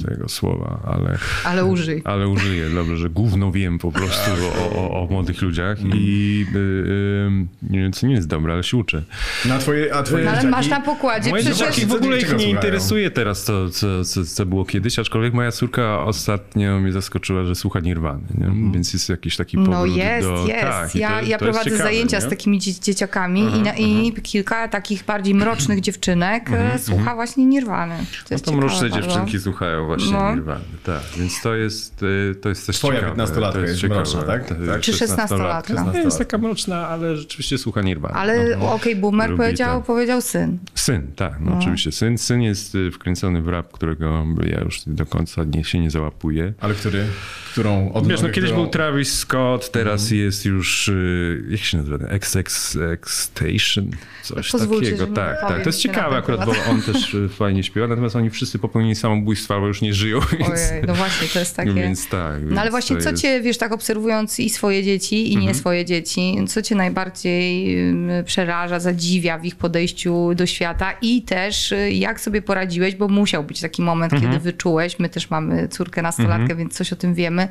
e, 0.00 0.04
tego 0.08 0.28
słowa, 0.28 0.80
ale, 0.86 1.18
Ale 1.44 1.64
użyj. 1.64 2.02
ale 2.04 2.28
użyję, 2.28 2.70
dobrze, 2.70 2.96
że 2.96 3.10
gówno 3.10 3.52
wiem 3.52 3.78
po 3.78 3.92
prostu 3.92 4.30
o, 4.72 4.76
o, 4.90 5.02
o 5.02 5.06
młodych 5.10 5.42
ludziach 5.42 5.78
i 5.94 6.46
y, 6.54 7.76
y, 7.76 7.90
co 7.92 8.06
nie 8.06 8.14
jest 8.14 8.28
dobre, 8.28 8.52
ale 8.52 8.62
się 8.62 8.76
uczę. 8.76 9.02
Na 9.46 9.58
twoje, 9.58 9.94
a 9.94 10.02
twoje 10.02 10.24
No, 10.24 10.30
ale 10.30 10.38
dzieciaki- 10.40 10.50
masz 10.50 10.68
na 10.68 10.80
pokładzie 10.80 11.30
Moje 11.30 11.42
przecież... 11.42 11.58
dzieciaki 11.58 11.86
w 11.86 11.92
ogóle 11.92 12.18
ich 12.18 12.36
nie 12.36 12.50
interesuje 12.50 13.10
teraz 13.10 13.44
to, 13.44 13.70
co, 13.70 14.04
co, 14.04 14.24
co 14.24 14.46
było 14.46 14.64
kiedyś, 14.64 14.98
aczkolwiek 14.98 15.34
moja 15.34 15.52
córka 15.52 16.04
ostatnio 16.04 16.80
mnie 16.80 16.92
zaskoczyła, 16.92 17.44
że 17.44 17.54
słucha 17.54 17.80
Nirwany, 17.80 18.22
nie? 18.34 18.72
więc 18.72 18.92
jest 18.92 19.08
jakiś 19.08 19.36
taki 19.36 19.56
No 19.56 19.64
powrót, 19.64 19.96
Jest, 20.16 20.28
do... 20.28 20.46
jest. 20.46 20.60
Tak, 20.62 20.94
ja 20.94 21.08
to- 21.08 21.14
ja 21.14 21.20
to 21.20 21.26
jest 21.26 21.38
prowadzę 21.38 21.64
ciekawe, 21.64 21.82
zajęcia 21.84 22.16
nie? 22.16 22.20
z 22.20 22.28
takimi 22.28 22.58
dzie- 22.60 22.80
dzieciakami 22.80 23.40
i, 23.40 23.60
na, 23.62 23.76
i 23.76 24.12
kilka 24.22 24.68
takich 24.68 25.04
bardziej 25.04 25.34
mrocznych 25.34 25.80
dziewczynek 25.80 26.50
e, 26.52 26.78
słucha 26.78 27.14
właśnie 27.14 27.46
Nirwany. 27.46 27.96
To 27.96 28.02
No 28.30 28.34
jest 28.34 28.44
to 28.44 28.52
mroczne 28.52 28.88
bardzo. 28.88 29.06
dziewczynki 29.06 29.40
słuchają 29.40 29.86
właśnie 29.86 30.12
No. 30.12 30.34
Nirwany, 30.34 30.64
tak. 30.84 31.02
Więc 31.18 31.42
to 31.42 31.54
jest, 31.54 32.02
y, 32.02 32.34
to 32.42 32.48
jest 32.48 32.66
też 32.66 32.76
Twoja 32.76 33.00
ciekawe. 33.00 33.22
15-latka 33.24 33.52
to 33.52 33.60
jest 33.60 33.82
mroczna, 33.82 34.22
tak? 34.22 34.48
Tak. 34.48 34.80
Czy 34.80 34.92
16-latka? 34.92 35.92
Nie 35.94 36.00
jest 36.00 36.18
taka 36.18 36.38
mroczna, 36.38 36.88
ale 36.88 37.16
rzeczywiście 37.16 37.58
słucha 37.58 37.82
Nirwany. 37.82 38.14
Ale 38.14 38.56
No. 38.56 38.72
okej, 38.74 38.96
boomer 38.96 39.30
Lubi 39.30 39.42
powiedział, 39.42 39.80
to. 39.80 39.86
powiedział 39.86 40.20
syn. 40.20 40.58
Syn, 40.74 41.06
tak, 41.16 41.32
no, 41.40 41.58
oczywiście. 41.58 41.92
Syn, 41.92 42.18
syn 42.18 42.42
jest 42.42 42.74
y, 42.74 42.90
wkręcony 42.90 43.42
w 43.42 43.48
rap, 43.48 43.72
którego 43.72 44.24
ja 44.46 44.60
już 44.60 44.80
do 44.86 45.06
końca 45.06 45.44
nie, 45.44 45.64
się 45.64 45.80
nie 45.80 45.90
załapuję. 45.90 46.52
Ale 46.60 46.74
który? 46.74 47.04
Którą 47.52 47.92
od 47.92 48.06
Wiesz, 48.08 48.22
no 48.22 48.28
kiedyś 48.28 48.50
którą... 48.50 48.62
był 48.62 48.70
Travis 48.70 49.12
Scott, 49.18 49.70
teraz 49.72 49.87
Mhm. 49.92 50.16
jest 50.20 50.44
już, 50.44 50.88
y, 50.88 51.44
jak 51.48 51.60
się 51.60 51.76
nazywa, 51.76 51.98
XX 52.10 52.76
Station, 53.06 53.90
coś 54.22 54.50
Pozwólcie, 54.50 54.90
takiego. 54.90 55.06
Tak, 55.06 55.40
tak. 55.40 55.62
To 55.62 55.68
jest 55.68 55.80
ciekawe 55.80 56.16
akurat, 56.16 56.46
bo 56.46 56.52
on 56.70 56.82
też 56.82 57.14
y, 57.14 57.28
fajnie 57.28 57.64
śpiewa, 57.64 57.86
natomiast 57.86 58.16
oni 58.16 58.30
wszyscy 58.30 58.58
popełnili 58.58 58.94
samobójstwa, 58.94 59.54
albo 59.54 59.66
już 59.66 59.82
nie 59.82 59.94
żyją, 59.94 60.20
więc, 60.38 60.50
Ojej, 60.50 60.82
no 60.86 60.94
właśnie, 60.94 61.28
to 61.28 61.38
jest 61.38 61.56
takie... 61.56 61.74
więc 61.74 62.08
tak. 62.08 62.42
No 62.42 62.50
ale 62.50 62.56
więc 62.60 62.70
właśnie, 62.70 62.96
co 62.96 63.10
jest- 63.10 63.22
cię, 63.22 63.40
wiesz, 63.40 63.58
tak 63.58 63.72
obserwując 63.72 64.40
i 64.40 64.50
swoje 64.50 64.84
dzieci, 64.84 65.32
i 65.32 65.36
nie 65.36 65.54
swoje 65.54 65.84
dzieci, 65.84 66.36
co 66.48 66.62
cię 66.62 66.74
najbardziej 66.74 67.76
przeraża, 68.24 68.80
zadziwia 68.80 69.38
w 69.38 69.44
ich 69.44 69.56
podejściu 69.56 70.34
do 70.34 70.46
świata 70.46 70.92
i 71.02 71.22
też 71.22 71.72
y, 71.72 71.92
jak 71.92 72.20
sobie 72.20 72.42
poradziłeś, 72.42 72.94
bo 72.94 73.08
musiał 73.08 73.44
być 73.44 73.60
taki 73.60 73.82
moment, 73.82 74.12
kiedy 74.20 74.38
wyczułeś, 74.38 74.98
my 74.98 75.08
też 75.08 75.30
mamy 75.30 75.68
córkę 75.68 76.02
nastolatkę, 76.02 76.54
więc 76.56 76.74
coś 76.74 76.92
o 76.92 76.96
tym 76.96 77.14
wiemy, 77.14 77.48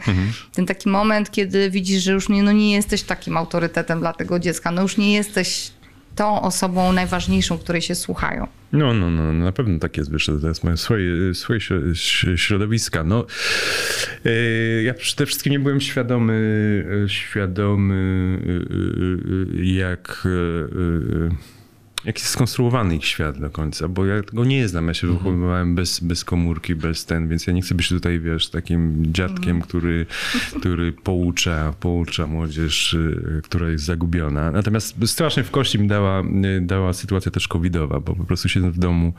ten 0.54 0.66
taki 0.66 0.90
moment, 0.90 1.32
kiedy 1.32 1.70
widzisz, 1.70 2.04
że 2.04 2.12
już 2.12 2.27
nie, 2.30 2.44
no 2.44 2.52
nie 2.52 2.74
jesteś 2.74 3.04
takim 3.04 3.38
autorytetem 3.38 4.00
dla 4.00 4.14
tego 4.14 4.40
dziecka, 4.40 4.72
no 4.72 4.82
już 4.82 4.98
nie 4.98 5.14
jesteś 5.14 5.72
tą 6.16 6.42
osobą 6.42 6.92
najważniejszą, 6.92 7.58
której 7.58 7.82
się 7.82 7.96
słuchają. 7.96 8.48
No, 8.72 8.94
no, 8.94 9.12
no, 9.12 9.34
na 9.34 9.52
pewno 9.52 9.80
tak 9.80 9.98
jest, 9.98 10.12
to 10.42 10.48
jest 10.48 10.64
moje 10.64 10.78
swoje, 10.78 11.34
swoje 11.34 11.60
środowiska. 12.36 13.04
No, 13.04 13.26
e, 14.26 14.84
ja 14.84 14.94
przede 14.94 15.26
wszystkim 15.26 15.52
nie 15.52 15.60
byłem 15.60 15.82
świadomy, 15.82 16.86
e, 17.06 17.10
świadomy 17.10 18.40
e, 19.60 19.64
jak, 19.64 20.28
jak 22.08 22.20
jest 22.20 22.30
skonstruowany 22.30 22.96
ich 22.96 23.06
świat 23.06 23.40
do 23.40 23.50
końca, 23.50 23.88
bo 23.88 24.06
ja 24.06 24.22
go 24.34 24.46
nie 24.46 24.68
znam, 24.68 24.88
ja 24.88 24.94
się 24.94 25.08
wychowywałem 25.08 25.76
bez, 25.76 26.00
bez 26.00 26.26
komórki, 26.26 26.76
bez 26.76 27.06
ten, 27.06 27.28
więc 27.28 27.48
ja 27.48 27.54
nie 27.54 27.62
chcę 27.62 27.76
być 27.76 27.90
tutaj, 27.90 28.20
wiesz, 28.20 28.50
takim 28.50 29.14
dziadkiem, 29.14 29.62
który, 29.62 30.06
który 30.60 30.94
poucza, 30.94 31.74
poucza 31.80 32.28
młodzież, 32.28 32.94
y, 32.94 33.42
która 33.44 33.70
jest 33.70 33.84
zagubiona. 33.84 34.52
Natomiast 34.52 34.96
strasznie 35.06 35.44
w 35.44 35.52
kości 35.52 35.80
mi 35.80 35.88
dała, 35.88 36.22
y, 36.22 36.62
dała 36.62 36.94
sytuacja 36.94 37.32
też 37.32 37.48
covidowa, 37.48 38.00
bo 38.00 38.16
po 38.16 38.24
prostu 38.24 38.50
siedząc 38.50 38.76
w 38.76 38.80
domu, 38.80 39.14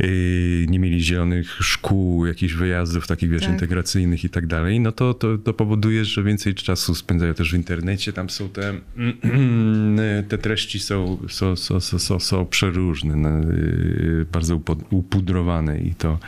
y, 0.00 0.66
nie 0.68 0.78
mieli 0.78 1.00
zielonych 1.00 1.56
szkół, 1.60 2.26
jakichś 2.26 2.54
wyjazdów 2.54 3.06
takich, 3.06 3.30
wiesz, 3.30 3.42
Tak. 3.42 3.50
integracyjnych 3.50 4.24
i 4.24 4.30
tak 4.30 4.46
dalej, 4.46 4.80
no 4.80 4.92
to, 4.92 5.14
to, 5.14 5.38
to 5.38 5.54
powoduje, 5.54 6.04
że 6.04 6.22
więcej 6.22 6.54
czasu 6.54 6.94
spędzają 6.94 7.34
też 7.34 7.52
w 7.52 7.54
internecie, 7.54 8.12
tam 8.12 8.30
są 8.30 8.48
te, 8.48 8.74
te 10.28 10.38
treści 10.38 10.78
są, 10.78 11.18
są, 11.28 11.56
są, 11.56 11.80
są, 11.98 12.20
są, 12.20 12.46
przeróżne, 12.46 13.16
no, 13.16 13.40
y, 13.40 14.26
bardzo 14.32 14.60
upudrowane 14.90 15.80
i 15.80 15.94
to, 15.94 16.18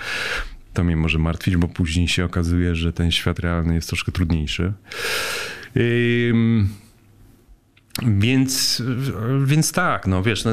to 0.75 0.85
mnie 0.85 0.97
może 0.97 1.19
martwić, 1.19 1.57
bo 1.57 1.69
później 1.69 2.09
się 2.09 2.25
okazuje, 2.25 2.75
że 2.75 2.93
ten 2.93 3.11
świat 3.11 3.39
realny 3.39 3.75
jest 3.75 3.89
troszkę 3.89 4.13
trudniejszy. 4.13 4.73
Ym, 5.77 6.69
więc, 8.07 8.82
więc 9.44 9.72
tak, 9.72 10.07
no 10.07 10.22
wiesz, 10.22 10.44
no, 10.44 10.51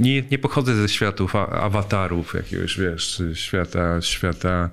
nie, 0.00 0.22
nie 0.30 0.38
pochodzę 0.38 0.74
ze 0.74 0.88
światów 0.88 1.36
a- 1.36 1.48
awatarów, 1.48 2.34
jakiegoś, 2.34 2.78
wiesz, 2.80 3.22
świata, 3.34 4.00
świata, 4.00 4.70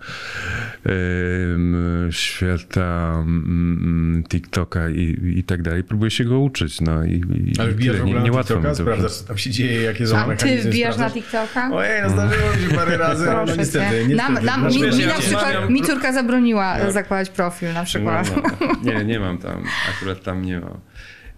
świata 2.11 3.13
mm, 3.25 4.23
TikToka 4.29 4.89
i, 4.89 5.33
i 5.37 5.43
tak 5.43 5.61
dalej. 5.61 5.83
Próbuję 5.83 6.11
się 6.11 6.23
go 6.25 6.39
uczyć, 6.39 6.81
no 6.81 7.03
i, 7.03 7.23
i 7.55 7.59
Ale 7.59 7.71
wbijasz 7.71 7.97
nie, 8.03 8.13
nie 8.13 8.19
na 8.31 8.31
łatwo 8.31 8.53
TikToka, 8.53 8.69
to. 8.69 8.75
sprawdzasz, 8.75 9.11
co 9.11 9.27
tam 9.27 9.37
się 9.37 9.49
dzieje, 9.49 9.81
jakie 9.81 10.07
są 10.07 10.17
A 10.17 10.35
ty 10.35 10.57
wbijasz 10.61 10.97
na? 10.97 11.09
TikToka? 11.09 11.69
Ojej, 11.73 12.01
no 12.03 12.09
zdarzyło 12.09 12.49
mi 12.55 12.69
się 12.69 12.75
parę 12.75 12.97
razy, 12.97 13.29
ale 13.29 13.39
no 13.39 13.45
Proszę 13.45 13.57
niestety, 13.57 14.05
niestety. 14.07 14.15
Nam, 14.15 14.45
nam, 14.45 14.71
Znaczy, 14.71 14.91
mi, 14.91 14.97
mi, 14.97 15.05
na 15.05 15.13
przykład, 15.13 15.69
mi 15.69 15.81
córka 15.81 16.13
zabroniła 16.13 16.91
zakładać 16.91 17.29
profil 17.29 17.73
na 17.73 17.83
przykład. 17.83 18.31
No, 18.35 18.67
no. 18.83 18.93
Nie, 18.93 19.05
nie 19.05 19.19
mam 19.19 19.37
tam, 19.37 19.63
akurat 19.95 20.23
tam 20.23 20.41
nie 20.41 20.59
ma 20.59 20.90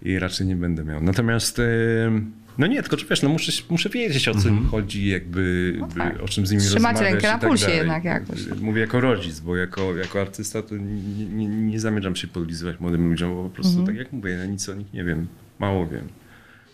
i 0.04 0.18
raczej 0.18 0.46
nie 0.46 0.56
będę 0.56 0.84
miał. 0.84 1.02
Natomiast, 1.02 1.60
no 2.58 2.66
nie, 2.66 2.82
tylko 2.82 2.96
wiesz, 3.10 3.22
no 3.22 3.28
muszę, 3.28 3.52
muszę 3.70 3.88
wiedzieć 3.88 4.28
o 4.28 4.34
co 4.34 4.48
im 4.48 4.66
chodzi, 4.66 5.08
jakby, 5.08 5.74
by, 5.94 6.00
tak. 6.00 6.22
o 6.22 6.28
czym 6.28 6.46
z 6.46 6.50
nimi 6.50 6.62
Trzymać 6.62 6.92
rozmawiać 6.92 7.12
rękę 7.12 7.26
na 7.28 7.38
tak 7.38 7.48
pulsie 7.48 7.64
dalej. 7.64 7.78
jednak 7.78 8.04
jakoś. 8.04 8.46
Mówię 8.60 8.80
jako 8.80 9.00
rodzic, 9.00 9.40
bo 9.40 9.56
jako, 9.56 9.96
jako 9.96 10.20
artysta 10.20 10.62
to 10.62 10.76
nie, 10.76 11.26
nie, 11.26 11.48
nie 11.48 11.80
zamierzam 11.80 12.16
się 12.16 12.26
podlizywać 12.28 12.80
młodym 12.80 13.08
ludziom, 13.08 13.34
bo 13.34 13.44
po 13.44 13.50
prostu 13.50 13.86
tak 13.86 13.96
jak 13.96 14.12
mówię, 14.12 14.30
ja 14.30 14.46
nic 14.46 14.68
o 14.68 14.74
nich 14.74 14.92
nie 14.92 15.04
wiem, 15.04 15.26
mało 15.58 15.86
wiem. 15.86 16.08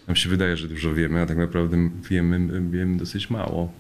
Nam 0.07 0.17
się 0.17 0.29
wydaje, 0.29 0.57
że 0.57 0.69
dużo 0.69 0.95
wiemy, 0.95 1.21
a 1.21 1.27
tak 1.27 1.37
naprawdę 1.37 1.91
wiemy, 2.11 2.61
wiemy 2.71 2.97
dosyć 2.97 3.31
mało. 3.31 3.73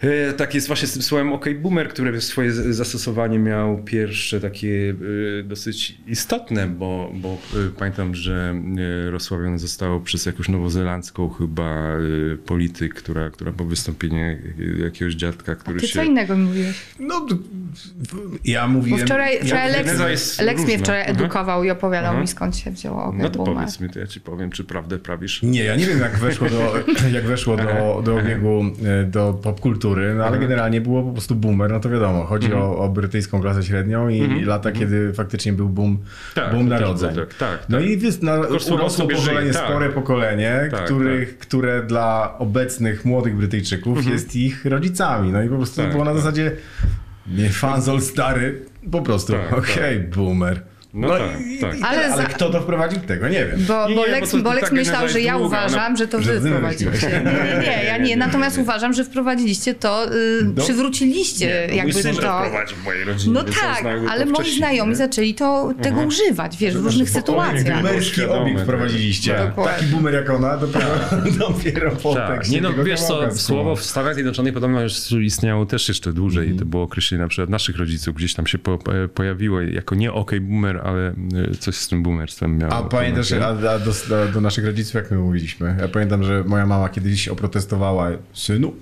E, 0.00 0.32
Tak 0.32 0.54
jest 0.54 0.66
właśnie 0.66 0.88
z 0.88 0.92
tym 0.92 1.02
słowem 1.02 1.32
OK 1.32 1.44
Boomer, 1.62 1.88
które 1.88 2.20
swoje 2.20 2.52
zastosowanie 2.52 3.38
miał 3.38 3.78
pierwsze 3.84 4.40
takie 4.40 4.94
e, 5.40 5.42
dosyć 5.42 5.98
istotne, 6.06 6.66
bo, 6.66 7.12
bo 7.14 7.28
e, 7.32 7.70
pamiętam, 7.78 8.14
że 8.14 8.54
rozsławione 9.10 9.58
zostało 9.58 10.00
przez 10.00 10.26
jakąś 10.26 10.48
nowozelandzką 10.48 11.28
chyba 11.28 11.88
polityk, 12.46 12.94
która, 12.94 13.30
która 13.30 13.52
po 13.52 13.64
wystąpieniu 13.64 14.24
jakiegoś 14.84 15.14
dziadka, 15.14 15.54
który 15.56 15.80
Ty 15.80 15.88
się... 15.88 15.94
co 15.94 16.02
innego 16.02 16.36
mówiłeś? 16.36 16.76
No, 17.00 17.26
ja 18.44 18.66
Bo 18.66 18.72
mówiłem... 18.72 19.06
wczoraj, 19.06 19.38
wczoraj 19.44 19.72
Lex, 19.72 19.84
geneza 19.86 20.10
jest 20.10 20.40
Lex 20.42 20.64
mnie 20.64 20.78
wczoraj 20.78 21.00
Mhm. 21.00 21.18
edukował 21.18 21.64
i 21.64 21.70
opowiadał 21.70 22.08
Mhm. 22.08 22.20
mi 22.22 22.28
skąd 22.28 22.56
się 22.56 22.70
wzięło 22.70 23.04
OK 23.04 23.14
No 23.18 23.30
to 23.30 23.38
Boomer. 23.38 23.54
powiedz 23.54 23.80
mi, 23.80 23.90
to 23.90 23.98
ja 23.98 24.06
ci 24.06 24.20
powiem, 24.20 24.50
czy 24.50 24.64
prawdę 24.64 24.98
prawisz. 24.98 25.42
Nie, 25.42 25.64
ja 25.64 25.76
nie 25.76 25.86
wiem 25.86 26.00
jak 26.00 26.18
weszło 26.18 26.48
do, 26.50 26.74
jak 27.16 27.24
weszło 27.26 27.56
do, 27.56 28.02
do 28.04 28.16
obiegu, 28.16 28.64
do 29.06 29.40
popkultury, 29.42 29.87
no 30.16 30.24
ale 30.24 30.38
generalnie 30.38 30.80
było 30.80 31.02
po 31.02 31.12
prostu 31.12 31.34
boomer, 31.34 31.70
no 31.70 31.80
to 31.80 31.90
wiadomo, 31.90 32.24
chodzi 32.24 32.54
o, 32.54 32.78
o 32.78 32.88
brytyjską 32.88 33.40
klasę 33.40 33.62
średnią 33.62 34.08
i 34.08 34.44
lata, 34.44 34.72
kiedy 34.72 35.12
faktycznie 35.12 35.52
był 35.52 35.68
boom, 35.68 35.98
Tak, 36.34 36.50
boom 36.54 36.68
też 36.68 36.80
narodzeń. 36.80 37.14
tak, 37.14 37.34
tak, 37.34 37.58
No 37.68 37.78
tak. 37.78 37.86
i 37.86 37.96
wys, 37.96 38.22
na, 38.22 38.34
urosło 38.70 39.06
pokolenie, 39.08 39.40
żyje, 39.40 39.52
tak. 39.52 39.64
spore 39.68 39.88
pokolenie, 39.88 40.68
Tak, 40.70 40.84
których, 40.84 41.38
które 41.38 41.82
dla 41.82 42.34
obecnych 42.38 43.04
młodych 43.04 43.36
Brytyjczyków 43.36 44.06
jest 44.06 44.36
ich 44.36 44.64
rodzicami. 44.64 45.32
No 45.32 45.42
i 45.42 45.48
po 45.48 45.56
prostu 45.56 45.82
Tak, 45.82 45.92
było 45.92 46.04
na 46.04 46.10
tak. 46.10 46.20
zasadzie 46.20 46.52
nie 47.26 47.48
fanzol 47.50 48.00
stary, 48.00 48.64
po 48.90 49.02
prostu 49.02 49.32
Tak, 49.32 49.52
okej, 49.58 49.98
boomer. 50.00 50.62
No 50.94 51.08
tak, 51.08 51.20
i, 51.46 51.58
tak. 51.58 51.78
I, 51.78 51.82
Ale 51.82 52.04
ale, 52.04 52.16
za- 52.16 52.28
kto 52.28 52.50
to 52.50 52.60
wprowadził? 52.60 53.00
Tego 53.00 53.28
nie 53.28 53.46
wiem. 53.46 53.64
Bo, 53.68 53.88
Nie, 53.88 53.94
bo 53.94 54.06
nie, 54.06 54.12
Lex, 54.12 54.36
bo 54.36 54.52
Lex 54.52 54.60
ta 54.68 54.70
geneza 54.70 54.92
myślał, 54.92 55.08
że 55.08 55.20
ja 55.20 55.38
długa, 55.38 55.46
uważam, 55.46 55.96
że 55.96 56.08
to 56.08 56.22
że 56.22 56.40
wy 56.40 56.48
wprowadziliście. 56.50 57.08
Nie, 57.24 57.66
nie, 57.66 57.84
ja 57.84 57.98
nie. 57.98 58.16
Natomiast 58.16 58.58
uważam, 58.58 58.92
że 58.92 59.04
wprowadziliście 59.04 59.74
to, 59.74 60.14
y, 60.14 60.44
No. 60.56 60.62
przywróciliście 60.62 61.66
Mój 61.68 61.76
jakby 61.76 61.92
syn 61.92 62.16
to. 62.16 62.42
w 62.80 62.84
mojej 62.84 63.04
rodzinie, 63.04 63.34
No 63.34 63.44
tak, 63.44 63.84
ale 64.10 64.26
moi 64.26 64.56
znajomi 64.56 64.90
nie? 64.90 64.96
zaczęli 64.96 65.34
to, 65.34 65.72
tego 65.82 66.00
używać, 66.00 66.56
wiesz, 66.56 66.76
w 66.76 66.84
różnych 66.84 67.10
sytuacjach. 67.10 67.82
Boomerski 67.82 68.24
obieg 68.24 68.54
tak. 68.54 68.62
wprowadziliście. 68.64 69.52
Taki 69.64 69.86
boomer 69.86 70.14
jak 70.14 70.30
ona, 70.30 70.56
dopiero, 70.56 70.86
dopiero 71.48 71.90
po 71.96 72.14
Tak, 72.14 72.48
nie 72.48 72.60
no, 72.60 72.72
wiesz 72.84 73.00
co, 73.00 73.36
słowo 73.36 73.76
w 73.76 73.84
Stanach 73.84 74.14
Zjednoczonych 74.14 74.54
podobno 74.54 74.82
już 74.82 75.12
istniało 75.12 75.66
też 75.66 75.88
jeszcze 75.88 76.12
dłużej. 76.12 76.42
Mhm. 76.44 76.58
To 76.58 76.64
było 76.64 76.82
określenie 76.82 77.22
na 77.22 77.28
przykład 77.28 77.50
naszych 77.50 77.76
rodziców, 77.76 78.14
gdzieś 78.16 78.34
tam 78.34 78.46
się 78.46 78.58
e, 79.04 79.08
pojawiło 79.08 79.60
jako 79.60 79.94
nie 79.94 80.12
OK 80.12 80.30
boomer, 80.40 80.77
ale 80.82 81.08
e, 81.08 81.54
coś 81.58 81.76
z 81.76 81.88
tym 81.88 82.02
boomerstwem 82.02 82.58
miało. 82.58 82.74
A 82.74 82.82
pamiętasz, 82.82 83.32
a, 83.32 83.48
a 83.48 83.78
do, 83.78 83.92
do, 84.08 84.28
do 84.32 84.40
naszych 84.40 84.64
rodziców 84.64 84.94
jak 84.94 85.10
my 85.10 85.16
mówiliśmy? 85.16 85.76
Ja 85.80 85.88
pamiętam, 85.88 86.24
że 86.24 86.44
moja 86.46 86.66
mama 86.66 86.88
kiedyś 86.88 87.28
oprotestowała, 87.28 88.10
synu, 88.32 88.74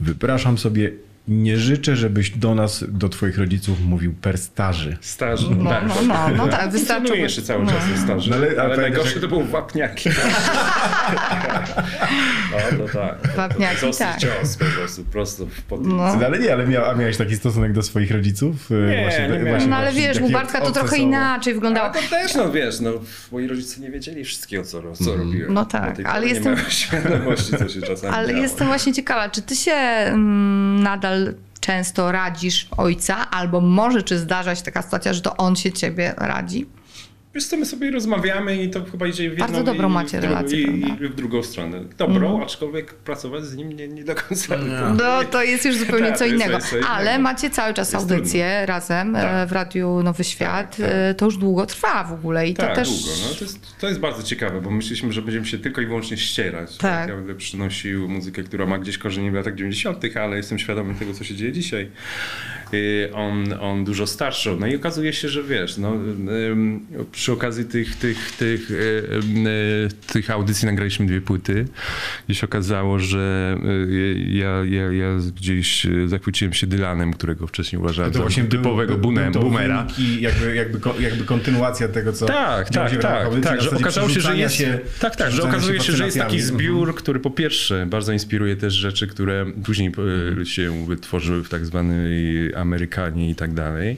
wypraszam 0.00 0.58
sobie, 0.58 0.92
nie 1.28 1.58
życzę, 1.58 1.96
żebyś 1.96 2.30
do 2.30 2.54
nas, 2.54 2.84
do 2.88 3.08
twoich 3.08 3.38
rodziców 3.38 3.80
mówił 3.84 4.14
per 4.14 4.38
starzy. 4.38 4.96
Starzy. 5.00 5.46
No, 5.50 5.70
no, 5.88 5.94
no, 6.08 6.28
no 6.36 6.48
tak, 6.48 6.70
wystarczy. 6.72 7.18
jeszcze 7.18 7.42
cały 7.42 7.66
czas 7.66 7.74
no. 7.96 8.02
starzy, 8.02 8.30
No 8.30 8.36
ale- 8.36 8.46
ale, 8.46 8.60
ale 8.60 8.68
pamiętasz, 8.76 8.82
najgorsze 8.82 9.12
jak- 9.12 9.20
to 9.22 9.28
były 9.28 9.44
wapniaki. 9.44 10.10
no 12.52 12.86
to 12.86 12.92
tak. 12.98 13.36
Wapniaki, 13.36 13.80
Został 13.80 14.08
tak. 14.08 14.20
cios 14.20 14.56
po 14.56 14.64
prostu, 14.64 15.04
prosto 15.04 15.46
w 15.46 15.62
pod... 15.62 15.86
No. 15.86 16.02
Ale 16.04 16.38
nie, 16.38 16.52
ale 16.52 16.66
mia, 16.66 16.86
a 16.86 16.94
miałeś 16.94 17.16
taki 17.16 17.36
stosunek 17.36 17.72
do 17.72 17.82
swoich 17.82 18.10
rodziców? 18.10 18.68
E, 18.70 18.74
Nie, 18.74 19.28
nie 19.38 19.44
miałem. 19.44 19.70
No 19.70 19.76
ale 19.76 19.92
wiesz, 19.92 20.20
u 20.20 20.30
Bartka 20.30 20.60
to 20.60 20.70
trochę 20.72 20.96
inaczej 20.96 21.54
wyglądało. 21.54 21.90
Ale 21.90 22.02
to 22.02 22.08
też, 22.10 22.34
no 22.34 22.52
wiesz, 22.52 22.80
no, 22.80 22.90
moi 23.32 23.46
rodzice 23.48 23.80
nie 23.80 23.90
wiedzieli 23.90 24.24
wszystkiego, 24.24 24.64
co, 24.64 24.82
co 24.92 25.16
robiłem. 25.16 25.54
No 25.54 25.64
tak, 25.64 25.96
ale 26.04 26.26
jestem- 26.26 26.54
Nie 26.54 26.70
świadomości, 26.80 27.52
co 27.58 27.68
się 27.68 27.82
czasami 27.82 28.14
Ale 28.14 28.28
działo. 28.28 28.40
jestem 28.42 28.66
właśnie 28.66 28.92
ciekawa, 28.92 29.28
czy 29.28 29.42
ty 29.42 29.56
się 29.56 29.72
mm, 29.72 30.82
często 31.60 32.12
radzisz 32.12 32.68
ojca, 32.76 33.30
albo 33.30 33.60
może 33.60 34.02
czy 34.02 34.18
zdarza 34.18 34.54
się 34.54 34.62
taka 34.62 34.82
sytuacja, 34.82 35.12
że 35.12 35.20
to 35.20 35.36
on 35.36 35.56
się 35.56 35.72
ciebie 35.72 36.14
radzi? 36.16 36.66
Wiesz 37.34 37.44
co, 37.46 37.56
my 37.56 37.66
sobie 37.66 37.90
rozmawiamy 37.90 38.62
i 38.62 38.70
to 38.70 38.84
chyba 38.84 39.06
idzie 39.06 39.22
w 39.30 39.32
jedną 39.32 39.46
Bardzo 39.46 39.62
dobrą 39.64 39.88
i, 39.88 39.92
macie 39.92 40.20
relację, 40.20 40.58
i, 40.58 40.80
i 41.02 41.08
w 41.08 41.14
drugą 41.14 41.42
stronę. 41.42 41.84
Dobrą, 41.98 42.42
aczkolwiek 42.42 42.94
pracować 42.94 43.44
z 43.44 43.56
nim 43.56 43.72
nie, 43.72 43.88
nie 43.88 44.04
do 44.04 44.14
końca. 44.14 44.56
No 44.96 45.24
to 45.30 45.42
jest 45.42 45.64
już 45.64 45.76
zupełnie 45.86 46.06
Tak, 46.08 46.18
co 46.18 46.26
innego. 46.26 46.58
coś 46.58 46.70
co 46.70 46.76
innego. 46.76 46.88
Ale 46.92 47.18
macie 47.18 47.50
cały 47.50 47.74
czas 47.74 47.92
Jest 47.92 48.10
audycję 48.12 48.66
razem 48.66 49.16
e, 49.16 49.22
Tak. 49.22 49.48
w 49.48 49.52
Radiu 49.52 50.02
Nowy 50.02 50.24
Świat. 50.24 50.76
tak. 50.76 50.86
E, 50.90 51.14
To 51.14 51.24
już 51.24 51.36
długo 51.36 51.66
trwa 51.66 52.04
w 52.04 52.12
ogóle 52.12 52.48
i 52.48 52.54
to 52.54 52.62
Tak, 52.62 52.74
też... 52.74 52.88
długo. 52.88 53.12
No, 53.28 53.34
to, 53.38 53.44
jest, 53.44 53.78
to 53.80 53.88
jest 53.88 54.00
bardzo 54.00 54.22
ciekawe, 54.22 54.60
bo 54.60 54.70
myśleliśmy, 54.70 55.12
że 55.12 55.22
będziemy 55.22 55.46
się 55.46 55.58
tylko 55.58 55.80
i 55.80 55.86
wyłącznie 55.86 56.16
ścierać. 56.16 56.76
Tak. 56.76 57.08
Ja 57.08 57.16
będę 57.16 57.34
przynosił 57.34 58.08
muzykę, 58.08 58.42
która 58.42 58.66
ma 58.66 58.78
gdzieś 58.78 58.98
korzenie 58.98 59.30
w 59.30 59.34
latach 59.34 59.54
90., 59.54 60.04
ale 60.16 60.36
jestem 60.36 60.58
świadomy 60.58 60.94
tego, 60.94 61.14
co 61.14 61.24
się 61.24 61.34
dzieje 61.34 61.52
dzisiaj. 61.52 61.90
Y, 62.74 63.10
On, 63.14 63.52
on 63.60 63.84
dużo 63.84 64.06
starszy. 64.06 64.56
No 64.60 64.66
i 64.66 64.76
okazuje 64.76 65.12
się, 65.12 65.28
że 65.28 65.42
wiesz, 65.42 65.78
no, 65.78 65.92
przy 67.20 67.32
okazji 67.32 67.64
tych, 67.64 67.96
tych, 67.96 68.32
tych, 68.32 68.70
y, 68.70 68.74
y, 68.74 69.88
tych 70.12 70.30
audycji 70.30 70.66
nagraliśmy 70.66 71.06
dwie 71.06 71.20
płyty. 71.20 71.64
I 72.28 72.34
się 72.34 72.46
okazało, 72.46 72.98
że 72.98 73.56
y, 73.88 74.26
ja, 74.28 74.64
ja, 74.64 74.92
ja 74.92 75.18
gdzieś 75.36 75.86
zachwyciłem 76.06 76.52
się 76.52 76.66
Dylanem, 76.66 77.12
którego 77.12 77.46
wcześniej 77.46 77.80
uważałem 77.82 78.12
za 78.12 78.20
typowego 78.48 78.98
był- 78.98 79.12
boomer- 79.12 79.24
był 79.24 79.32
to 79.32 79.40
boomera. 79.40 79.86
jakby, 80.20 80.54
jakby, 80.54 81.02
jakby 81.02 81.24
kontynuacja 81.24 81.88
tego, 81.88 82.12
co 82.12 82.26
Tak, 82.26 82.70
tak, 82.70 82.96
tak, 82.96 83.28
tak, 83.42 83.62
że 83.62 83.70
okazało 83.70 84.08
się, 84.08 84.20
że 84.20 84.36
jest, 84.36 84.54
się- 84.54 84.78
tak, 85.00 85.16
tak, 85.16 85.30
że 85.30 85.42
okazuje 85.42 85.80
się, 85.80 85.92
że 85.92 86.04
jest 86.04 86.18
taki. 86.18 86.36
Mhm. 86.36 86.56
zbiór, 86.56 86.94
który 86.94 87.20
po 87.20 87.30
pierwsze 87.30 87.86
bardzo 87.86 88.12
inspiruje 88.12 88.56
też 88.56 88.74
rzeczy, 88.74 89.06
które 89.06 89.46
później 89.64 89.92
e, 90.42 90.46
się 90.46 90.86
wytworzyły 90.86 91.44
w 91.44 91.48
tak 91.48 91.66
zwanej 91.66 92.54
Amerykanie 92.54 93.30
i 93.30 93.34
tak 93.34 93.54
dalej, 93.54 93.96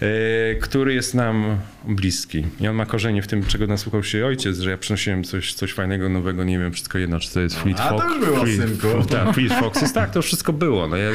e, 0.00 0.54
który 0.54 0.94
jest 0.94 1.14
nam 1.14 1.58
bliski. 1.88 2.44
I 2.60 2.68
on 2.68 2.76
ma 2.76 2.86
korzenie 2.86 3.22
w 3.22 3.26
tym, 3.26 3.44
czego 3.46 3.66
nasłuchał 3.66 4.04
się 4.04 4.26
ojciec, 4.26 4.58
że 4.58 4.70
ja 4.70 4.78
przynosiłem 4.78 5.24
coś, 5.24 5.54
coś 5.54 5.72
fajnego, 5.72 6.08
nowego, 6.08 6.44
nie 6.44 6.58
wiem 6.58 6.72
wszystko 6.72 6.98
jedno, 6.98 7.20
czy 7.20 7.30
to 7.34 7.40
jest 7.40 7.56
Fleet 7.58 7.80
a 7.80 7.88
to 7.88 7.98
Fox. 7.98 8.14
już 8.16 8.24
było, 8.26 8.40
Fleet, 8.44 8.56
synku. 8.68 9.04
tak, 9.10 9.34
Fleet 9.34 9.52
Foxes, 9.52 9.92
tak, 9.92 10.10
to 10.10 10.18
już 10.18 10.26
wszystko 10.26 10.52
było. 10.52 10.88
No 10.88 10.96
ja 10.96 11.10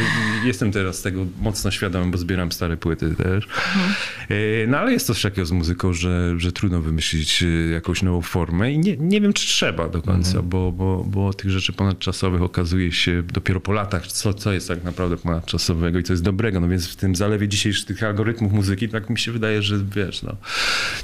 jestem 0.45 0.71
teraz 0.71 1.01
tego 1.01 1.25
mocno 1.41 1.71
świadomy, 1.71 2.11
bo 2.11 2.17
zbieram 2.17 2.51
stare 2.51 2.77
płyty 2.77 3.15
też. 3.15 3.47
E, 4.29 4.67
No 4.67 4.77
ale 4.77 4.91
jest 4.91 5.07
coś 5.07 5.21
takiego 5.21 5.45
z 5.45 5.51
muzyką, 5.51 5.93
że, 5.93 6.33
że 6.39 6.51
trudno 6.51 6.81
wymyślić 6.81 7.43
e, 7.43 7.47
jakąś 7.47 8.01
nową 8.03 8.21
formę 8.21 8.71
i 8.71 8.79
nie, 8.79 8.97
nie 8.97 9.21
wiem, 9.21 9.33
czy 9.33 9.47
trzeba 9.47 9.89
do 9.89 10.01
końca, 10.01 10.41
bo, 10.41 10.71
bo, 10.71 11.03
bo 11.07 11.33
tych 11.33 11.51
rzeczy 11.51 11.73
ponadczasowych 11.73 12.41
okazuje 12.41 12.91
się 12.91 13.23
dopiero 13.23 13.59
po 13.59 13.71
latach, 13.73 14.07
co, 14.07 14.33
co 14.33 14.53
jest 14.53 14.67
tak 14.67 14.83
naprawdę 14.83 15.17
ponadczasowego 15.17 15.99
i 15.99 16.03
co 16.03 16.13
jest 16.13 16.23
dobrego. 16.23 16.59
No 16.59 16.67
więc 16.69 16.87
w 16.87 16.95
tym 16.95 17.15
zalewie 17.15 17.47
dzisiejszych 17.47 17.85
tych 17.85 18.03
algorytmów 18.03 18.51
muzyki, 18.53 18.89
tak 18.89 19.09
mi 19.09 19.19
się 19.19 19.31
wydaje, 19.31 19.61
że 19.61 19.75
wiesz, 19.95 20.23
no, 20.23 20.35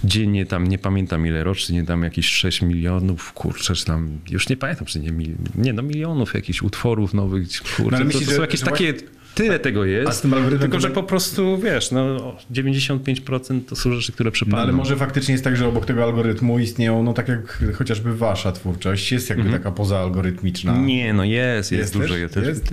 dziennie 0.03 0.45
tam, 0.45 0.67
nie 0.67 0.77
pamiętam 0.77 1.27
ile 1.27 1.43
rocznie, 1.43 1.83
tam 1.83 2.03
jakieś 2.03 2.25
6 2.25 2.61
milionów, 2.61 3.33
kurczę, 3.33 3.75
czy 3.75 3.85
tam, 3.85 4.19
już 4.29 4.49
nie 4.49 4.57
pamiętam, 4.57 4.85
czy 4.85 4.99
nie, 4.99 5.11
mil, 5.11 5.35
nie 5.55 5.73
no 5.73 5.81
milionów 5.81 6.33
jakichś 6.33 6.61
utworów 6.61 7.13
nowych, 7.13 7.47
kurczę, 7.75 7.91
No, 7.91 7.97
ale 7.97 8.05
to, 8.05 8.19
to 8.19 8.25
są 8.25 8.41
jakieś 8.41 8.59
że 8.59 8.65
takie... 8.65 8.93
Tyle 9.35 9.59
tego 9.59 9.85
jest. 9.85 10.09
A 10.09 10.11
z 10.11 10.21
tym 10.21 10.33
algorytmem 10.33 10.61
tylko, 10.61 10.79
że 10.79 10.87
tak- 10.87 10.95
po 10.95 11.03
prostu, 11.03 11.57
wiesz, 11.57 11.91
no 11.91 12.35
95% 12.51 13.61
to 13.69 13.75
są 13.75 13.93
rzeczy, 13.93 14.11
które 14.11 14.27
No 14.27 14.31
przepadną. 14.31 14.59
ale 14.59 14.71
może 14.71 14.95
faktycznie 14.95 15.31
jest 15.31 15.43
tak, 15.43 15.57
że 15.57 15.67
obok 15.67 15.85
tego 15.85 16.03
algorytmu 16.03 16.59
istnieją, 16.59 17.03
no 17.03 17.13
tak 17.13 17.27
jak 17.27 17.63
chociażby 17.75 18.17
wasza 18.17 18.51
twórczość, 18.51 19.11
jest 19.11 19.29
jakby 19.29 19.49
taka 19.49 19.71
pozaalgorytmiczna. 19.71 20.77
Nie, 20.77 21.13
no 21.13 21.23
jest, 21.23 21.71
jest, 21.71 21.81
Jest 21.81 21.93
dużo. 21.93 22.13
też? 22.13 22.21
Jest, 22.21 22.33
też, 22.33 22.47
Jest? 22.47 22.71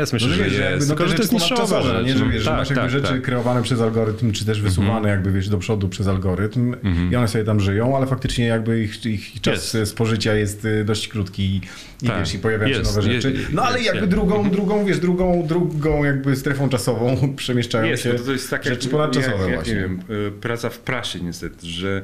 jest 0.00 0.12
myślę, 0.12 0.28
No, 0.28 0.34
że 0.34 0.44
wiesz, 0.44 0.52
jest. 0.52 0.64
jakby, 0.64 0.80
no, 0.86 0.94
Tylko, 0.94 1.08
że 1.08 1.14
to 1.14 1.22
jest 1.22 1.32
niszowa 1.32 1.82
rzecz. 1.82 2.06
nie, 2.06 2.12
że 2.18 2.24
no. 2.24 2.30
wiesz, 2.30 2.42
że 2.42 2.48
tak, 2.50 2.58
masz 2.58 2.68
jakby 2.70 2.82
tak, 2.82 2.90
rzeczy 2.90 3.02
tak. 3.02 3.10
Mhm. 3.10 3.22
kreowane 3.22 3.62
przez 3.62 3.80
algorytm, 3.80 4.32
czy 4.32 4.44
też 4.44 4.60
wysuwane 4.62 5.08
jakby, 5.08 5.32
wiesz, 5.32 5.48
do 5.48 5.58
przodu 5.58 5.88
przez 5.88 6.06
algorytm 6.08 6.74
i 7.12 7.16
one 7.16 7.28
sobie 7.28 7.44
tam 7.44 7.60
żyją, 7.60 7.96
ale 7.96 8.06
faktycznie 8.06 8.46
jakby 8.46 8.82
ich, 8.82 9.06
ich 9.06 9.40
czas 9.40 9.74
Jest. 9.74 9.92
spożycia 9.92 10.34
jest 10.34 10.64
y, 10.64 10.84
dość 10.84 11.08
krótki 11.08 11.60
i, 12.02 12.06
Tak. 12.06 12.18
wiesz, 12.18 12.34
i 12.34 12.38
pojawiają 12.38 12.70
Jest, 12.70 12.90
się 12.90 12.96
nowe 12.96 13.12
rzeczy. 13.12 13.34
No 13.52 13.62
ale 13.62 13.78
jest, 13.80 13.94
jakby 13.94 14.06
drugą, 14.06 14.50
drugą, 14.50 14.84
wiesz, 14.84 14.98
drugą, 14.98 15.46
drugą 15.46 15.91
jakby 16.04 16.36
strefą 16.36 16.68
czasową 16.68 17.16
przemieszczają 17.36 17.84
Jest, 17.84 18.02
się 18.02 18.12
bo 18.12 18.18
to 18.18 18.32
jest 18.32 18.50
tak 18.50 18.64
rzeczy 18.64 18.82
jak, 18.82 18.90
ponadczasowe 18.90 19.36
jak, 19.38 19.46
jak, 19.46 19.54
właśnie. 19.54 19.74
nie 19.74 19.80
wiem, 19.80 20.00
y, 20.28 20.32
praca 20.40 20.70
w 20.70 20.78
prasie 20.78 21.20
niestety, 21.20 21.66
że 21.66 22.02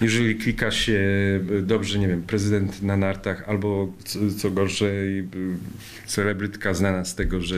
jeżeli 0.00 0.36
klika 0.36 0.70
się 0.70 0.92
y, 1.50 1.62
dobrze, 1.62 1.98
nie 1.98 2.08
wiem, 2.08 2.22
prezydent 2.22 2.82
na 2.82 2.96
nartach 2.96 3.48
albo 3.48 3.92
co, 4.04 4.18
co 4.38 4.50
gorsze 4.50 4.86
y, 4.86 5.24
celebrytka 6.06 6.74
znana 6.74 7.04
z 7.04 7.14
tego, 7.14 7.40
że, 7.40 7.56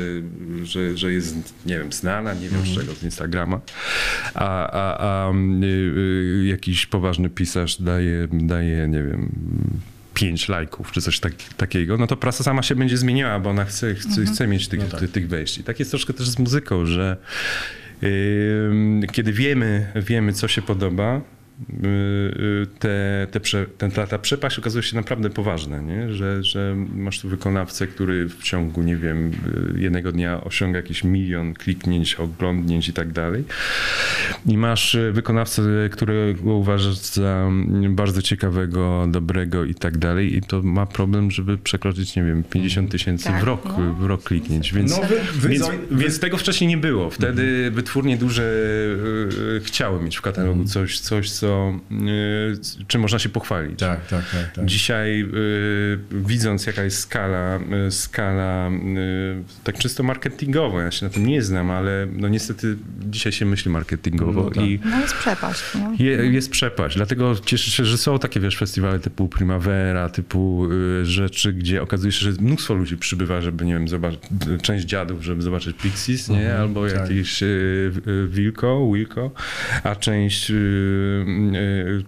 że, 0.63 0.97
że 0.97 1.13
jest, 1.13 1.37
nie 1.67 1.79
wiem, 1.79 1.93
znana, 1.93 2.35
nie 2.35 2.49
wiem 2.49 2.55
Mhm. 2.59 2.75
z 2.75 2.79
czego, 2.79 2.95
z 2.95 3.03
Instagrama, 3.03 3.61
a, 4.35 4.71
a, 4.71 4.99
a 5.29 5.33
jakiś 6.45 6.87
poważny 6.87 7.31
pisarz 7.31 7.83
daje, 7.83 8.29
daje 8.33 8.89
nie 8.89 9.03
wiem, 9.03 9.29
pięć 10.15 10.49
lajków 10.49 10.93
czy 10.93 11.01
coś 11.03 11.21
tak, 11.21 11.33
takiego, 11.57 11.97
no 11.97 12.07
to 12.07 12.17
prasa 12.17 12.45
sama 12.45 12.63
się 12.63 12.75
będzie 12.77 12.97
zmieniała, 12.97 13.41
bo 13.41 13.51
ona 13.51 13.65
chce, 13.65 13.95
chce, 13.95 14.25
chce 14.25 14.47
mieć 14.47 14.69
tych, 14.69 14.81
No 14.81 14.87
tak. 14.87 15.01
tych, 15.01 15.11
tych 15.11 15.29
wejść. 15.29 15.59
I 15.59 15.65
tak 15.65 15.79
jest 15.79 15.91
troszkę 15.91 16.13
też 16.13 16.29
z 16.29 16.39
muzyką, 16.39 16.87
że 16.87 17.17
Ym, 18.03 19.03
kiedy 19.13 19.33
wiemy, 19.33 19.93
wiemy 19.97 20.33
co 20.33 20.49
się 20.49 20.63
podoba, 20.63 21.21
te, 22.79 23.27
te 23.31 23.41
prze, 23.41 23.67
ten, 23.67 23.91
ta, 23.91 24.07
ta 24.07 24.19
przepaść 24.19 24.59
okazuje 24.59 24.83
się 24.83 24.97
naprawdę 24.97 25.31
poważna, 25.31 25.81
nie? 25.81 26.13
Że, 26.13 26.43
że 26.43 26.77
masz 26.95 27.21
tu 27.21 27.29
wykonawcę, 27.29 27.87
który 27.87 28.29
w 28.29 28.43
ciągu, 28.43 28.83
nie 28.83 28.97
wiem, 28.97 29.31
y, 29.77 29.81
jednego 29.81 30.13
dnia 30.13 30.45
osiąga 30.45 30.77
jakiś 30.77 31.05
milion 31.05 31.55
kliknięć, 31.55 32.15
oglądnięć 32.15 32.89
i 32.89 32.93
tak 32.93 33.13
dalej. 33.13 33.45
I 34.47 34.59
masz 34.59 34.95
y, 34.95 35.13
wykonawcę, 35.13 35.63
którego 35.93 36.55
uważasz 36.55 36.97
za 36.97 37.47
mm, 37.49 37.95
bardzo 37.95 38.23
ciekawego, 38.23 39.07
dobrego 39.11 39.65
i 39.65 39.75
tak 39.75 39.99
dalej 39.99 40.37
i 40.37 40.43
to 40.43 40.63
ma 40.63 40.87
problem, 40.87 41.31
żeby 41.31 41.59
przekroczyć, 41.59 42.17
nie 42.17 42.23
wiem, 42.25 42.45
50 42.45 42.91
tysięcy 42.91 43.25
Tak, 43.25 43.41
w 43.41 43.45
rok, 43.45 43.65
no. 43.79 43.95
w 43.95 44.05
rok 44.07 44.23
kliknięć, 44.23 44.73
więc... 44.73 44.91
No 44.91 45.03
wy, 45.03 45.21
wy, 45.35 45.49
Więc, 45.49 45.65
Zoj- 45.65 45.79
więc 45.91 46.19
tego 46.19 46.37
wcześniej 46.37 46.69
nie 46.69 46.77
było. 46.79 47.11
Wtedy 47.11 47.71
wytwórnie 47.71 48.17
duże 48.17 48.43
y, 49.57 49.61
chciały 49.65 50.03
mieć 50.03 50.17
w 50.17 50.21
katalogu 50.21 50.65
coś, 50.65 51.01
coś 51.01 51.31
co, 51.31 51.44
y, 51.49 52.85
czym 52.87 53.01
można 53.01 53.19
się 53.19 53.29
pochwalić. 53.29 53.79
Tak, 53.79 54.07
tak, 54.07 54.25
tak. 54.31 54.53
tak. 54.55 54.65
Dzisiaj 54.65 55.23
y, 55.23 55.99
widząc 56.11 56.67
jaka 56.67 56.85
jest 56.85 56.99
skala, 56.99 57.59
y, 57.87 57.91
skala 57.91 58.71
tak 59.65 59.79
czysto 59.79 60.03
marketingowa, 60.03 60.83
ja 60.83 60.91
się 60.91 61.07
na 61.07 61.13
tym 61.13 61.27
nie 61.27 61.43
znam, 61.43 61.71
ale 61.71 62.07
no 62.13 62.29
niestety 62.29 62.77
dzisiaj 63.01 63.33
się 63.33 63.47
myśli 63.47 63.71
marketingowo 63.71 64.43
No 64.45 64.51
tak. 64.51 64.65
i 64.65 64.81
No 64.85 65.01
jest 65.01 65.15
przepaść. 65.15 65.63
No. 65.75 65.93
je, 65.99 66.11
jest 66.11 66.51
przepaść, 66.51 66.97
dlatego 66.97 67.35
cieszę 67.45 67.71
się, 67.71 67.85
że 67.85 67.99
są 67.99 68.19
takie 68.19 68.41
wiesz, 68.41 68.57
festiwale 68.57 68.99
typu 69.01 69.29
Primavera, 69.29 70.09
typu 70.09 70.69
rzeczy, 71.03 71.53
gdzie 71.53 71.83
okazuje 71.83 72.13
się, 72.13 72.33
że 72.33 72.43
mnóstwo 72.43 72.75
ludzi 72.75 72.97
przybywa, 72.97 73.41
żeby, 73.41 73.65
nie 73.65 73.75
wiem, 73.75 73.89
zobaczyć, 73.89 74.21
część 74.63 74.85
dziadów, 74.87 75.23
żeby 75.23 75.43
zobaczyć 75.43 75.77
Pixies, 75.83 76.29
nie? 76.29 76.41
Mhm, 76.41 76.61
Albo 76.61 76.89
tak. 76.89 77.01
jakiś 77.01 77.43
y, 77.43 77.93
Wilko, 78.29 78.91
Wilko, 78.95 79.31
a 79.83 79.97
część, 79.97 80.53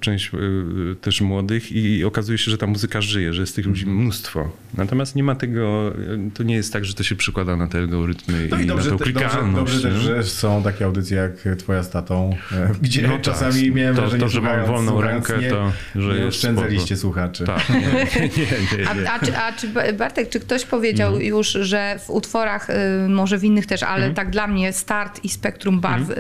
część 0.01 0.31
y, 0.35 0.97
też 1.01 1.21
młodych 1.21 1.73
i 1.73 2.05
okazuje 2.05 2.39
się, 2.39 2.51
że 2.51 2.59
ta 2.59 2.67
muzyka 2.67 3.01
żyje, 3.01 3.33
że 3.33 3.41
jest 3.41 3.57
tych 3.57 3.67
ludzi 3.67 3.83
Mhm. 3.83 4.01
mnóstwo. 4.03 4.51
Natomiast 4.75 5.17
nie 5.17 5.23
ma 5.23 5.35
tego, 5.35 5.93
y, 5.99 6.31
to 6.35 6.43
nie 6.43 6.55
jest 6.55 6.73
tak, 6.73 6.85
że 6.85 6.95
to 6.95 7.03
się 7.03 7.17
przykłada 7.17 7.57
na 7.57 7.69
te 7.69 7.79
algorytmy 7.79 8.49
No 8.51 8.61
i, 8.61 8.63
i 8.63 8.67
dobrze, 8.67 8.91
na 8.91 8.99
tą 8.99 9.05
te- 9.05 9.13
dobrze, 9.13 9.29
klikalność. 9.29 9.73
dobrze 9.73 9.89
też, 9.91 10.03
że 10.03 10.23
są 10.25 10.63
takie 10.63 10.85
audycje 10.85 11.17
jak 11.17 11.59
twoja 11.59 11.83
z 11.83 11.91
tatą, 11.91 12.37
e, 12.53 12.73
gdzie 12.83 13.03
No 13.03 13.09
tak, 13.09 13.21
czasami 13.21 13.71
miałem 13.71 13.95
to- 13.95 14.01
wrażenie, 14.03 14.23
to, 14.23 14.29
że 14.29 14.41
mam 14.41 14.67
wolną 14.67 14.93
słuchając, 14.93 15.29
rękę, 15.29 15.45
nie, 15.45 15.51
to, 15.51 15.73
że 15.97 16.19
nie 16.21 16.27
oszczędzaliście 16.27 16.97
spoko. 16.97 17.01
słuchaczy. 17.15 17.45
Tak, 17.45 17.69
nie, 17.71 17.77
nie, 18.21 18.29
nie, 18.29 18.79
nie. 19.03 19.11
A, 19.11 19.15
a, 19.15 19.19
czy, 19.27 19.37
a 19.37 19.53
czy 19.53 19.69
Bartek, 19.93 20.29
czy 20.29 20.41
ktoś 20.41 20.65
powiedział 20.65 21.09
Mhm. 21.13 21.27
już, 21.29 21.49
że 21.49 21.99
w 22.07 22.11
utworach, 22.11 22.71
y, 22.71 22.75
może 23.09 23.39
w 23.39 23.45
innych 23.45 23.67
też, 23.67 23.83
ale 23.83 23.97
Mhm. 23.97 24.15
tak 24.15 24.31
dla 24.31 24.47
mnie 24.47 24.73
start 24.73 25.25
i 25.25 25.29
spektrum 25.29 25.81
barw 25.81 26.11
y, 26.11 26.15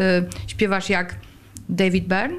śpiewasz 0.46 0.90
jak 0.90 1.14
David 1.68 2.04
Byrne? 2.06 2.36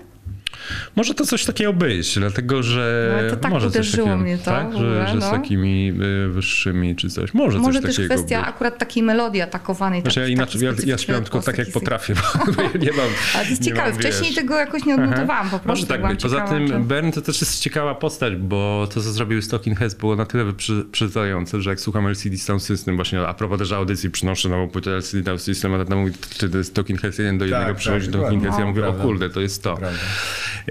Może 0.95 1.13
to 1.13 1.25
coś 1.25 1.45
takiego 1.45 1.73
być, 1.73 2.19
dlatego 2.19 2.63
że. 2.63 3.13
No, 3.23 3.29
to 3.29 3.37
tak 3.37 3.51
może 3.51 3.67
coś 3.67 3.75
uderzyło 3.75 4.07
takiego, 4.07 4.23
mnie 4.23 4.37
to 4.37 4.45
Tak, 4.45 4.67
ogóle, 4.67 5.07
że, 5.07 5.13
że 5.13 5.21
z 5.21 5.23
no. 5.23 5.31
takimi 5.31 5.93
y, 6.25 6.29
wyższymi 6.29 6.95
czy 6.95 7.09
coś. 7.09 7.33
Może, 7.33 7.59
Może 7.59 7.79
coś 7.79 7.85
też 7.87 7.95
takiego 7.95 8.13
kwestia 8.15 8.39
być. 8.39 8.49
akurat 8.49 8.77
takiej 8.77 9.03
melodii 9.03 9.41
atakowanej. 9.41 10.01
Znaczy 10.01 10.19
ja 10.19 10.25
taki- 10.25 10.33
inaczej, 10.33 10.61
ja, 10.61 10.71
ja 10.85 10.97
śpiewam 10.97 11.23
tylko 11.23 11.41
tak 11.41 11.57
jak 11.57 11.71
potrafię, 11.71 12.13
bo 12.55 12.61
ja 12.61 12.69
nie 12.79 12.91
mam. 12.91 13.07
Ale 13.35 13.43
to 13.43 13.49
jest 13.49 13.63
ciekawe, 13.63 13.89
mam, 13.89 13.99
wcześniej 13.99 14.25
wiesz. 14.29 14.35
tego 14.35 14.55
jakoś 14.55 14.85
nie 14.85 14.95
odnotowałam 14.95 15.45
po 15.49 15.59
prostu. 15.59 15.67
Może 15.67 15.87
tak 15.87 15.97
byłam 15.97 16.13
być. 16.13 16.21
Poza 16.23 16.41
tym 16.47 16.67
czy- 16.67 16.79
Bern 16.79 17.11
to 17.11 17.21
też 17.21 17.41
jest 17.41 17.59
ciekawa 17.59 17.95
postać, 17.95 18.35
bo 18.35 18.87
to, 18.93 19.01
co 19.01 19.11
zrobił 19.11 19.41
Stalking 19.41 19.79
Heads 19.79 19.95
było 19.95 20.15
na 20.15 20.25
tyle 20.25 20.43
wyprzedzające, 20.45 21.61
że 21.61 21.69
jak 21.69 21.79
słucham 21.79 22.07
LCD 22.07 22.37
Sound 22.37 22.63
System, 22.63 22.95
właśnie 22.95 23.27
a 23.27 23.33
propos 23.33 23.59
też 23.59 23.71
audycji, 23.71 24.11
przynoszę 24.11 24.49
nową 24.49 24.69
płytę 24.69 24.91
LCD 24.91 25.23
Sound 25.25 25.41
System, 25.41 25.73
a 25.73 25.77
tata 25.77 25.95
mówi, 25.95 26.13
czy 26.37 26.49
to 26.49 26.57
jest 26.57 26.69
Stalking 26.69 27.01
Heads 27.01 27.17
jeden 27.17 27.37
do 27.37 27.45
jednego 27.45 27.65
tak, 27.65 27.75
przychodzi 27.77 28.05
do 28.05 28.11
dokładnie. 28.11 28.39
Talking 28.39 28.55
Heads, 28.55 28.59
ja 28.59 28.65
mówię, 28.65 28.87
o 28.87 28.93
kurde, 29.03 29.29
to 29.29 29.41
jest 29.41 29.63
to. 29.63 29.77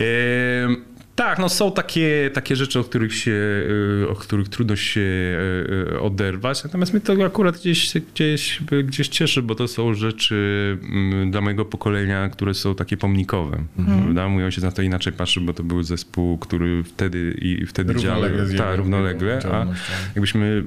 אה, 0.00 0.66
Tak, 1.16 1.38
no 1.38 1.48
są 1.48 1.72
takie, 1.72 2.30
takie 2.34 2.56
rzeczy, 2.56 2.80
o 2.80 2.84
których, 2.84 3.14
się, 3.14 3.30
y, 4.02 4.06
o 4.08 4.14
których 4.14 4.48
trudno 4.48 4.76
się 4.76 5.00
y, 5.00 5.94
y, 5.94 6.00
oderwać, 6.00 6.64
natomiast 6.64 6.92
mnie 6.92 7.00
to 7.00 7.12
akurat 7.26 7.58
gdzieś, 7.58 7.92
gdzieś, 8.14 8.60
gdzieś 8.84 9.08
cieszy, 9.08 9.42
bo 9.42 9.54
to 9.54 9.68
są 9.68 9.94
rzeczy 9.94 10.78
mm, 10.82 11.30
dla 11.30 11.40
mojego 11.40 11.64
pokolenia, 11.64 12.28
które 12.28 12.54
są 12.54 12.74
takie 12.74 12.96
pomnikowe. 12.96 13.58
Prawda? 13.86 14.28
Mój 14.28 14.44
ojciec 14.44 14.64
na 14.64 14.72
to 14.72 14.82
inaczej 14.82 15.12
patrzy, 15.12 15.40
bo 15.40 15.52
to 15.52 15.62
był 15.62 15.82
zespół, 15.82 16.38
który 16.38 16.84
wtedy 16.84 17.38
i 17.42 17.66
wtedy 17.66 17.94
działał. 17.94 18.30
Tak, 18.58 18.76
równolegle. 18.76 19.40
A 19.52 19.66
jakbyśmy 20.06 20.64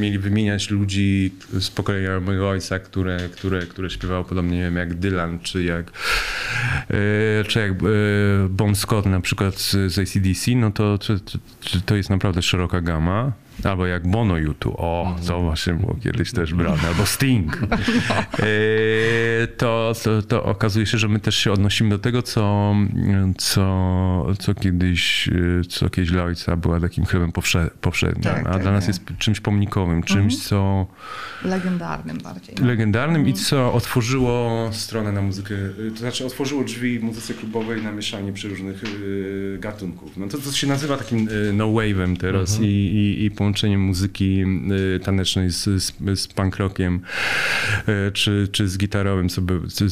mieli 0.00 0.18
wymieniać 0.18 0.70
ludzi 0.70 1.32
z 1.60 1.70
pokolenia 1.70 2.20
mojego 2.20 2.48
ojca, 2.48 2.78
które, 2.78 3.18
które, 3.32 3.62
które 3.62 3.90
śpiewało 3.90 4.24
podobnie 4.24 4.56
nie 4.56 4.62
wiem, 4.62 4.76
jak 4.76 4.94
Dylan, 4.94 5.38
czy 5.38 5.64
jak, 5.64 5.92
czy 7.48 7.58
jak 7.58 7.72
Bon 8.48 8.74
Scott 8.74 9.06
na 9.06 9.20
przykład 9.20 9.55
z, 9.60 9.92
z 9.92 9.98
ACDC, 9.98 10.50
no 10.56 10.70
to, 10.70 10.98
to, 10.98 11.18
to, 11.18 11.38
to 11.86 11.96
jest 11.96 12.10
naprawdę 12.10 12.42
szeroka 12.42 12.80
gama. 12.80 13.32
Albo 13.64 13.86
jak 13.86 14.06
Bono 14.08 14.36
YouTube, 14.38 14.74
o, 14.78 15.16
to 15.26 15.40
właśnie 15.40 15.74
było 15.74 15.96
kiedyś 16.02 16.32
też 16.32 16.54
brane, 16.54 16.88
albo 16.88 17.06
Sting. 17.06 17.58
Y, 18.42 19.48
to, 19.58 19.92
to, 20.04 20.22
to 20.22 20.44
okazuje 20.44 20.86
się, 20.86 20.98
że 20.98 21.08
my 21.08 21.20
też 21.20 21.36
się 21.36 21.52
odnosimy 21.52 21.90
do 21.90 21.98
tego, 21.98 22.22
co, 22.22 22.74
co, 23.38 24.26
co 24.38 24.54
kiedyś, 24.54 25.30
co 25.68 25.90
kiedyś 25.90 26.10
dla 26.10 26.24
ojca 26.24 26.56
była 26.56 26.80
takim 26.80 27.04
chlebem 27.04 27.32
powsze, 27.32 27.70
powszednim, 27.80 28.22
Tak, 28.22 28.46
a 28.46 28.52
tak, 28.52 28.62
dla 28.62 28.72
nas 28.72 28.86
tak. 28.86 28.88
jest 28.88 29.18
czymś 29.18 29.40
pomnikowym, 29.40 30.02
czymś, 30.02 30.42
co 30.48 30.86
Legendarnym 31.44 32.18
bardziej. 32.18 32.54
legendarnym 32.62 33.28
i 33.28 33.32
co 33.32 33.72
otworzyło 33.72 34.68
stronę 34.72 35.12
na 35.12 35.22
muzykę, 35.22 35.54
to 35.90 35.96
znaczy 35.98 36.26
otworzyło 36.26 36.64
drzwi 36.64 37.00
muzyce 37.00 37.34
klubowej 37.34 37.82
na 37.82 37.92
mieszanie 37.92 38.32
przeróżnych 38.32 38.84
y, 38.84 39.58
gatunków. 39.60 40.16
No 40.16 40.28
to, 40.28 40.38
to 40.38 40.52
się 40.52 40.66
nazywa 40.66 40.96
takim 40.96 41.28
y, 41.28 41.52
no 41.52 41.66
wave'em 41.66 42.16
teraz 42.16 42.60
i, 42.60 42.64
i, 42.64 43.24
i 43.24 43.30
połączeniem 43.46 43.80
muzyki 43.80 44.44
y, 44.96 45.00
tanecznej 45.00 45.50
z, 45.50 45.64
z, 45.64 45.92
z 46.14 46.26
punk 46.26 46.56
rockiem 46.56 47.00
y, 48.08 48.12
czy, 48.12 48.48
czy 48.52 48.68
z 48.68 48.78
gitarowym, 48.78 49.28
co, 49.28 49.42
by, 49.42 49.60
co, 49.68 49.84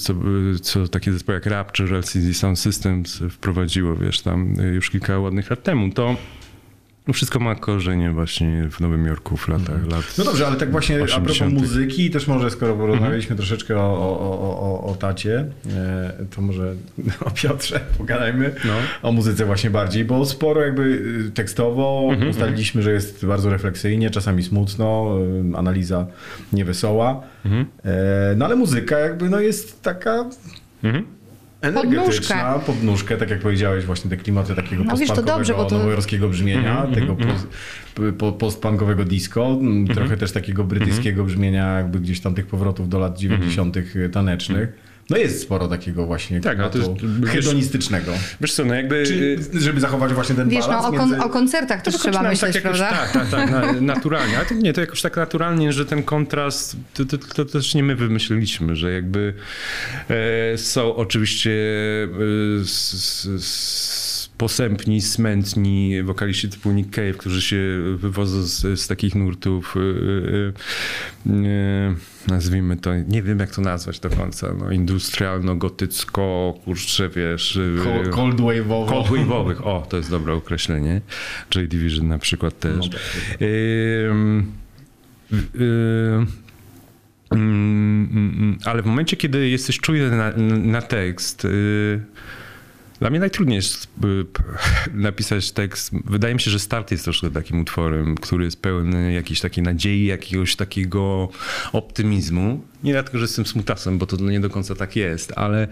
co, 0.62 0.88
takie 0.88 1.12
zespoły 1.12 1.36
jak 1.36 1.46
Rap 1.46 1.72
czy 1.72 1.86
Sound 2.34 2.58
Systems 2.58 3.22
wprowadziło, 3.30 3.96
wiesz, 3.96 4.20
tam 4.20 4.60
y, 4.60 4.74
już 4.74 4.90
kilka 4.90 5.18
ładnych 5.18 5.50
lat 5.50 5.62
temu. 5.62 5.90
To 5.90 6.16
no 7.06 7.12
wszystko 7.14 7.40
ma 7.40 7.54
korzenie 7.54 8.10
właśnie 8.10 8.68
w 8.70 8.80
Nowym 8.80 9.06
Jorku 9.06 9.36
w 9.36 9.48
latach 9.48 9.86
lat. 9.92 10.14
No 10.18 10.24
dobrze, 10.24 10.46
ale 10.46 10.56
tak 10.56 10.70
właśnie 10.70 10.94
a 10.96 10.98
propos 10.98 11.30
80. 11.30 11.52
muzyki, 11.52 12.10
też 12.10 12.26
może 12.26 12.50
skoro 12.50 12.76
porozmawialiśmy 12.76 13.36
troszeczkę 13.36 13.76
o, 13.76 13.80
o, 13.80 14.20
o, 14.60 14.90
o, 14.90 14.94
tacie, 14.94 15.46
e, 15.76 16.12
to 16.36 16.42
może 16.42 16.74
o 17.26 17.30
Piotrze 17.30 17.80
pogadajmy, 17.98 18.54
No. 18.64 18.72
o 19.02 19.12
muzyce 19.12 19.44
właśnie 19.44 19.70
bardziej, 19.70 20.04
bo 20.04 20.24
sporo 20.26 20.60
jakby 20.62 20.82
y, 21.28 21.30
tekstowo 21.30 22.08
Mhm, 22.12 22.30
ustaliliśmy, 22.30 22.82
że 22.82 22.92
jest 22.92 23.26
bardzo 23.26 23.50
refleksyjnie, 23.50 24.10
czasami 24.10 24.42
smutno, 24.42 25.16
y, 25.54 25.56
analiza 25.58 26.06
niewesoła, 26.52 27.22
Mhm. 27.44 27.66
e, 27.84 28.34
no 28.36 28.44
ale 28.44 28.56
muzyka 28.56 28.98
jakby 28.98 29.28
no 29.30 29.40
jest 29.40 29.82
taka 29.82 30.24
Mhm. 30.84 31.04
Energetyczna, 31.68 32.58
pod 32.66 32.82
nóżkę, 32.82 33.16
tak 33.16 33.30
jak 33.30 33.40
powiedziałeś, 33.40 33.84
właśnie 33.84 34.10
te 34.10 34.16
klimaty 34.16 34.54
takiego 34.54 34.84
No 34.84 34.90
postpunkowego, 34.90 35.64
to- 35.70 35.78
nowojorskiego 35.78 36.28
brzmienia, 36.28 36.84
Mhm, 36.84 36.94
tego 36.94 37.16
post, 37.16 37.46
po, 38.18 38.32
postpunkowego 38.32 39.04
disco, 39.04 39.46
m, 39.60 39.86
trochę 39.94 40.16
też 40.16 40.32
takiego 40.32 40.64
brytyjskiego 40.64 41.24
brzmienia, 41.24 41.72
jakby 41.78 42.00
gdzieś 42.00 42.20
tam 42.20 42.34
tych 42.34 42.46
powrotów 42.46 42.88
do 42.88 42.98
lat 42.98 43.18
90. 43.18 43.76
tanecznych. 44.12 44.83
No 45.10 45.16
jest 45.16 45.42
sporo 45.42 45.68
takiego 45.68 46.06
właśnie 46.06 46.40
Tak, 46.40 46.60
ale 46.60 46.70
to 46.70 46.78
jest- 46.78 46.90
hedonistycznego. 47.28 48.12
Wiesz 48.40 48.52
co, 48.52 48.64
no 48.64 48.74
jakby... 48.74 49.04
Czy, 49.06 49.38
żeby 49.60 49.80
zachować 49.80 50.12
właśnie 50.12 50.34
ten 50.34 50.48
Wiesz, 50.48 50.60
no 50.60 50.68
balans 50.68 50.86
o, 50.86 50.92
kon, 50.92 51.10
między... 51.10 51.24
o 51.24 51.28
koncertach 51.28 51.82
też 51.82 51.94
To 51.94 52.00
trzeba 52.00 52.22
myśleć, 52.22 52.54
tak 52.54 52.64
jakoś, 52.64 52.80
prawda? 52.80 52.96
Tak, 52.96 53.12
tak, 53.12 53.30
tak, 53.30 53.50
na, 53.50 53.72
naturalnie. 53.94 54.36
Ale 54.36 54.46
to 54.46 54.54
nie, 54.54 54.72
to 54.72 54.80
jakoś 54.80 55.02
tak 55.02 55.16
naturalnie, 55.16 55.72
że 55.72 55.86
ten 55.86 56.02
kontrast, 56.02 56.76
to, 56.94 57.04
to, 57.04 57.18
to 57.18 57.44
też 57.44 57.74
nie 57.74 57.82
my 57.82 57.96
wymyśliliśmy, 57.96 58.76
że 58.76 58.92
jakby 58.92 59.34
e, 60.54 60.58
są 60.58 60.96
oczywiście 60.96 61.50
e, 62.60 62.60
s, 62.62 62.94
s, 62.94 63.28
s, 63.36 64.03
posępni, 64.38 65.00
smętni 65.00 66.02
wokaliści 66.02 66.48
typu 66.48 66.72
Nick 66.72 66.90
Cave, 66.90 67.16
którzy 67.16 67.42
się 67.42 67.58
wywodzą 67.96 68.42
z, 68.42 68.80
z 68.80 68.88
takich 68.88 69.14
nurtów, 69.14 69.74
e, 69.76 69.80
e, 71.30 71.46
e, 71.48 71.94
nazwijmy 72.28 72.76
to, 72.76 72.90
nie 73.08 73.22
wiem 73.22 73.38
jak 73.38 73.50
to 73.50 73.62
nazwać 73.62 74.00
do 74.00 74.10
końca, 74.10 74.54
no, 74.58 74.70
industrialno-gotycko, 74.70 76.54
kurczę, 76.64 77.08
wiesz... 77.08 77.58
Cold, 77.84 78.08
cold 78.08 78.36
wave'owo. 78.36 78.88
Cold 78.88 79.06
wave'owych, 79.06 79.66
o, 79.66 79.86
to 79.88 79.96
jest 79.96 80.10
dobre 80.10 80.34
określenie. 80.34 81.00
J 81.54 81.68
Division 81.68 82.08
na 82.08 82.18
przykład 82.18 82.58
też. 82.58 82.76
No 82.76 82.88
tak. 82.88 83.00
Ym, 84.10 84.52
ym, 85.32 86.26
ym, 87.32 88.08
ym, 88.12 88.58
ale 88.64 88.82
w 88.82 88.86
momencie, 88.86 89.16
kiedy 89.16 89.48
jesteś 89.48 89.78
czujny 89.78 90.10
na, 90.10 90.32
na 90.56 90.82
tekst, 90.82 91.44
y, 91.44 92.00
dla 93.00 93.10
mnie 93.10 93.20
najtrudniej 93.20 93.56
jest 93.56 93.88
y, 94.04 94.26
napisać 95.08 95.52
tekst. 95.52 95.90
Wydaje 96.04 96.34
mi 96.34 96.40
się, 96.40 96.50
że 96.50 96.58
start 96.58 96.90
jest 96.90 97.04
troszkę 97.04 97.30
takim 97.30 97.60
utworem, 97.60 98.14
który 98.14 98.44
jest 98.44 98.62
pełny 98.62 99.12
jakiejś 99.12 99.40
takiej 99.40 99.64
nadziei, 99.64 100.06
jakiegoś 100.06 100.56
takiego 100.56 101.28
optymizmu. 101.72 102.64
Nie 102.84 102.92
dlatego, 102.92 103.18
że 103.18 103.24
jestem 103.24 103.46
smutasem, 103.46 103.98
bo 103.98 104.06
to 104.06 104.16
nie 104.16 104.40
do 104.40 104.50
końca 104.50 104.74
tak 104.74 104.96
jest, 104.96 105.32
ale 105.36 105.68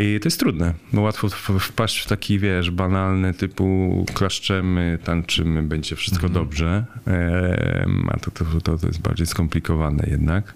y, 0.00 0.20
to 0.20 0.26
jest 0.26 0.40
trudne, 0.40 0.74
bo 0.92 1.00
łatwo 1.00 1.28
wpaść 1.60 1.98
w 1.98 2.06
taki, 2.06 2.38
wiesz, 2.38 2.70
banalny 2.70 3.34
typu 3.34 4.06
klaszczemy, 4.14 4.98
tańczymy, 5.04 5.62
będzie 5.62 5.96
wszystko 5.96 6.28
dobrze, 6.28 6.84
Em, 7.06 8.08
a 8.10 8.18
to, 8.18 8.30
to, 8.30 8.76
to, 8.78 8.86
jest 8.86 9.00
bardziej 9.00 9.26
skomplikowane 9.26 10.04
jednak. 10.10 10.54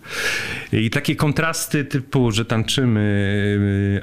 I 0.73 0.91
takie 0.91 1.17
kontrasty 1.17 1.85
typu, 1.85 2.31
że 2.33 2.45
tańczymy, 2.45 3.01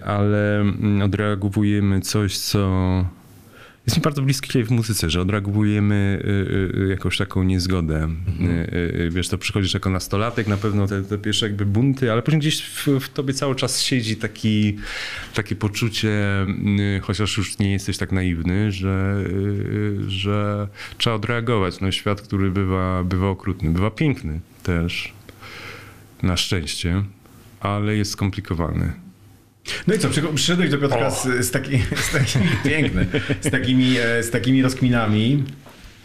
y, 0.02 0.06
ale 0.06 0.60
mm, 0.60 1.02
odreagowujemy 1.02 2.02
coś, 2.02 2.38
co 2.38 3.06
jest 3.90 3.98
mi 3.98 4.04
bardzo 4.04 4.22
bliskie 4.22 4.64
w 4.64 4.72
muzyce, 4.72 5.10
że 5.10 5.22
odreagowujemy 5.22 6.22
y, 6.76 6.82
y, 6.84 6.88
jakąś 6.90 7.18
taką 7.18 7.44
niezgodę. 7.44 8.10
Y, 8.42 8.76
y, 9.00 9.10
Wiesz, 9.12 9.30
to 9.30 9.38
przychodzisz 9.38 9.74
jako 9.74 9.90
nastolatek, 9.90 10.48
na 10.48 10.58
pewno 10.58 10.88
te, 10.88 11.04
te 11.04 11.18
pierwsze 11.18 11.46
jakby 11.46 11.66
bunty, 11.66 12.12
ale 12.12 12.22
później 12.22 12.40
gdzieś 12.40 12.62
w, 12.62 12.88
w 12.88 13.10
tobie 13.10 13.34
cały 13.34 13.56
czas 13.56 13.82
siedzi 13.82 14.16
taki, 14.16 14.78
takie 15.34 15.56
poczucie, 15.56 16.10
y, 16.98 17.02
chociaż 17.04 17.38
już 17.38 17.60
nie 17.60 17.72
jesteś 17.72 17.98
tak 17.98 18.12
naiwny, 18.12 18.72
że, 18.72 19.24
y, 19.28 19.96
że 20.08 20.68
trzeba 20.98 21.16
odreagować. 21.16 21.80
No, 21.80 21.92
świat, 21.92 22.22
który 22.22 22.52
bywa, 22.52 23.04
bywa 23.04 23.30
okrutny, 23.30 23.70
bywa 23.70 23.92
piękny 23.92 24.40
też, 24.64 25.14
na 26.24 26.38
szczęście, 26.38 27.04
ale 27.60 27.96
jest 27.96 28.12
skomplikowany. 28.12 29.09
No 29.88 29.94
i 29.96 30.00
co, 30.00 30.10
przy- 30.10 30.22
przyszedłeś 30.22 30.70
do 30.70 30.78
Piotrka 30.78 31.12
z, 31.12 31.24
z, 31.46 31.52
taki, 31.52 31.78
z 31.78 32.12
takimi, 32.12 32.50
piękny, 32.70 33.06
z 33.42 33.52
takimi, 33.52 33.98
e, 33.98 34.24
z 34.24 34.30
takimi 34.32 34.62
rozkminami 34.62 35.44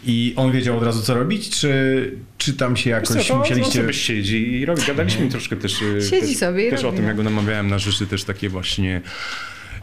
i 0.05 0.33
on 0.35 0.51
wiedział 0.51 0.77
od 0.77 0.83
razu, 0.83 1.01
co 1.01 1.13
robić, 1.13 1.49
czy, 1.49 2.11
czy 2.37 2.53
tam 2.53 2.77
się 2.77 2.89
Wiesz 2.89 3.07
co, 3.07 3.13
jakoś 3.13 3.27
to 3.27 3.33
on 3.33 3.39
musieliście... 3.39 3.81
sobie 3.81 3.93
siedzi 3.93 4.53
i 4.53 4.65
robi. 4.65 4.81
Gadaliśmy 4.87 5.29
troszkę 5.29 5.55
też, 5.55 5.81
e, 5.81 6.01
Siedzi 6.01 6.27
też, 6.27 6.37
sobie 6.37 6.67
i 6.67 6.69
też 6.69 6.83
o 6.83 6.91
tym, 6.91 7.01
no. 7.01 7.07
jak 7.07 7.17
go 7.17 7.23
namawiałem 7.23 7.67
na 7.67 7.79
rzeczy 7.79 8.07
też 8.07 8.23
takie 8.23 8.49
właśnie 8.49 9.01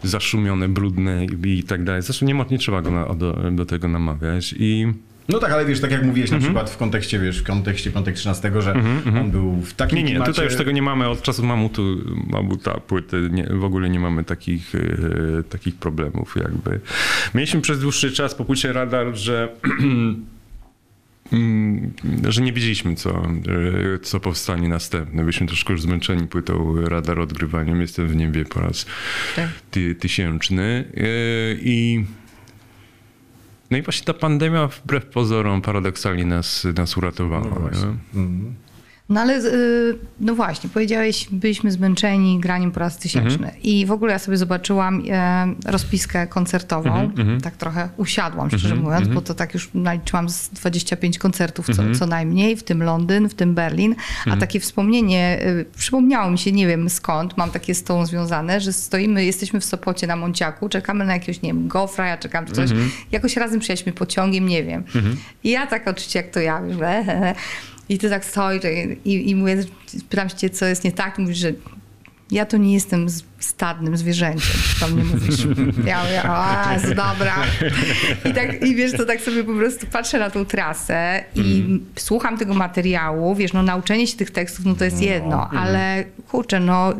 zaszumione, 0.02 0.68
brudne 0.68 1.24
i, 1.24 1.58
i 1.58 1.62
tak 1.62 1.84
dalej. 1.84 2.02
Zresztą 2.02 2.26
nie, 2.26 2.44
nie 2.50 2.58
trzeba 2.58 2.82
go 2.82 2.90
na, 2.90 3.14
do, 3.14 3.50
do 3.52 3.66
tego 3.66 3.88
namawiać 3.88 4.54
i 4.58 4.86
No 5.28 5.38
tak, 5.38 5.52
ale 5.52 5.66
wiesz, 5.66 5.80
tak 5.80 5.90
jak 5.90 6.02
mówiłeś 6.04 6.30
Mhm. 6.32 6.42
na 6.42 6.46
przykład 6.48 6.70
w 6.70 6.76
kontekście, 6.76 7.18
wiesz, 7.18 7.38
w 7.40 7.44
kontekście 7.44 7.90
Piątek 7.90 8.14
13, 8.14 8.52
że 8.58 8.74
on 9.20 9.30
był 9.30 9.52
w 9.60 9.74
takim 9.74 9.96
nie, 9.98 10.02
nie, 10.04 10.10
klimacie... 10.10 10.32
tutaj 10.32 10.44
już 10.44 10.56
tego 10.56 10.70
nie 10.70 10.82
mamy 10.82 11.08
od 11.08 11.22
czasu 11.22 11.44
mamutu, 11.44 11.82
mamuta 12.30 12.80
płyty, 12.80 13.28
nie, 13.32 13.46
w 13.50 13.64
ogóle 13.64 13.90
nie 13.90 14.00
mamy 14.00 14.24
takich, 14.24 14.74
e, 14.74 15.42
takich 15.42 15.74
problemów 15.74 16.34
jakby. 16.36 16.80
Mieliśmy 17.34 17.60
przez 17.60 17.80
dłuższy 17.80 18.12
czas 18.12 18.34
po 18.34 18.44
płycie 18.44 18.72
radar, 18.72 19.06
że 19.16 19.48
mm, 21.32 21.92
że 22.28 22.42
nie 22.42 22.52
wiedzieliśmy, 22.52 22.94
co, 22.94 23.10
e, 23.94 23.98
co 24.02 24.20
powstanie 24.20 24.68
następne. 24.68 25.22
Byliśmy 25.22 25.46
troszkę 25.46 25.72
już 25.72 25.82
zmęczeni 25.82 26.26
płytą 26.26 26.74
radar 26.86 27.20
odgrywaniem. 27.20 27.80
Jestem 27.80 28.08
w 28.08 28.16
niebie 28.16 28.44
po 28.44 28.60
raz 28.60 28.86
Tak. 29.36 29.48
ty, 29.70 29.94
tysięczny. 29.94 30.84
E, 30.96 31.02
I 31.60 32.04
no 33.72 33.78
i 33.78 33.82
właśnie 33.82 34.04
ta 34.04 34.14
pandemia 34.14 34.68
wbrew 34.68 35.06
pozorom 35.06 35.62
paradoksalnie 35.62 36.24
nas, 36.24 36.66
nas 36.76 36.96
uratowała. 36.96 37.70
No. 38.14 38.22
No 39.12 39.20
ale, 39.20 39.38
y, 39.38 39.98
no 40.20 40.34
właśnie, 40.34 40.70
powiedziałeś, 40.70 41.28
byliśmy 41.30 41.72
zmęczeni 41.72 42.40
graniem 42.40 42.70
po 42.72 42.80
raz 42.80 42.98
tysięczny. 42.98 43.32
Mhm. 43.46 43.62
I 43.62 43.86
w 43.86 43.92
ogóle 43.92 44.12
ja 44.12 44.18
sobie 44.18 44.36
zobaczyłam 44.36 45.02
e, 45.10 45.46
rozpiskę 45.66 46.26
koncertową. 46.26 47.00
Mhm, 47.00 47.40
Tak 47.40 47.56
trochę 47.56 47.88
usiadłam, 47.96 48.48
szczerze 48.48 48.74
mówiąc, 48.74 49.08
bo 49.08 49.20
to 49.20 49.34
tak 49.34 49.54
już 49.54 49.70
naliczyłam 49.74 50.28
z 50.28 50.48
25 50.48 51.18
koncertów 51.18 51.66
co, 51.66 51.72
Mhm. 51.72 51.94
co 51.94 52.06
najmniej, 52.06 52.56
w 52.56 52.62
tym 52.62 52.82
Londyn, 52.82 53.28
w 53.28 53.34
tym 53.34 53.54
Berlin. 53.54 53.94
A 54.30 54.36
takie 54.36 54.60
wspomnienie, 54.60 55.38
y, 55.46 55.64
przypomniało 55.76 56.30
mi 56.30 56.38
się, 56.38 56.52
nie 56.52 56.66
wiem 56.66 56.90
skąd, 56.90 57.36
mam 57.36 57.50
takie 57.50 57.74
z 57.74 57.84
tą 57.84 58.06
związane, 58.06 58.60
że 58.60 58.72
stoimy, 58.72 59.24
jesteśmy 59.24 59.60
w 59.60 59.64
Sopocie 59.64 60.06
na 60.06 60.16
Monciaku, 60.16 60.68
czekamy 60.68 61.04
na 61.04 61.12
jakiegoś, 61.12 61.42
nie 61.42 61.48
wiem, 61.48 61.68
gofra, 61.68 62.06
ja 62.08 62.16
czekam 62.16 62.46
czy 62.46 62.52
coś. 62.52 62.70
Mhm. 62.70 62.90
Jakoś 63.12 63.36
razem 63.36 63.60
przyjechaliśmy 63.60 63.92
pociągiem, 63.92 64.46
nie 64.48 64.64
wiem. 64.64 64.84
I 65.44 65.50
ja 65.50 65.66
tak 65.66 65.88
oczywiście, 65.88 66.18
jak 66.18 66.30
to 66.30 66.40
ja, 66.40 66.60
he, 67.06 67.34
i 67.92 67.98
ty 67.98 68.10
tak 68.10 68.24
stoisz 68.24 68.62
i, 69.04 69.30
i 69.30 69.36
mówię, 69.36 69.64
pytam 70.08 70.28
się 70.28 70.36
cię, 70.36 70.50
co 70.50 70.66
jest 70.66 70.84
nie 70.84 70.92
tak, 70.92 71.18
mówisz, 71.18 71.38
że 71.38 71.52
ja 72.30 72.46
to 72.46 72.56
nie 72.56 72.74
jestem 72.74 73.08
z- 73.08 73.22
stadnym 73.44 73.96
zwierzęciem, 73.96 74.56
to 74.80 74.88
mnie 74.88 75.04
mówisz. 75.04 75.46
Ja 75.86 76.02
mówię, 76.04 76.22
o, 76.22 76.94
dobra. 76.94 77.34
I, 78.24 78.34
tak, 78.34 78.62
I 78.62 78.74
wiesz, 78.74 78.92
to 78.92 79.04
tak 79.04 79.20
sobie 79.20 79.44
po 79.44 79.54
prostu 79.54 79.86
patrzę 79.86 80.18
na 80.18 80.30
tą 80.30 80.44
trasę 80.44 81.24
i 81.34 81.80
słucham 81.96 82.38
tego 82.38 82.54
materiału, 82.54 83.34
wiesz, 83.34 83.52
no 83.52 83.62
nauczenie 83.62 84.06
się 84.06 84.16
tych 84.16 84.30
tekstów, 84.30 84.64
no 84.64 84.74
to 84.74 84.84
jest 84.84 85.02
jedno, 85.02 85.50
ale 85.50 86.04
kurczę, 86.28 86.60
no 86.60 86.92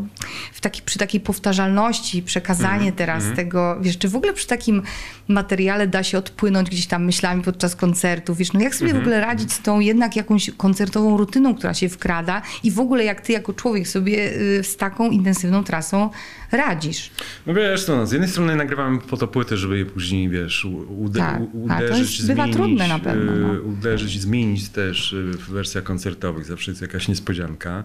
w 0.53 0.61
taki, 0.61 0.83
przy 0.83 0.99
takiej 0.99 1.21
powtarzalności, 1.21 2.23
przekazanie 2.23 2.93
teraz 2.93 3.25
tego, 3.37 3.77
wiesz, 3.81 3.99
czy 3.99 4.09
w 4.09 4.17
ogóle 4.17 4.33
przy 4.33 4.47
takim 4.47 4.83
materiale 5.29 5.87
da 5.87 6.03
się 6.03 6.19
odpłynąć 6.19 6.71
gdzieś 6.71 6.87
tam 6.87 7.05
myślami 7.05 7.43
podczas 7.43 7.77
koncertu, 7.77 8.35
wiesz, 8.35 8.53
no 8.53 8.61
jak 8.61 8.75
sobie 8.75 8.95
w 8.95 8.99
ogóle 8.99 9.21
radzić 9.21 9.53
z 9.53 9.63
tą 9.63 9.81
jednak 9.81 10.17
jakąś 10.17 10.51
koncertową 10.57 11.17
rutyną, 11.17 11.55
która 11.55 11.75
się 11.75 11.89
wkrada 11.89 12.43
i 12.63 12.71
w 12.71 12.81
ogóle 12.81 13.05
jak 13.05 13.21
ty 13.21 13.33
jako 13.33 13.53
człowiek 13.53 13.89
sobie 13.89 14.33
y, 14.33 14.65
z 14.65 14.77
taką 14.77 15.11
intensywną 15.11 15.65
trasą 15.65 16.11
radzisz. 16.53 17.11
No 17.47 17.55
wiesz, 17.55 17.89
no, 17.89 18.07
z 18.07 18.13
jednej 18.13 18.31
strony 18.31 18.57
nagrywamy 18.57 18.99
po 18.99 19.17
to 19.17 19.29
płyty, 19.29 19.57
żeby 19.57 19.79
je 19.79 19.87
później, 19.87 20.29
wiesz, 20.29 20.67
ude- 20.89 21.19
Tak. 21.21 21.39
to 21.39 21.45
uderzyć, 21.53 21.99
jest- 21.99 22.21
zmienić, 22.21 22.57
trudne 22.57 22.89
na 22.89 22.99
pewno, 22.99 23.33
no. 23.33 23.55
y, 23.55 23.61
uderzyć, 23.63 24.21
zmienić 24.21 24.69
też 24.69 25.13
y, 25.13 25.31
w 25.33 25.51
wersjach 25.51 25.85
koncertowych. 25.85 26.45
Zawsze 26.45 26.71
jest 26.71 26.83
jakaś 26.83 27.09
niespodzianka. 27.09 27.85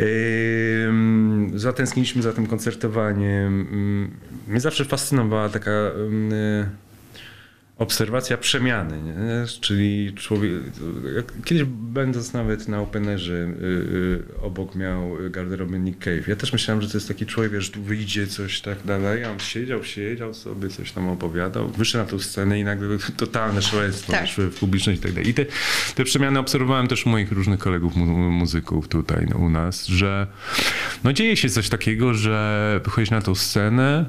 Ym, 0.00 1.50
Zatęskniliśmy 1.54 2.22
za 2.22 2.32
tym 2.32 2.46
koncertowaniem. 2.46 3.60
Ym, 3.72 4.10
Mnie 4.48 4.60
zawsze 4.60 4.84
fascynowała 4.84 5.48
taka 5.48 5.70
y, 5.70 6.83
obserwacja 7.78 8.38
przemiany, 8.38 9.02
nie? 9.02 9.46
czyli 9.60 10.12
człowiek, 10.14 10.52
kiedyś 11.44 11.64
będąc 11.64 12.32
nawet 12.32 12.68
na 12.68 12.80
Openerze 12.80 13.34
y, 13.34 13.64
y, 13.64 14.40
obok 14.42 14.74
miał 14.74 15.16
garderobę 15.30 15.78
Nick 15.78 15.98
Cave, 15.98 16.28
ja 16.28 16.36
też 16.36 16.52
myślałem, 16.52 16.82
że 16.82 16.88
to 16.88 16.96
jest 16.96 17.08
taki 17.08 17.26
człowiek, 17.26 17.60
że 17.60 17.70
tu 17.70 17.82
wyjdzie 17.82 18.26
coś 18.26 18.60
tak 18.60 18.78
dalej, 18.84 19.24
a 19.24 19.30
on 19.30 19.40
siedział, 19.40 19.84
siedział 19.84 20.34
sobie, 20.34 20.68
coś 20.68 20.92
tam 20.92 21.08
opowiadał, 21.08 21.68
wyszedł 21.68 22.04
na 22.04 22.10
tą 22.10 22.18
scenę 22.18 22.60
i 22.60 22.64
nagle 22.64 22.98
totalne 23.16 23.62
szaleństwo 23.62 24.12
tak. 24.12 24.28
w 24.28 24.58
publiczność 24.58 24.98
i 25.00 25.02
tak 25.02 25.12
dalej. 25.12 25.30
I 25.30 25.34
te, 25.34 25.46
te 25.94 26.04
przemiany 26.04 26.38
obserwowałem 26.38 26.86
też 26.86 27.06
u 27.06 27.08
moich 27.08 27.32
różnych 27.32 27.60
kolegów 27.60 27.96
mu, 27.96 28.06
muzyków 28.30 28.88
tutaj 28.88 29.26
no, 29.30 29.38
u 29.38 29.50
nas, 29.50 29.86
że 29.86 30.26
no 31.04 31.12
dzieje 31.12 31.36
się 31.36 31.48
coś 31.48 31.68
takiego, 31.68 32.14
że 32.14 32.80
wychodzisz 32.84 33.10
na 33.10 33.22
tą 33.22 33.34
scenę, 33.34 34.06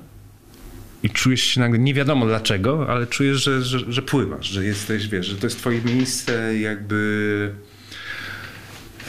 i 1.05 1.09
czujesz 1.09 1.41
się 1.41 1.59
nagle, 1.59 1.79
nie 1.79 1.93
wiadomo 1.93 2.25
dlaczego, 2.25 2.89
ale 2.89 3.07
czujesz, 3.07 3.43
że, 3.43 3.61
że, 3.61 3.79
że 3.87 4.01
pływasz, 4.01 4.47
że 4.47 4.65
jesteś, 4.65 5.07
wiesz, 5.07 5.25
że 5.25 5.35
to 5.35 5.45
jest 5.45 5.59
twoje 5.59 5.81
miejsce, 5.81 6.57
jakby 6.59 7.51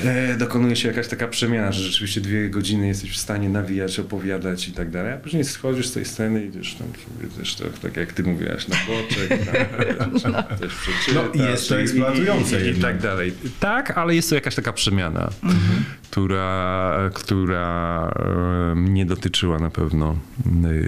e, 0.05 0.36
dokonuje 0.36 0.76
się 0.76 0.88
jakaś 0.88 1.09
taka 1.09 1.28
przemiana, 1.28 1.72
że 1.72 1.82
rzeczywiście 1.84 2.20
dwie 2.20 2.51
godziny 2.51 2.86
jesteś 2.86 3.11
w 3.12 3.16
stanie 3.16 3.49
nawijać, 3.49 3.99
opowiadać 3.99 4.68
i 4.68 4.72
tak 4.72 4.90
dalej, 4.90 5.12
a 5.12 5.16
później 5.16 5.44
schodzisz 5.44 5.86
z 5.86 5.92
tej 5.92 6.05
sceny 6.05 6.44
i 6.44 6.49
idziesz 6.49 6.74
tam 6.74 6.88
sobie 6.88 7.34
też 7.38 7.55
tak, 7.55 7.78
tak 7.78 7.97
jak 7.97 8.12
ty 8.12 8.22
mówiłaś, 8.22 8.68
na 8.68 8.76
boczek, 8.86 9.30
na, 10.32 10.42
też 10.61 10.74
przeczytasz 10.74 11.14
No 11.14 11.44
i 11.44 11.51
jest 11.51 11.68
to 11.68 11.78
i- 11.78 11.82
eksploatujące 11.82 12.61
i, 12.61 12.64
i, 12.74 12.78
i 12.78 12.80
tak 12.80 12.99
dalej. 13.01 13.32
Tak, 13.61 13.99
ale 13.99 14.14
jest 14.14 14.28
to 14.28 14.34
jakaś 14.34 14.55
taka 14.55 14.72
przemiana, 14.72 15.30
która, 16.11 16.97
która 17.14 18.11
e, 18.70 18.74
mnie 18.74 19.07
dotyczyła 19.07 19.59
na 19.59 19.70
pewno, 19.70 20.16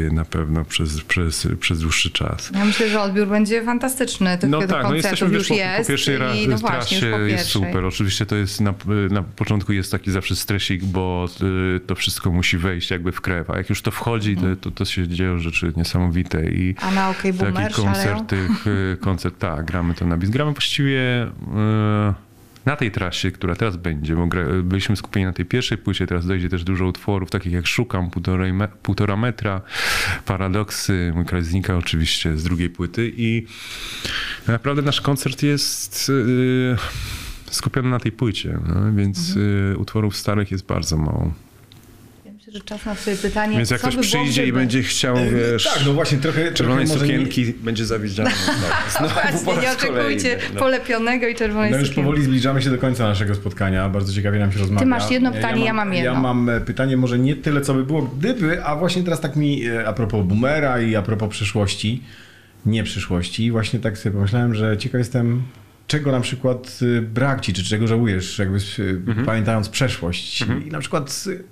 e, 0.09 0.15
na 0.15 0.25
pewno 0.25 0.65
przez, 0.65 1.01
przez, 1.03 1.49
przez 1.61 1.81
dłuższy 1.81 2.11
czas. 2.11 2.51
Ja 2.55 2.65
myślę, 2.65 2.89
że 2.89 3.01
odbiór 3.01 3.29
będzie 3.29 3.63
fantastyczny 3.63 4.39
tych 4.39 4.51
No 4.51 4.67
tak, 4.67 4.83
no 4.83 4.95
jesteśmy 4.95 5.29
już 5.29 5.49
po, 5.49 5.55
jest. 5.55 5.81
po 5.81 5.87
pierwszej 5.89 6.19
i 6.43 6.49
no 6.49 6.59
trasie 6.59 7.07
jest 7.27 7.47
super. 7.47 7.85
Oczywiście 7.85 8.27
to 8.27 8.37
jest 8.37 8.61
na, 8.61 8.75
na 9.11 9.23
początku 9.23 9.73
jest 9.73 9.93
taki 9.93 10.11
zawsze 10.11 10.37
stresik, 10.37 10.85
bo 10.85 11.29
y, 11.77 11.81
to 11.81 11.95
wszystko 11.95 12.31
musi 12.31 12.59
wejść 12.59 12.91
jakby 12.91 13.13
w 13.13 13.21
krew, 13.21 13.51
a 13.51 13.57
jak 13.57 13.69
już 13.71 13.83
to 13.83 13.91
wchodzi, 13.91 14.37
to, 14.37 14.57
to, 14.61 14.71
to 14.71 14.85
się 14.85 15.09
dzieją 15.09 15.39
rzeczy 15.39 15.73
niesamowite 15.77 16.47
i 16.51 16.75
A 16.81 16.91
na 16.91 17.11
OK 17.11 17.23
Boomer 17.35 17.55
taki 17.55 17.75
szaleją? 17.75 17.95
koncert, 17.95 18.29
tych, 18.29 18.67
y, 18.67 18.97
koncert, 19.01 19.39
tak, 19.39 19.65
gramy 19.65 19.95
to 19.95 20.07
na 20.07 20.17
bis. 20.17 20.31
Gramy 20.31 20.53
właściwie 20.53 21.27
y, 21.27 22.29
na 22.65 22.77
tej 22.77 22.91
trasie, 22.91 23.31
która 23.31 23.57
teraz 23.57 23.77
będzie, 23.77 24.17
bo 24.17 24.27
byliśmy 24.63 24.97
skupieni 24.97 25.27
na 25.27 25.33
tej 25.33 25.45
pierwszej 25.47 25.79
płycie, 25.79 26.07
teraz 26.07 26.27
dojdzie 26.27 26.49
też 26.49 26.65
dużo 26.65 26.87
utworów, 26.87 27.31
takich 27.31 27.53
jak 27.53 27.67
Szukam, 27.67 28.11
półtorej 28.11 28.53
me, 28.53 28.69
półtora 28.69 29.17
metra, 29.17 29.61
Paradoksy, 30.25 31.13
Mój 31.15 31.25
kraj 31.25 31.43
znika 31.43 31.77
oczywiście 31.77 32.37
z 32.37 32.45
drugiej 32.45 32.71
płyty 32.71 33.13
i 33.17 33.47
naprawdę 34.49 34.83
nasz 34.83 35.01
koncert 35.01 35.43
jest 35.43 36.09
y, 36.09 36.77
skupiony 37.51 37.89
na 37.91 38.01
tej 38.01 38.13
płycie, 38.13 38.59
no, 38.69 38.93
więc 38.97 39.19
Mhm. 39.29 39.73
y, 39.73 39.79
utworów 39.79 40.17
starych 40.17 40.51
jest 40.51 40.67
bardzo 40.67 40.97
mało. 40.97 41.33
Ja 42.25 42.33
myślę, 42.33 42.53
że 42.53 42.61
czas 42.61 42.87
na 42.87 42.95
twoje 42.95 43.17
pytanie. 43.17 43.57
Więc 43.57 43.71
jak 43.71 43.81
co 43.81 43.87
ktoś 43.89 43.97
by 43.97 44.03
przyjdzie 44.03 44.47
i 44.47 44.53
będzie 44.53 44.83
chciał, 44.83 45.17
wiesz, 45.53 45.65
Tak, 45.65 45.83
no 45.87 45.93
właśnie, 45.93 46.19
trochę, 46.19 46.53
czerwonej 46.53 46.87
trochę 46.87 46.99
może 47.01 47.13
nie, 47.13 47.19
sukienki, 47.27 47.53
będzie 47.63 47.87
zawiedziany. 47.87 48.31
No, 49.01 49.09
Właśnie, 49.09 49.63
nie 49.63 49.73
oczekujcie 49.73 50.29
kolejny, 50.31 50.55
no. 50.55 50.59
polepionego 50.61 51.29
i 51.29 51.35
czerwonej 51.35 51.71
No 51.71 51.77
już 51.79 51.89
sukienki. 51.89 52.07
powoli 52.07 52.25
zbliżamy 52.25 52.63
się 52.63 52.71
do 52.71 52.79
końca 52.79 53.05
naszego 53.09 53.35
spotkania. 53.35 53.89
Bardzo 53.89 54.13
ciekawie 54.13 54.39
nam 54.39 54.53
się 54.53 54.59
rozmawia. 54.59 54.87
masz 54.87 55.11
jedno 55.11 55.33
pytanie, 55.33 55.65
ja 55.65 55.73
mam 55.73 55.95
jedno. 55.95 56.13
Ja 56.13 56.21
mam 56.21 56.49
e, 56.49 56.61
pytanie 56.61 56.97
może 56.97 57.19
nie 57.19 57.37
tyle, 57.37 57.61
co 57.61 57.75
by 57.75 57.85
było 57.85 58.03
gdyby, 58.03 58.65
a 58.65 58.77
właśnie 58.77 59.03
teraz 59.03 59.21
tak 59.21 59.37
mi 59.37 59.67
e, 59.67 59.89
a 59.89 59.93
propos 59.93 60.27
boomera 60.27 60.81
i 60.81 60.97
a 60.97 61.03
propos 61.03 61.31
przyszłości, 61.31 62.03
nie 62.67 62.85
przyszłości, 62.85 63.51
właśnie 63.51 63.79
tak 63.81 63.99
sobie 63.99 64.15
pomyślałem, 64.15 64.55
że 64.55 64.79
ciekaw 64.79 64.99
jestem, 64.99 65.43
czego 65.89 66.13
na 66.13 66.21
przykład 66.21 66.79
y, 66.83 67.03
brak 67.03 67.41
ci, 67.41 67.53
czy 67.53 67.65
czego 67.65 67.87
żałujesz, 67.87 68.39
jakby 68.39 68.59
y, 68.79 68.83
Mhm. 69.07 69.27
pamiętając 69.27 69.69
przeszłość 69.69 70.45
i 70.67 70.71
na 70.71 70.79
przykład 70.81 71.25
y, 71.27 71.45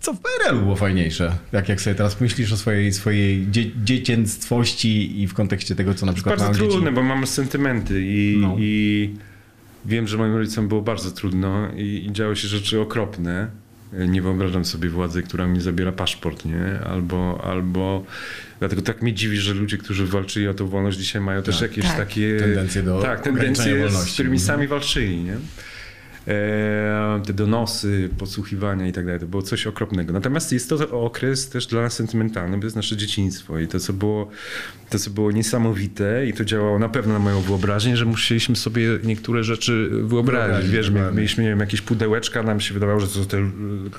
co 0.00 0.14
w 0.14 0.20
PRL-u 0.20 0.60
było 0.62 0.76
fajniejsze, 0.76 1.32
jak, 1.52 1.68
jak 1.68 1.80
sobie 1.80 1.94
teraz 1.96 2.20
myślisz 2.20 2.52
o 2.52 2.56
swojej, 2.56 2.92
swojej 2.92 3.46
dzie 3.50 3.64
dziecięctwości 3.84 5.22
i 5.22 5.26
w 5.26 5.34
kontekście 5.34 5.74
tego, 5.74 5.94
co 5.94 6.06
na 6.06 6.12
przykład 6.12 6.38
Bardzo 6.38 6.44
mają 6.52 6.70
trudne, 6.70 6.90
dzieci. 6.90 6.94
bo 6.94 7.02
mamy 7.02 7.26
sentymenty 7.26 8.02
i, 8.06 8.38
No. 8.40 8.56
i 8.58 9.14
wiem, 9.86 10.08
że 10.08 10.16
moim 10.18 10.36
rodzicom 10.36 10.68
było 10.68 10.82
bardzo 10.82 11.10
trudno 11.10 11.68
i, 11.76 12.06
i 12.08 12.12
działy 12.12 12.36
się 12.36 12.48
rzeczy 12.48 12.80
okropne. 12.80 13.50
Nie 13.92 14.22
wyobrażam 14.22 14.64
sobie 14.64 14.88
władzy, 14.88 15.22
która 15.22 15.46
mi 15.46 15.60
zabiera 15.60 15.92
paszport, 15.92 16.44
nie? 16.44 16.80
Albo, 16.86 17.40
albo 17.44 18.04
dlatego 18.58 18.82
tak 18.82 19.02
mnie 19.02 19.12
dziwi, 19.14 19.36
że 19.36 19.54
ludzie, 19.54 19.78
którzy 19.78 20.06
walczyli 20.06 20.48
o 20.48 20.54
tą 20.54 20.66
wolność 20.68 20.98
dzisiaj 20.98 21.22
mają 21.22 21.42
też 21.42 21.58
Tak. 21.58 21.70
jakieś 21.70 21.84
Tak. 21.84 21.96
takie 21.96 22.36
Tendencje 22.40 22.82
do 22.82 23.02
tak, 23.02 23.20
tendencje, 23.20 23.78
wolności. 23.78 24.10
z 24.10 24.14
którymi 24.14 24.36
Mhm. 24.36 24.46
sami 24.56 24.68
walczyli, 24.68 25.16
nie? 25.16 25.36
Te 27.26 27.32
donosy, 27.32 28.10
podsłuchiwania 28.18 28.86
i 28.86 28.92
tak 28.92 29.04
dalej, 29.04 29.20
to 29.20 29.26
było 29.26 29.42
coś 29.42 29.66
okropnego. 29.66 30.12
Natomiast 30.12 30.52
jest 30.52 30.68
to 30.68 31.02
okres 31.04 31.48
też 31.50 31.66
dla 31.66 31.82
nas 31.82 31.92
sentymentalny, 31.92 32.56
bo 32.56 32.60
to 32.60 32.66
jest 32.66 32.76
nasze 32.76 32.96
dzieciństwo 32.96 33.58
i 33.58 33.68
to, 33.68 33.80
co 33.80 33.92
było, 33.92 34.28
to, 34.90 34.98
co 34.98 35.10
było 35.10 35.32
niesamowite 35.32 36.26
i 36.26 36.32
to 36.32 36.44
działało 36.44 36.78
na 36.78 36.88
pewno 36.88 37.12
na 37.12 37.18
moją 37.18 37.40
wyobraźnię, 37.40 37.96
że 37.96 38.04
musieliśmy 38.04 38.56
sobie 38.56 38.88
niektóre 39.04 39.44
rzeczy 39.44 39.90
wyobrazić. 40.02 40.70
Wiesz, 40.70 40.90
mieliśmy 41.14 41.44
nie 41.44 41.50
wiem, 41.50 41.60
jakieś 41.60 41.80
pudełeczka, 41.80 42.42
nam 42.42 42.60
się 42.60 42.74
wydawało, 42.74 43.00
że 43.00 43.06
to 43.06 43.12
są 43.12 43.24
te 43.24 43.38
y, 43.38 43.50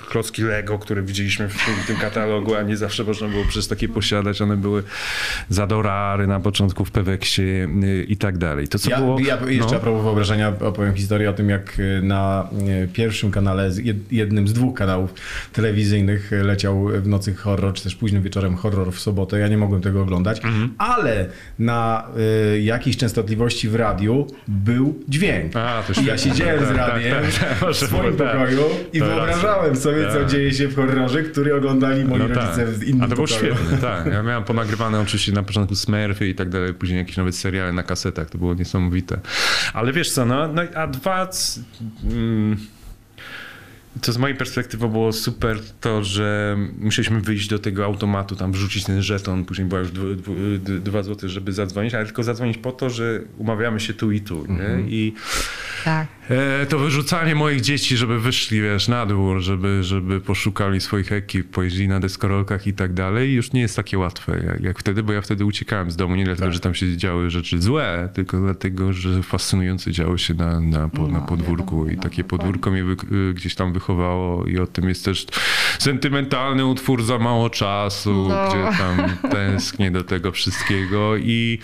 klocki 0.09 0.43
Lego, 0.43 0.79
które 0.79 1.01
widzieliśmy 1.01 1.49
w 1.49 1.65
tym, 1.65 1.73
tym 1.87 1.95
katalogu, 1.95 2.55
a 2.55 2.61
nie 2.61 2.77
zawsze 2.77 3.03
można 3.03 3.27
było 3.27 3.45
przez 3.45 3.67
takie 3.67 3.89
posiadać. 3.89 4.41
One 4.41 4.57
były 4.57 4.83
zadorary 5.49 6.27
na 6.27 6.39
początku 6.39 6.85
w 6.85 6.91
Peweksie 6.91 7.41
y, 7.83 8.05
i 8.07 8.17
tak 8.17 8.37
dalej. 8.37 8.67
To, 8.67 8.79
co 8.79 8.89
Ja, 8.89 8.97
było... 8.97 9.19
ja 9.19 9.37
jeszcze 9.47 9.71
no. 9.71 9.77
a 9.77 9.79
propos 9.79 10.03
wyobrażenia 10.03 10.53
opowiem 10.59 10.95
historię 10.95 11.29
o 11.29 11.33
tym, 11.33 11.49
jak 11.49 11.77
e, 11.79 12.01
na 12.19 12.47
e, 12.83 12.87
pierwszym 12.87 13.31
kanale, 13.31 13.71
jednym 14.11 14.47
z 14.47 14.53
dwóch 14.53 14.77
kanałów 14.77 15.13
telewizyjnych 15.53 16.33
e, 16.33 16.43
leciał 16.43 16.85
w 17.01 17.07
nocy 17.07 17.35
horror, 17.35 17.73
czy 17.73 17.83
też 17.83 17.95
późnym 17.95 18.23
wieczorem 18.23 18.55
horror 18.55 18.91
w 18.93 18.99
sobotę. 18.99 19.39
Ja 19.39 19.47
nie 19.47 19.57
mogłem 19.57 19.81
tego 19.81 20.01
oglądać, 20.01 20.37
Mhm. 20.45 20.73
ale 20.77 21.25
na 21.59 22.07
e, 22.53 22.59
jakiejś 22.59 22.97
częstotliwości 22.97 23.69
w 23.69 23.75
radiu 23.75 24.27
był 24.47 24.99
dźwięk. 25.07 25.55
A, 25.55 25.83
to 25.87 26.01
I 26.01 26.05
ja 26.05 26.17
siedziałem 26.25 26.65
z 26.65 26.67
Tak, 26.67 26.77
tak, 26.77 26.89
radiem 26.89 27.13
tak, 27.39 27.59
tak, 27.59 27.69
w 27.69 27.75
swoim 27.75 28.15
tak. 28.17 28.31
pokoju 28.31 28.61
i 28.93 28.99
wyobrażałem 28.99 29.75
sobie, 29.75 30.07
co 30.13 30.19
Tak. 30.19 30.29
dzieje 30.29 30.53
się 30.53 30.67
w 30.67 30.75
horrorze, 30.75 31.23
który 31.23 31.55
oglądali 31.55 32.05
moi 32.05 32.19
rodzice 32.19 32.65
w 32.65 32.83
innym 32.83 32.99
No 32.99 33.05
A 33.05 33.07
to 33.07 33.15
było 33.15 33.27
pokoju. 33.27 33.55
świetne, 33.55 33.77
tak. 33.89 34.05
Ja 34.13 34.23
miałem 34.23 34.43
ponagrywane 34.43 34.99
oczywiście 35.01 35.31
na 35.31 35.43
początku 35.43 35.75
Smurfy 35.75 36.27
i 36.27 36.35
tak 36.35 36.49
dalej, 36.49 36.73
później 36.73 36.97
jakieś 36.99 37.17
nawet 37.17 37.35
seriale 37.35 37.73
na 37.73 37.83
kasetach, 37.83 38.29
to 38.29 38.37
było 38.37 38.53
niesamowite. 38.53 39.19
Ale 39.73 39.93
wiesz 39.93 40.11
co, 40.11 40.25
no, 40.25 40.47
no 40.53 40.61
a 40.75 40.87
dwa... 40.87 41.27
Mm, 42.11 42.57
To 44.01 44.11
z 44.13 44.17
mojej 44.17 44.37
perspektywy 44.37 44.87
było 44.87 45.13
super 45.13 45.57
to, 45.81 46.03
że 46.03 46.57
musieliśmy 46.79 47.21
wyjść 47.21 47.47
do 47.49 47.59
tego 47.59 47.85
automatu, 47.85 48.35
tam 48.35 48.51
wrzucić 48.51 48.83
ten 48.83 49.01
żeton, 49.01 49.45
później 49.45 49.67
była 49.67 49.79
już 49.81 49.91
dwu- 49.91 50.15
dwu- 50.15 50.35
d- 50.59 50.79
dwa 50.79 51.03
złote, 51.03 51.29
żeby 51.29 51.53
zadzwonić, 51.53 51.93
ale 51.93 52.05
tylko 52.05 52.23
zadzwonić 52.23 52.57
po 52.57 52.71
to, 52.71 52.89
że 52.89 53.19
umawiamy 53.37 53.79
się 53.79 53.93
tu 53.93 54.11
i 54.11 54.21
tu. 54.21 54.45
Nie? 54.47 54.89
I 54.89 55.13
Tak. 55.85 56.07
E, 56.29 56.65
to 56.65 56.79
wyrzucanie 56.79 57.35
moich 57.35 57.61
dzieci, 57.61 57.97
żeby 57.97 58.19
wyszli, 58.19 58.61
wiesz, 58.61 58.87
na 58.87 59.05
dół, 59.05 59.39
żeby, 59.39 59.83
żeby 59.83 60.21
poszukali 60.21 60.81
swoich 60.81 61.11
ekip, 61.11 61.51
pojeździli 61.51 61.87
na 61.87 61.99
deskorolkach 61.99 62.67
i 62.67 62.73
tak 62.73 62.93
dalej, 62.93 63.33
już 63.33 63.53
nie 63.53 63.61
jest 63.61 63.75
takie 63.75 63.97
łatwe 63.97 64.43
jak, 64.47 64.61
jak 64.61 64.79
wtedy, 64.79 65.03
bo 65.03 65.13
ja 65.13 65.21
wtedy 65.21 65.45
uciekałem 65.45 65.91
z 65.91 65.95
domu, 65.95 66.15
nie 66.15 66.25
dlatego, 66.25 66.51
że 66.51 66.59
tam 66.59 66.75
się 66.75 66.97
działy 66.97 67.29
rzeczy 67.29 67.61
złe, 67.61 68.09
tylko 68.13 68.37
dlatego, 68.39 68.93
że 68.93 69.23
fascynujące 69.23 69.91
działo 69.91 70.17
się 70.17 70.33
na, 70.33 70.59
na, 70.59 70.89
po, 70.89 71.07
na 71.07 71.19
No, 71.19 71.25
podwórku 71.25 71.75
wiadomo, 71.75 71.91
i 71.91 71.95
no, 71.95 72.03
takie 72.03 72.23
dokładnie. 72.23 72.37
podwórko 72.45 72.71
mnie 72.71 72.83
wy, 72.83 72.95
y, 73.29 73.33
gdzieś 73.33 73.55
tam 73.55 73.73
wychowało 73.73 74.45
i 74.45 74.57
o 74.59 74.67
tym 74.67 74.89
jest 74.89 75.05
też 75.05 75.27
sentymentalny 75.79 76.65
utwór 76.65 77.03
Za 77.03 77.17
mało 77.19 77.49
czasu, 77.49 78.27
No. 78.29 78.49
gdzie 78.49 78.77
tam 78.77 79.29
tęsknię 79.31 79.91
do 79.91 80.03
tego 80.03 80.31
wszystkiego 80.31 81.17
i 81.17 81.59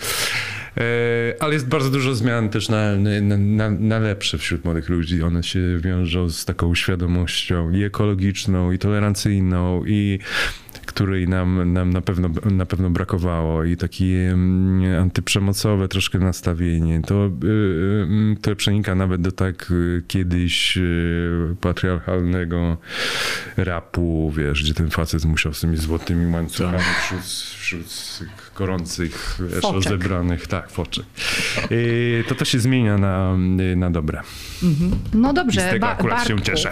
ale 1.40 1.54
jest 1.54 1.68
bardzo 1.68 1.90
dużo 1.90 2.14
zmian 2.14 2.48
też 2.48 2.68
na, 2.68 2.96
na, 2.96 3.36
na, 3.38 3.70
na 3.70 3.98
lepsze 3.98 4.38
wśród 4.38 4.64
młodych 4.64 4.88
ludzi. 4.88 5.22
One 5.22 5.42
się 5.42 5.78
wiążą 5.78 6.30
z 6.30 6.44
taką 6.44 6.74
świadomością 6.74 7.70
i 7.70 7.82
ekologiczną, 7.82 8.72
i 8.72 8.78
tolerancyjną, 8.78 9.84
i 9.84 10.18
której 10.86 11.28
nam, 11.28 11.72
nam 11.72 11.90
na, 11.90 12.00
pewno, 12.00 12.28
na 12.50 12.66
pewno 12.66 12.90
brakowało 12.90 13.64
i 13.64 13.76
takie 13.76 14.36
antyprzemocowe 15.00 15.88
troszkę 15.88 16.18
nastawienie. 16.18 17.02
To, 17.02 17.30
to 18.42 18.56
przenika 18.56 18.94
nawet 18.94 19.20
do 19.20 19.32
tak 19.32 19.70
y, 19.70 20.02
kiedyś 20.08 20.78
y, 20.78 21.56
patriarchalnego 21.60 22.76
rapu, 23.56 24.32
wiesz, 24.36 24.62
gdzie 24.62 24.74
ten 24.74 24.90
facet 24.90 25.24
musiał 25.24 25.54
z 25.54 25.60
tymi 25.60 25.76
złotymi 25.76 26.34
łańcuchami 26.34 26.78
wśród, 27.02 27.22
wśród 27.58 27.86
tych 28.18 28.45
gorących, 28.58 29.38
wiesz, 29.54 29.62
rozebranych, 29.72 30.46
tak, 30.46 30.70
foczek. 30.70 31.04
Y, 31.70 32.24
to 32.28 32.34
to 32.34 32.44
się 32.44 32.58
zmienia 32.58 32.98
na, 32.98 33.36
na 33.76 33.90
dobre. 33.90 34.20
No 35.14 35.32
dobrze, 35.32 35.60
I 35.60 35.64
z 35.64 35.66
tego 35.70 35.86
Ba- 35.86 35.92
akurat 35.92 36.28
się 36.28 36.40
cieszę. 36.42 36.70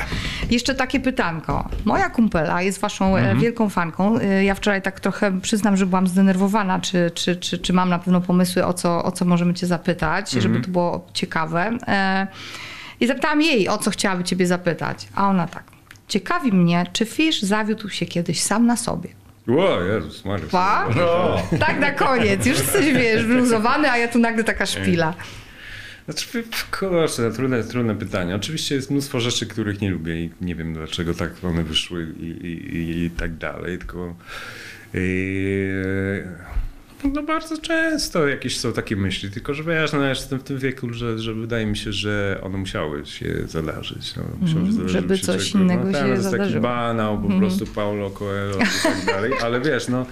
Jeszcze 0.51 0.75
takie 0.75 1.01
pytanko. 1.01 1.69
Moja 1.85 2.11
kumpela 2.11 2.63
jest 2.63 2.81
waszą 2.81 3.17
Mhm. 3.17 3.39
e, 3.39 3.41
wielką 3.41 3.69
fanką. 3.71 4.19
E, 4.19 4.45
Ja 4.45 4.55
wczoraj 4.55 4.83
tak 4.83 5.01
trochę 5.01 5.41
przyznam, 5.41 5.77
że 5.77 5.87
byłam 5.87 6.07
zdenerwowana, 6.09 6.81
czy, 6.81 7.11
czy, 7.15 7.37
czy, 7.37 7.59
czy 7.59 7.73
mam 7.73 7.89
na 7.89 7.99
pewno 7.99 8.21
pomysły, 8.21 8.65
o 8.67 8.73
co, 8.75 9.05
o 9.05 9.13
co 9.13 9.25
możemy 9.25 9.55
cię 9.55 9.67
zapytać, 9.67 10.35
Mhm. 10.35 10.43
żeby 10.43 10.65
to 10.65 10.71
było 10.73 11.07
ciekawe. 11.13 11.79
E, 11.89 12.27
I 13.01 13.07
zapytałam 13.07 13.43
jej, 13.43 13.69
o 13.69 13.79
co 13.79 13.91
chciałaby 13.91 14.25
ciebie 14.25 14.47
zapytać. 14.47 15.09
A 15.15 15.29
ona 15.29 15.47
tak. 15.47 15.65
Ciekawi 16.09 16.53
mnie, 16.53 16.87
czy 16.93 17.07
Fish 17.07 17.43
zawiódł 17.43 17.89
się 17.89 18.07
kiedyś 18.07 18.41
sam 18.41 18.67
na 18.67 18.77
sobie. 18.77 19.09
O, 19.49 19.81
Jezus 19.83 20.25
Maria. 20.25 20.47
Pa? 20.51 20.89
Tak 21.61 21.81
na 21.81 21.91
koniec. 21.91 22.47
Już 22.47 22.59
jesteś, 22.59 22.93
wiesz, 22.93 23.25
wluzowany, 23.25 23.91
a 23.91 23.99
ja 23.99 24.09
tu 24.09 24.19
nagle 24.19 24.45
taka 24.45 24.67
szpila. 24.67 25.15
Znaczy, 26.05 26.45
kurczę, 26.79 27.33
trudne, 27.33 27.65
trudne 27.65 27.95
pytanie. 27.95 28.37
Oczywiście 28.37 28.75
jest 28.75 28.91
mnóstwo 28.91 29.21
rzeczy, 29.21 29.47
których 29.47 29.81
nie 29.81 29.91
lubię 29.91 30.21
i 30.25 30.31
nie 30.41 30.55
wiem 30.55 30.75
dlaczego 30.75 31.15
tak 31.15 31.31
one 31.45 31.65
wyszły 31.65 32.15
i, 32.21 32.25
i, 32.25 32.77
i, 32.77 33.05
i 33.05 33.11
tak 33.11 33.37
dalej, 33.37 33.79
tylko 33.79 34.15
yy, 34.95 36.29
no 37.13 37.23
bardzo 37.23 37.59
często 37.59 38.29
jakieś 38.29 38.59
są 38.59 38.73
takie 38.73 38.97
myśli, 38.97 39.31
tylko 39.31 39.55
że 39.55 39.65
wiesz, 39.65 39.93
no 39.93 40.03
ja 40.03 40.09
jestem 40.09 40.39
w 40.39 40.43
tym 40.43 40.59
wieku, 40.59 40.93
że, 40.93 41.19
że 41.19 41.35
wydaje 41.35 41.67
mi 41.67 41.77
się, 41.77 41.93
że 41.93 42.39
one 42.43 42.59
musiały 42.59 43.07
się 43.07 43.35
zadarzyć. 43.47 44.17
No, 44.17 44.23
musiały 44.41 44.61
Mhm, 44.61 44.89
żeby 44.89 45.19
się 45.19 45.25
coś 45.27 45.53
czego- 45.53 45.65
innego 45.65 45.85
no, 45.85 45.93
się 45.93 45.99
to 45.99 46.07
jest 46.07 46.23
taki 46.23 46.31
zadarzyło. 46.33 46.63
banał, 46.63 47.23
po 47.23 47.29
prostu 47.39 47.67
Paulo 47.67 48.11
Coelho 48.11 48.59
i 48.59 48.83
tak 48.83 49.05
dalej, 49.15 49.33
ale 49.43 49.61
wiesz, 49.61 49.89
no 49.89 50.07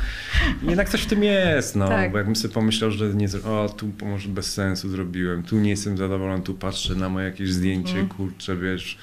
jednak 0.63 0.89
coś 0.89 1.03
w 1.03 1.07
tym 1.07 1.23
jest, 1.23 1.77
no, 1.77 1.89
Tak. 1.89 2.13
bo 2.13 2.19
jakbym 2.19 2.37
sobie 2.37 2.55
pomyślał, 2.55 2.91
że 2.91 3.15
nie, 3.15 3.29
o 3.45 3.75
tu 3.77 3.91
może 4.03 4.29
bez 4.29 4.53
sensu 4.55 4.89
zrobiłem, 4.89 5.43
tu 5.43 5.59
nie 5.59 5.71
jestem 5.71 5.97
zadowolony, 5.97 6.43
tu 6.43 6.55
patrzę 6.55 6.95
na 6.95 7.09
moje 7.09 7.27
jakieś 7.27 7.53
zdjęcie, 7.53 8.07
kurczę, 8.17 8.57
wiesz, 8.57 8.99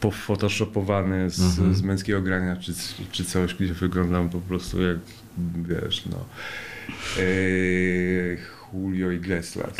pofotoshopowane 0.00 1.30
z, 1.30 1.36
z 1.76 1.82
męskiego 1.82 2.22
grania, 2.22 2.56
czy, 2.56 2.72
czy 3.12 3.24
coś, 3.24 3.54
gdzie 3.54 3.74
wyglądam 3.74 4.28
po 4.30 4.38
prostu 4.40 4.82
jak, 4.82 4.96
wiesz, 5.68 6.06
no, 6.06 6.24
yy, 7.18 8.38
Julio 8.74 9.10
Iglesias. 9.10 9.70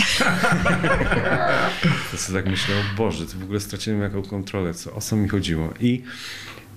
to 2.10 2.16
sobie 2.18 2.42
tak 2.42 2.50
myślę, 2.50 2.74
o 2.76 2.96
Boże, 2.96 3.26
to 3.26 3.38
w 3.38 3.42
ogóle 3.42 3.60
straciłem 3.60 4.00
jaką 4.00 4.22
kontrolę, 4.22 4.74
co, 4.74 4.94
o 4.94 5.00
co 5.00 5.16
mi 5.16 5.28
chodziło. 5.28 5.74
I 5.80 6.02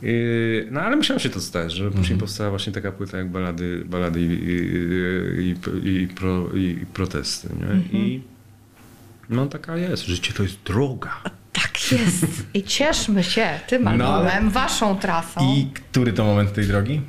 Yy, 0.01 0.67
no 0.71 0.81
ale 0.81 0.95
musiało 0.95 1.19
się 1.19 1.29
to 1.29 1.41
stać, 1.41 1.73
że 1.73 1.91
później 1.91 2.19
powstała 2.19 2.49
właśnie 2.49 2.73
taka 2.73 2.91
płyta 2.91 3.17
jak 3.17 3.31
balady, 3.31 3.83
balady 3.85 4.21
i, 4.21 4.25
i, 4.25 5.55
i, 5.89 6.01
i, 6.03 6.07
pro, 6.07 6.49
i 6.55 6.85
protesty. 6.93 7.49
Nie? 7.59 7.99
I 7.99 8.21
no 9.29 9.45
taka 9.45 9.77
jest, 9.77 10.05
życie 10.05 10.33
to 10.33 10.43
jest 10.43 10.55
droga. 10.65 11.21
Tak 11.53 11.91
jest. 11.91 12.25
I 12.53 12.63
cieszmy 12.63 13.23
się 13.23 13.59
tym 13.67 13.83
No, 13.83 13.89
albumem, 13.89 14.43
ale- 14.43 14.49
waszą 14.51 14.95
trasą. 14.99 15.55
I 15.55 15.67
który 15.73 16.13
to 16.13 16.25
moment 16.25 16.53
tej 16.53 16.65
drogi? 16.67 17.01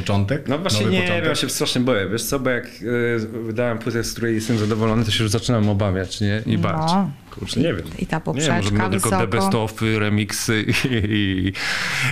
Początek? 0.00 0.48
No 0.48 0.58
właśnie 0.58 0.80
Nowy 0.80 0.92
nie 0.92 1.02
początek? 1.02 1.24
ja 1.28 1.34
się 1.34 1.48
strasznie 1.48 1.80
boję. 1.80 2.08
Wiesz 2.08 2.22
co, 2.22 2.40
bo 2.40 2.50
jak 2.50 2.64
e, 2.66 3.18
wydałem 3.42 3.78
płytę, 3.78 4.04
z 4.04 4.12
której 4.12 4.34
jestem 4.34 4.58
zadowolony, 4.58 5.04
to 5.04 5.10
się 5.10 5.22
już 5.22 5.32
zaczynam 5.32 5.68
obawiać, 5.68 6.20
nie? 6.20 6.42
I 6.46 6.56
No. 6.58 6.62
bać. 6.62 6.90
Kurczę, 7.30 7.60
nie 7.60 7.74
wiem. 7.74 7.86
I 7.98 8.06
ta 8.06 8.16
Nie, 8.16 8.20
poprzeczka 8.20 8.56
może 8.56 8.70
będą 8.70 8.90
tylko 8.90 9.10
wysoko. 9.10 9.26
the 9.26 9.36
best 9.36 9.54
ofy, 9.54 9.98
remixy 9.98 10.64
i, 11.08 11.52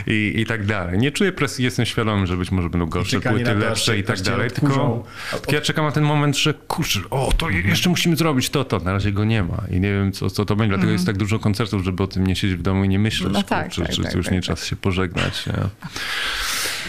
i, 0.06 0.32
i, 0.40 0.46
tak 0.46 0.66
dalej. 0.66 0.98
Nie 0.98 1.12
czuję 1.12 1.32
presji, 1.32 1.64
jestem 1.64 1.86
świadomy, 1.86 2.26
że 2.26 2.36
być 2.36 2.50
może 2.50 2.70
będą 2.70 2.86
gorsze 2.86 3.20
płyty, 3.20 3.54
lepsze 3.54 3.98
i 3.98 4.04
tak 4.04 4.16
cię 4.18 4.24
dalej, 4.24 4.50
tylko 4.50 5.04
ja 5.52 5.60
czekam 5.60 5.84
na 5.84 5.92
ten 5.92 6.04
moment, 6.04 6.36
że 6.38 6.54
kurczę, 6.54 7.00
o, 7.10 7.32
to 7.38 7.50
je- 7.50 7.60
jeszcze 7.60 7.90
musimy 7.90 8.16
zrobić 8.16 8.50
to, 8.50 8.64
to. 8.64 8.78
Na 8.78 8.92
razie 8.92 9.12
go 9.12 9.24
nie 9.24 9.42
ma 9.42 9.62
i 9.70 9.80
nie 9.80 9.92
wiem, 9.92 10.12
co, 10.12 10.30
co 10.30 10.44
to 10.44 10.56
będzie. 10.56 10.68
Dlatego 10.74 10.92
jest 10.92 11.06
tak 11.06 11.16
dużo 11.16 11.38
koncertów, 11.38 11.84
żeby 11.84 12.02
o 12.02 12.06
tym 12.06 12.26
nie 12.26 12.36
siedzieć 12.36 12.56
w 12.58 12.62
domu 12.62 12.84
i 12.84 12.88
nie 12.88 12.98
myśleć, 12.98 13.32
No 13.32 13.42
tak, 13.42 13.64
kurczę, 13.64 13.82
tak, 13.82 13.90
czy 13.94 14.02
tak, 14.02 14.14
już 14.14 14.24
tak, 14.26 14.34
nie 14.34 14.40
tak. 14.40 14.46
czas 14.46 14.66
się 14.66 14.76
pożegnać. 14.76 15.46
Nie? 15.46 15.52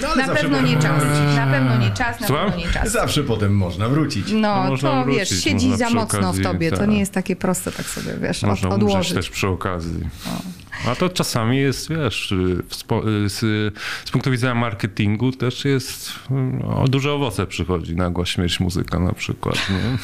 No, 0.01 0.07
ale 0.07 0.27
Na 0.27 0.35
pewno 0.35 0.61
nie 0.61 0.77
czas. 0.77 1.03
Na 1.35 1.47
pewno 1.47 1.77
nie 1.77 1.91
czas, 1.91 2.19
na 2.19 2.27
pewno 2.27 2.57
nie 2.57 2.67
czas. 2.73 2.91
Zawsze 2.91 3.23
potem 3.23 3.57
można 3.57 3.89
wrócić. 3.89 4.31
No, 4.31 4.39
No, 4.39 4.69
można 4.69 4.89
to 4.91 5.03
wrócić, 5.03 5.19
wiesz, 5.19 5.43
siedzi 5.43 5.69
można 5.69 5.89
za 5.89 5.95
mocno 5.95 6.19
w 6.19 6.23
okazji, 6.25 6.43
tobie. 6.43 6.71
To 6.71 6.77
tak. 6.77 6.89
nie 6.89 6.99
jest 6.99 7.13
takie 7.13 7.35
proste 7.35 7.71
tak 7.71 7.85
sobie, 7.85 8.13
wiesz, 8.21 8.43
od, 8.43 8.49
Można 8.49 8.69
umrzeć 8.69 8.83
odłożyć. 8.89 9.13
też 9.13 9.29
przy 9.29 9.47
okazji. 9.47 9.99
A 10.87 10.95
to 10.95 11.09
czasami 11.09 11.57
jest, 11.57 11.89
wiesz, 11.89 12.33
w 12.69 12.75
z, 13.29 13.39
z 14.05 14.11
punktu 14.11 14.31
widzenia 14.31 14.55
marketingu 14.55 15.31
też 15.31 15.65
jest, 15.65 16.11
no, 16.29 16.85
duże 16.87 17.13
owoce 17.13 17.47
przychodzi 17.47 17.95
nagła 17.95 18.25
śmierć 18.25 18.59
muzyka 18.59 18.99
na 18.99 19.13
przykład. 19.13 19.55
Nie? 19.69 19.97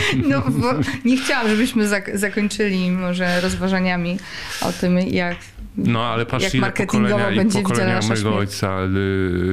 No, 0.28 0.42
bo 0.48 0.72
nie 1.04 1.16
chciałam, 1.16 1.48
żebyśmy 1.48 1.88
zak- 1.88 2.16
zakończyli 2.18 2.90
może 2.90 3.40
rozważaniami 3.40 4.18
o 4.60 4.72
tym, 4.72 4.98
jak 4.98 5.36
No 5.76 6.04
ale 6.04 6.26
patrz 6.26 6.44
Jak 6.44 6.54
ile 6.54 6.72
pokolenia, 6.72 7.30
i 7.30 7.36
będzie 7.36 7.62
pokolenia 7.62 8.00
mojego 8.00 8.16
śmierć. 8.16 8.26
ojca 8.36 8.78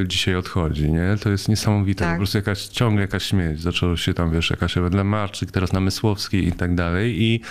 y, 0.02 0.08
dzisiaj 0.08 0.36
odchodzi, 0.36 0.92
nie? 0.92 1.16
To 1.24 1.30
jest 1.30 1.50
niesamowite. 1.50 2.06
Tak. 2.06 2.14
Po 2.14 2.18
prostu 2.18 2.38
jakaś, 2.38 2.66
ciągle 2.66 3.02
jakaś 3.02 3.24
śmierć. 3.24 3.62
Zaczęło 3.62 3.98
się 3.98 4.14
tam, 4.14 4.32
wiesz, 4.32 4.50
jakaś 4.50 4.78
Ewedle 4.78 5.04
Marczyk, 5.04 5.52
teraz 5.52 5.74
Namysłowski 5.74 6.48
i 6.48 6.52
tak 6.52 6.76
dalej. 6.76 7.22
I, 7.22 7.42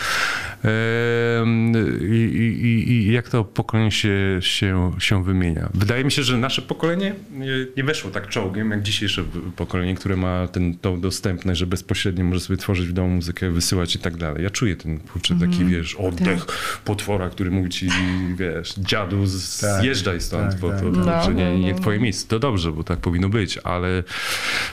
jak 3.12 3.28
to 3.28 3.44
pokolenie 3.44 3.90
się, 3.90 4.38
się, 4.40 4.92
się 4.98 5.24
wymienia. 5.24 5.68
Wydaje 5.74 6.04
mi 6.04 6.12
się, 6.12 6.22
że 6.22 6.38
nasze 6.38 6.62
pokolenie 6.62 7.14
nie, 7.32 7.46
nie 7.76 7.84
weszło 7.84 8.10
tak 8.10 8.28
czołgiem, 8.28 8.70
jak 8.70 8.82
dzisiejsze 8.82 9.24
pokolenie, 9.56 9.94
które 9.94 10.16
ma 10.16 10.48
ten, 10.48 10.78
tą 10.78 11.00
dostępność, 11.00 11.60
że 11.60 11.66
bezpośrednio 11.66 12.24
może 12.24 12.40
sobie 12.40 12.56
tworzyć 12.56 12.77
w 12.86 12.92
domu 12.92 13.08
muzykę, 13.08 13.50
wysyłać 13.50 13.94
i 13.94 13.98
tak 13.98 14.16
dalej. 14.16 14.44
Ja 14.44 14.50
czuję 14.50 14.76
ten, 14.76 14.98
kurczę, 15.00 15.34
taki, 15.40 15.64
wiesz, 15.64 15.94
oddech 15.94 16.46
potwora, 16.84 17.28
który 17.30 17.50
mówi 17.50 17.70
ci, 17.70 17.88
wiesz, 18.36 18.74
dziadu, 18.78 19.26
z, 19.26 19.58
Tak. 19.60 19.80
zjeżdżaj 19.82 20.20
stąd, 20.20 20.50
Tak, 20.50 20.60
bo 20.60 20.70
tak, 20.70 20.80
to, 20.80 20.84
tak. 20.90 20.94
to, 20.94 21.10
No, 21.10 21.24
że 21.24 21.34
nie, 21.34 21.44
no, 21.50 21.58
nie 21.58 21.72
no, 21.72 21.78
twoje 21.78 22.00
miejsce. 22.00 22.26
To 22.28 22.38
dobrze, 22.38 22.72
bo 22.72 22.84
tak 22.84 22.98
powinno 22.98 23.28
być, 23.28 23.58
ale 23.58 24.02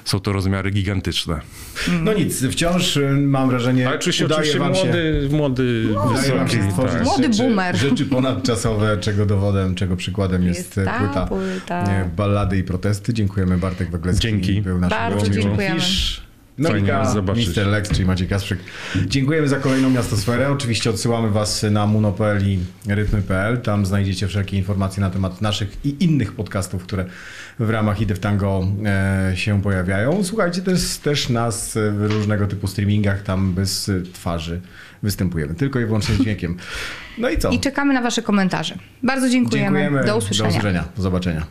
są 0.05 0.19
to 0.19 0.33
rozmiary 0.33 0.71
gigantyczne. 0.71 1.41
No 2.01 2.13
nic, 2.13 2.43
wciąż 2.45 2.97
y, 2.97 3.09
mam 3.11 3.49
wrażenie, 3.49 3.87
Ale 3.87 3.95
oczywiście, 3.95 4.25
udaje 4.25 4.39
oczywiście 4.39 4.59
wam 4.59 4.75
się... 4.75 4.83
młody, 4.85 5.29
młody, 5.31 5.87
się 6.27 6.43
wysoki, 6.45 6.69
stworzyć 6.71 6.93
tak. 6.97 7.03
Młody 7.05 7.23
rzeczy, 7.23 7.43
boomer. 7.43 7.75
rzeczy 7.77 8.05
ponadczasowe, 8.05 8.97
czego 8.97 9.25
dowodem, 9.25 9.75
czego 9.75 9.95
przykładem 9.95 10.43
jest, 10.43 10.59
Jest 10.77 10.89
ta 10.89 10.99
płyta 10.99 11.25
płyta. 11.27 11.83
e, 11.83 12.09
Ballady 12.15 12.57
i 12.57 12.63
protesty. 12.63 13.13
Dziękujemy 13.13 13.57
Bartek 13.57 13.91
Weglecki. 13.91 14.21
Dzięki. 14.21 14.61
Był 14.61 14.79
naszym 14.79 14.97
Bardzo 14.97 15.29
dziękujemy. 15.29 15.79
Fisz, 15.79 16.21
No 16.57 16.69
Fajnie 16.69 16.81
Mika, 16.81 17.05
zobaczyć. 17.05 17.57
Mr. 17.57 17.67
Lex, 17.67 17.89
czyli 17.89 18.05
Maciej 18.05 18.27
Kasprzyk. 18.27 18.59
Dziękujemy 19.07 19.47
za 19.47 19.59
kolejną 19.59 19.89
miastosferę. 19.89 20.51
Oczywiście 20.51 20.89
odsyłamy 20.89 21.29
was 21.29 21.65
na 21.71 21.87
muno.pl 21.87 22.47
i 22.47 22.59
rytmy.pl. 22.87 23.61
Tam 23.61 23.85
znajdziecie 23.85 24.27
wszelkie 24.27 24.57
informacje 24.57 25.01
na 25.01 25.09
temat 25.09 25.41
naszych 25.41 25.85
i 25.85 26.03
innych 26.03 26.31
podcastów, 26.31 26.83
które 26.83 27.05
w 27.59 27.69
ramach 27.69 28.01
Idę 28.01 28.15
w 28.15 28.19
Tango 28.19 28.67
e, 28.85 29.31
się 29.35 29.61
pojawiają. 29.61 30.23
Słuchajcie 30.23 30.61
też, 30.61 30.97
też 30.97 31.29
nas 31.29 31.77
w 31.91 32.11
różnego 32.11 32.47
typu 32.47 32.67
streamingach, 32.67 33.23
tam 33.23 33.53
bez 33.53 33.91
twarzy 34.13 34.61
występujemy, 35.03 35.55
tylko 35.55 35.79
i 35.79 35.85
wyłącznie 35.85 36.15
dźwiękiem. 36.17 36.57
No 37.17 37.29
i 37.29 37.37
co? 37.37 37.49
I 37.49 37.59
czekamy 37.59 37.93
na 37.93 38.01
wasze 38.01 38.21
komentarze. 38.21 38.75
Bardzo 39.03 39.29
dziękujemy. 39.29 39.79
Dziękujemy. 39.79 40.07
Do 40.07 40.17
usłyszenia. 40.17 40.49
Do 40.49 40.57
usłyszenia. 40.57 40.83
Do 40.95 41.01
zobaczenia. 41.01 41.45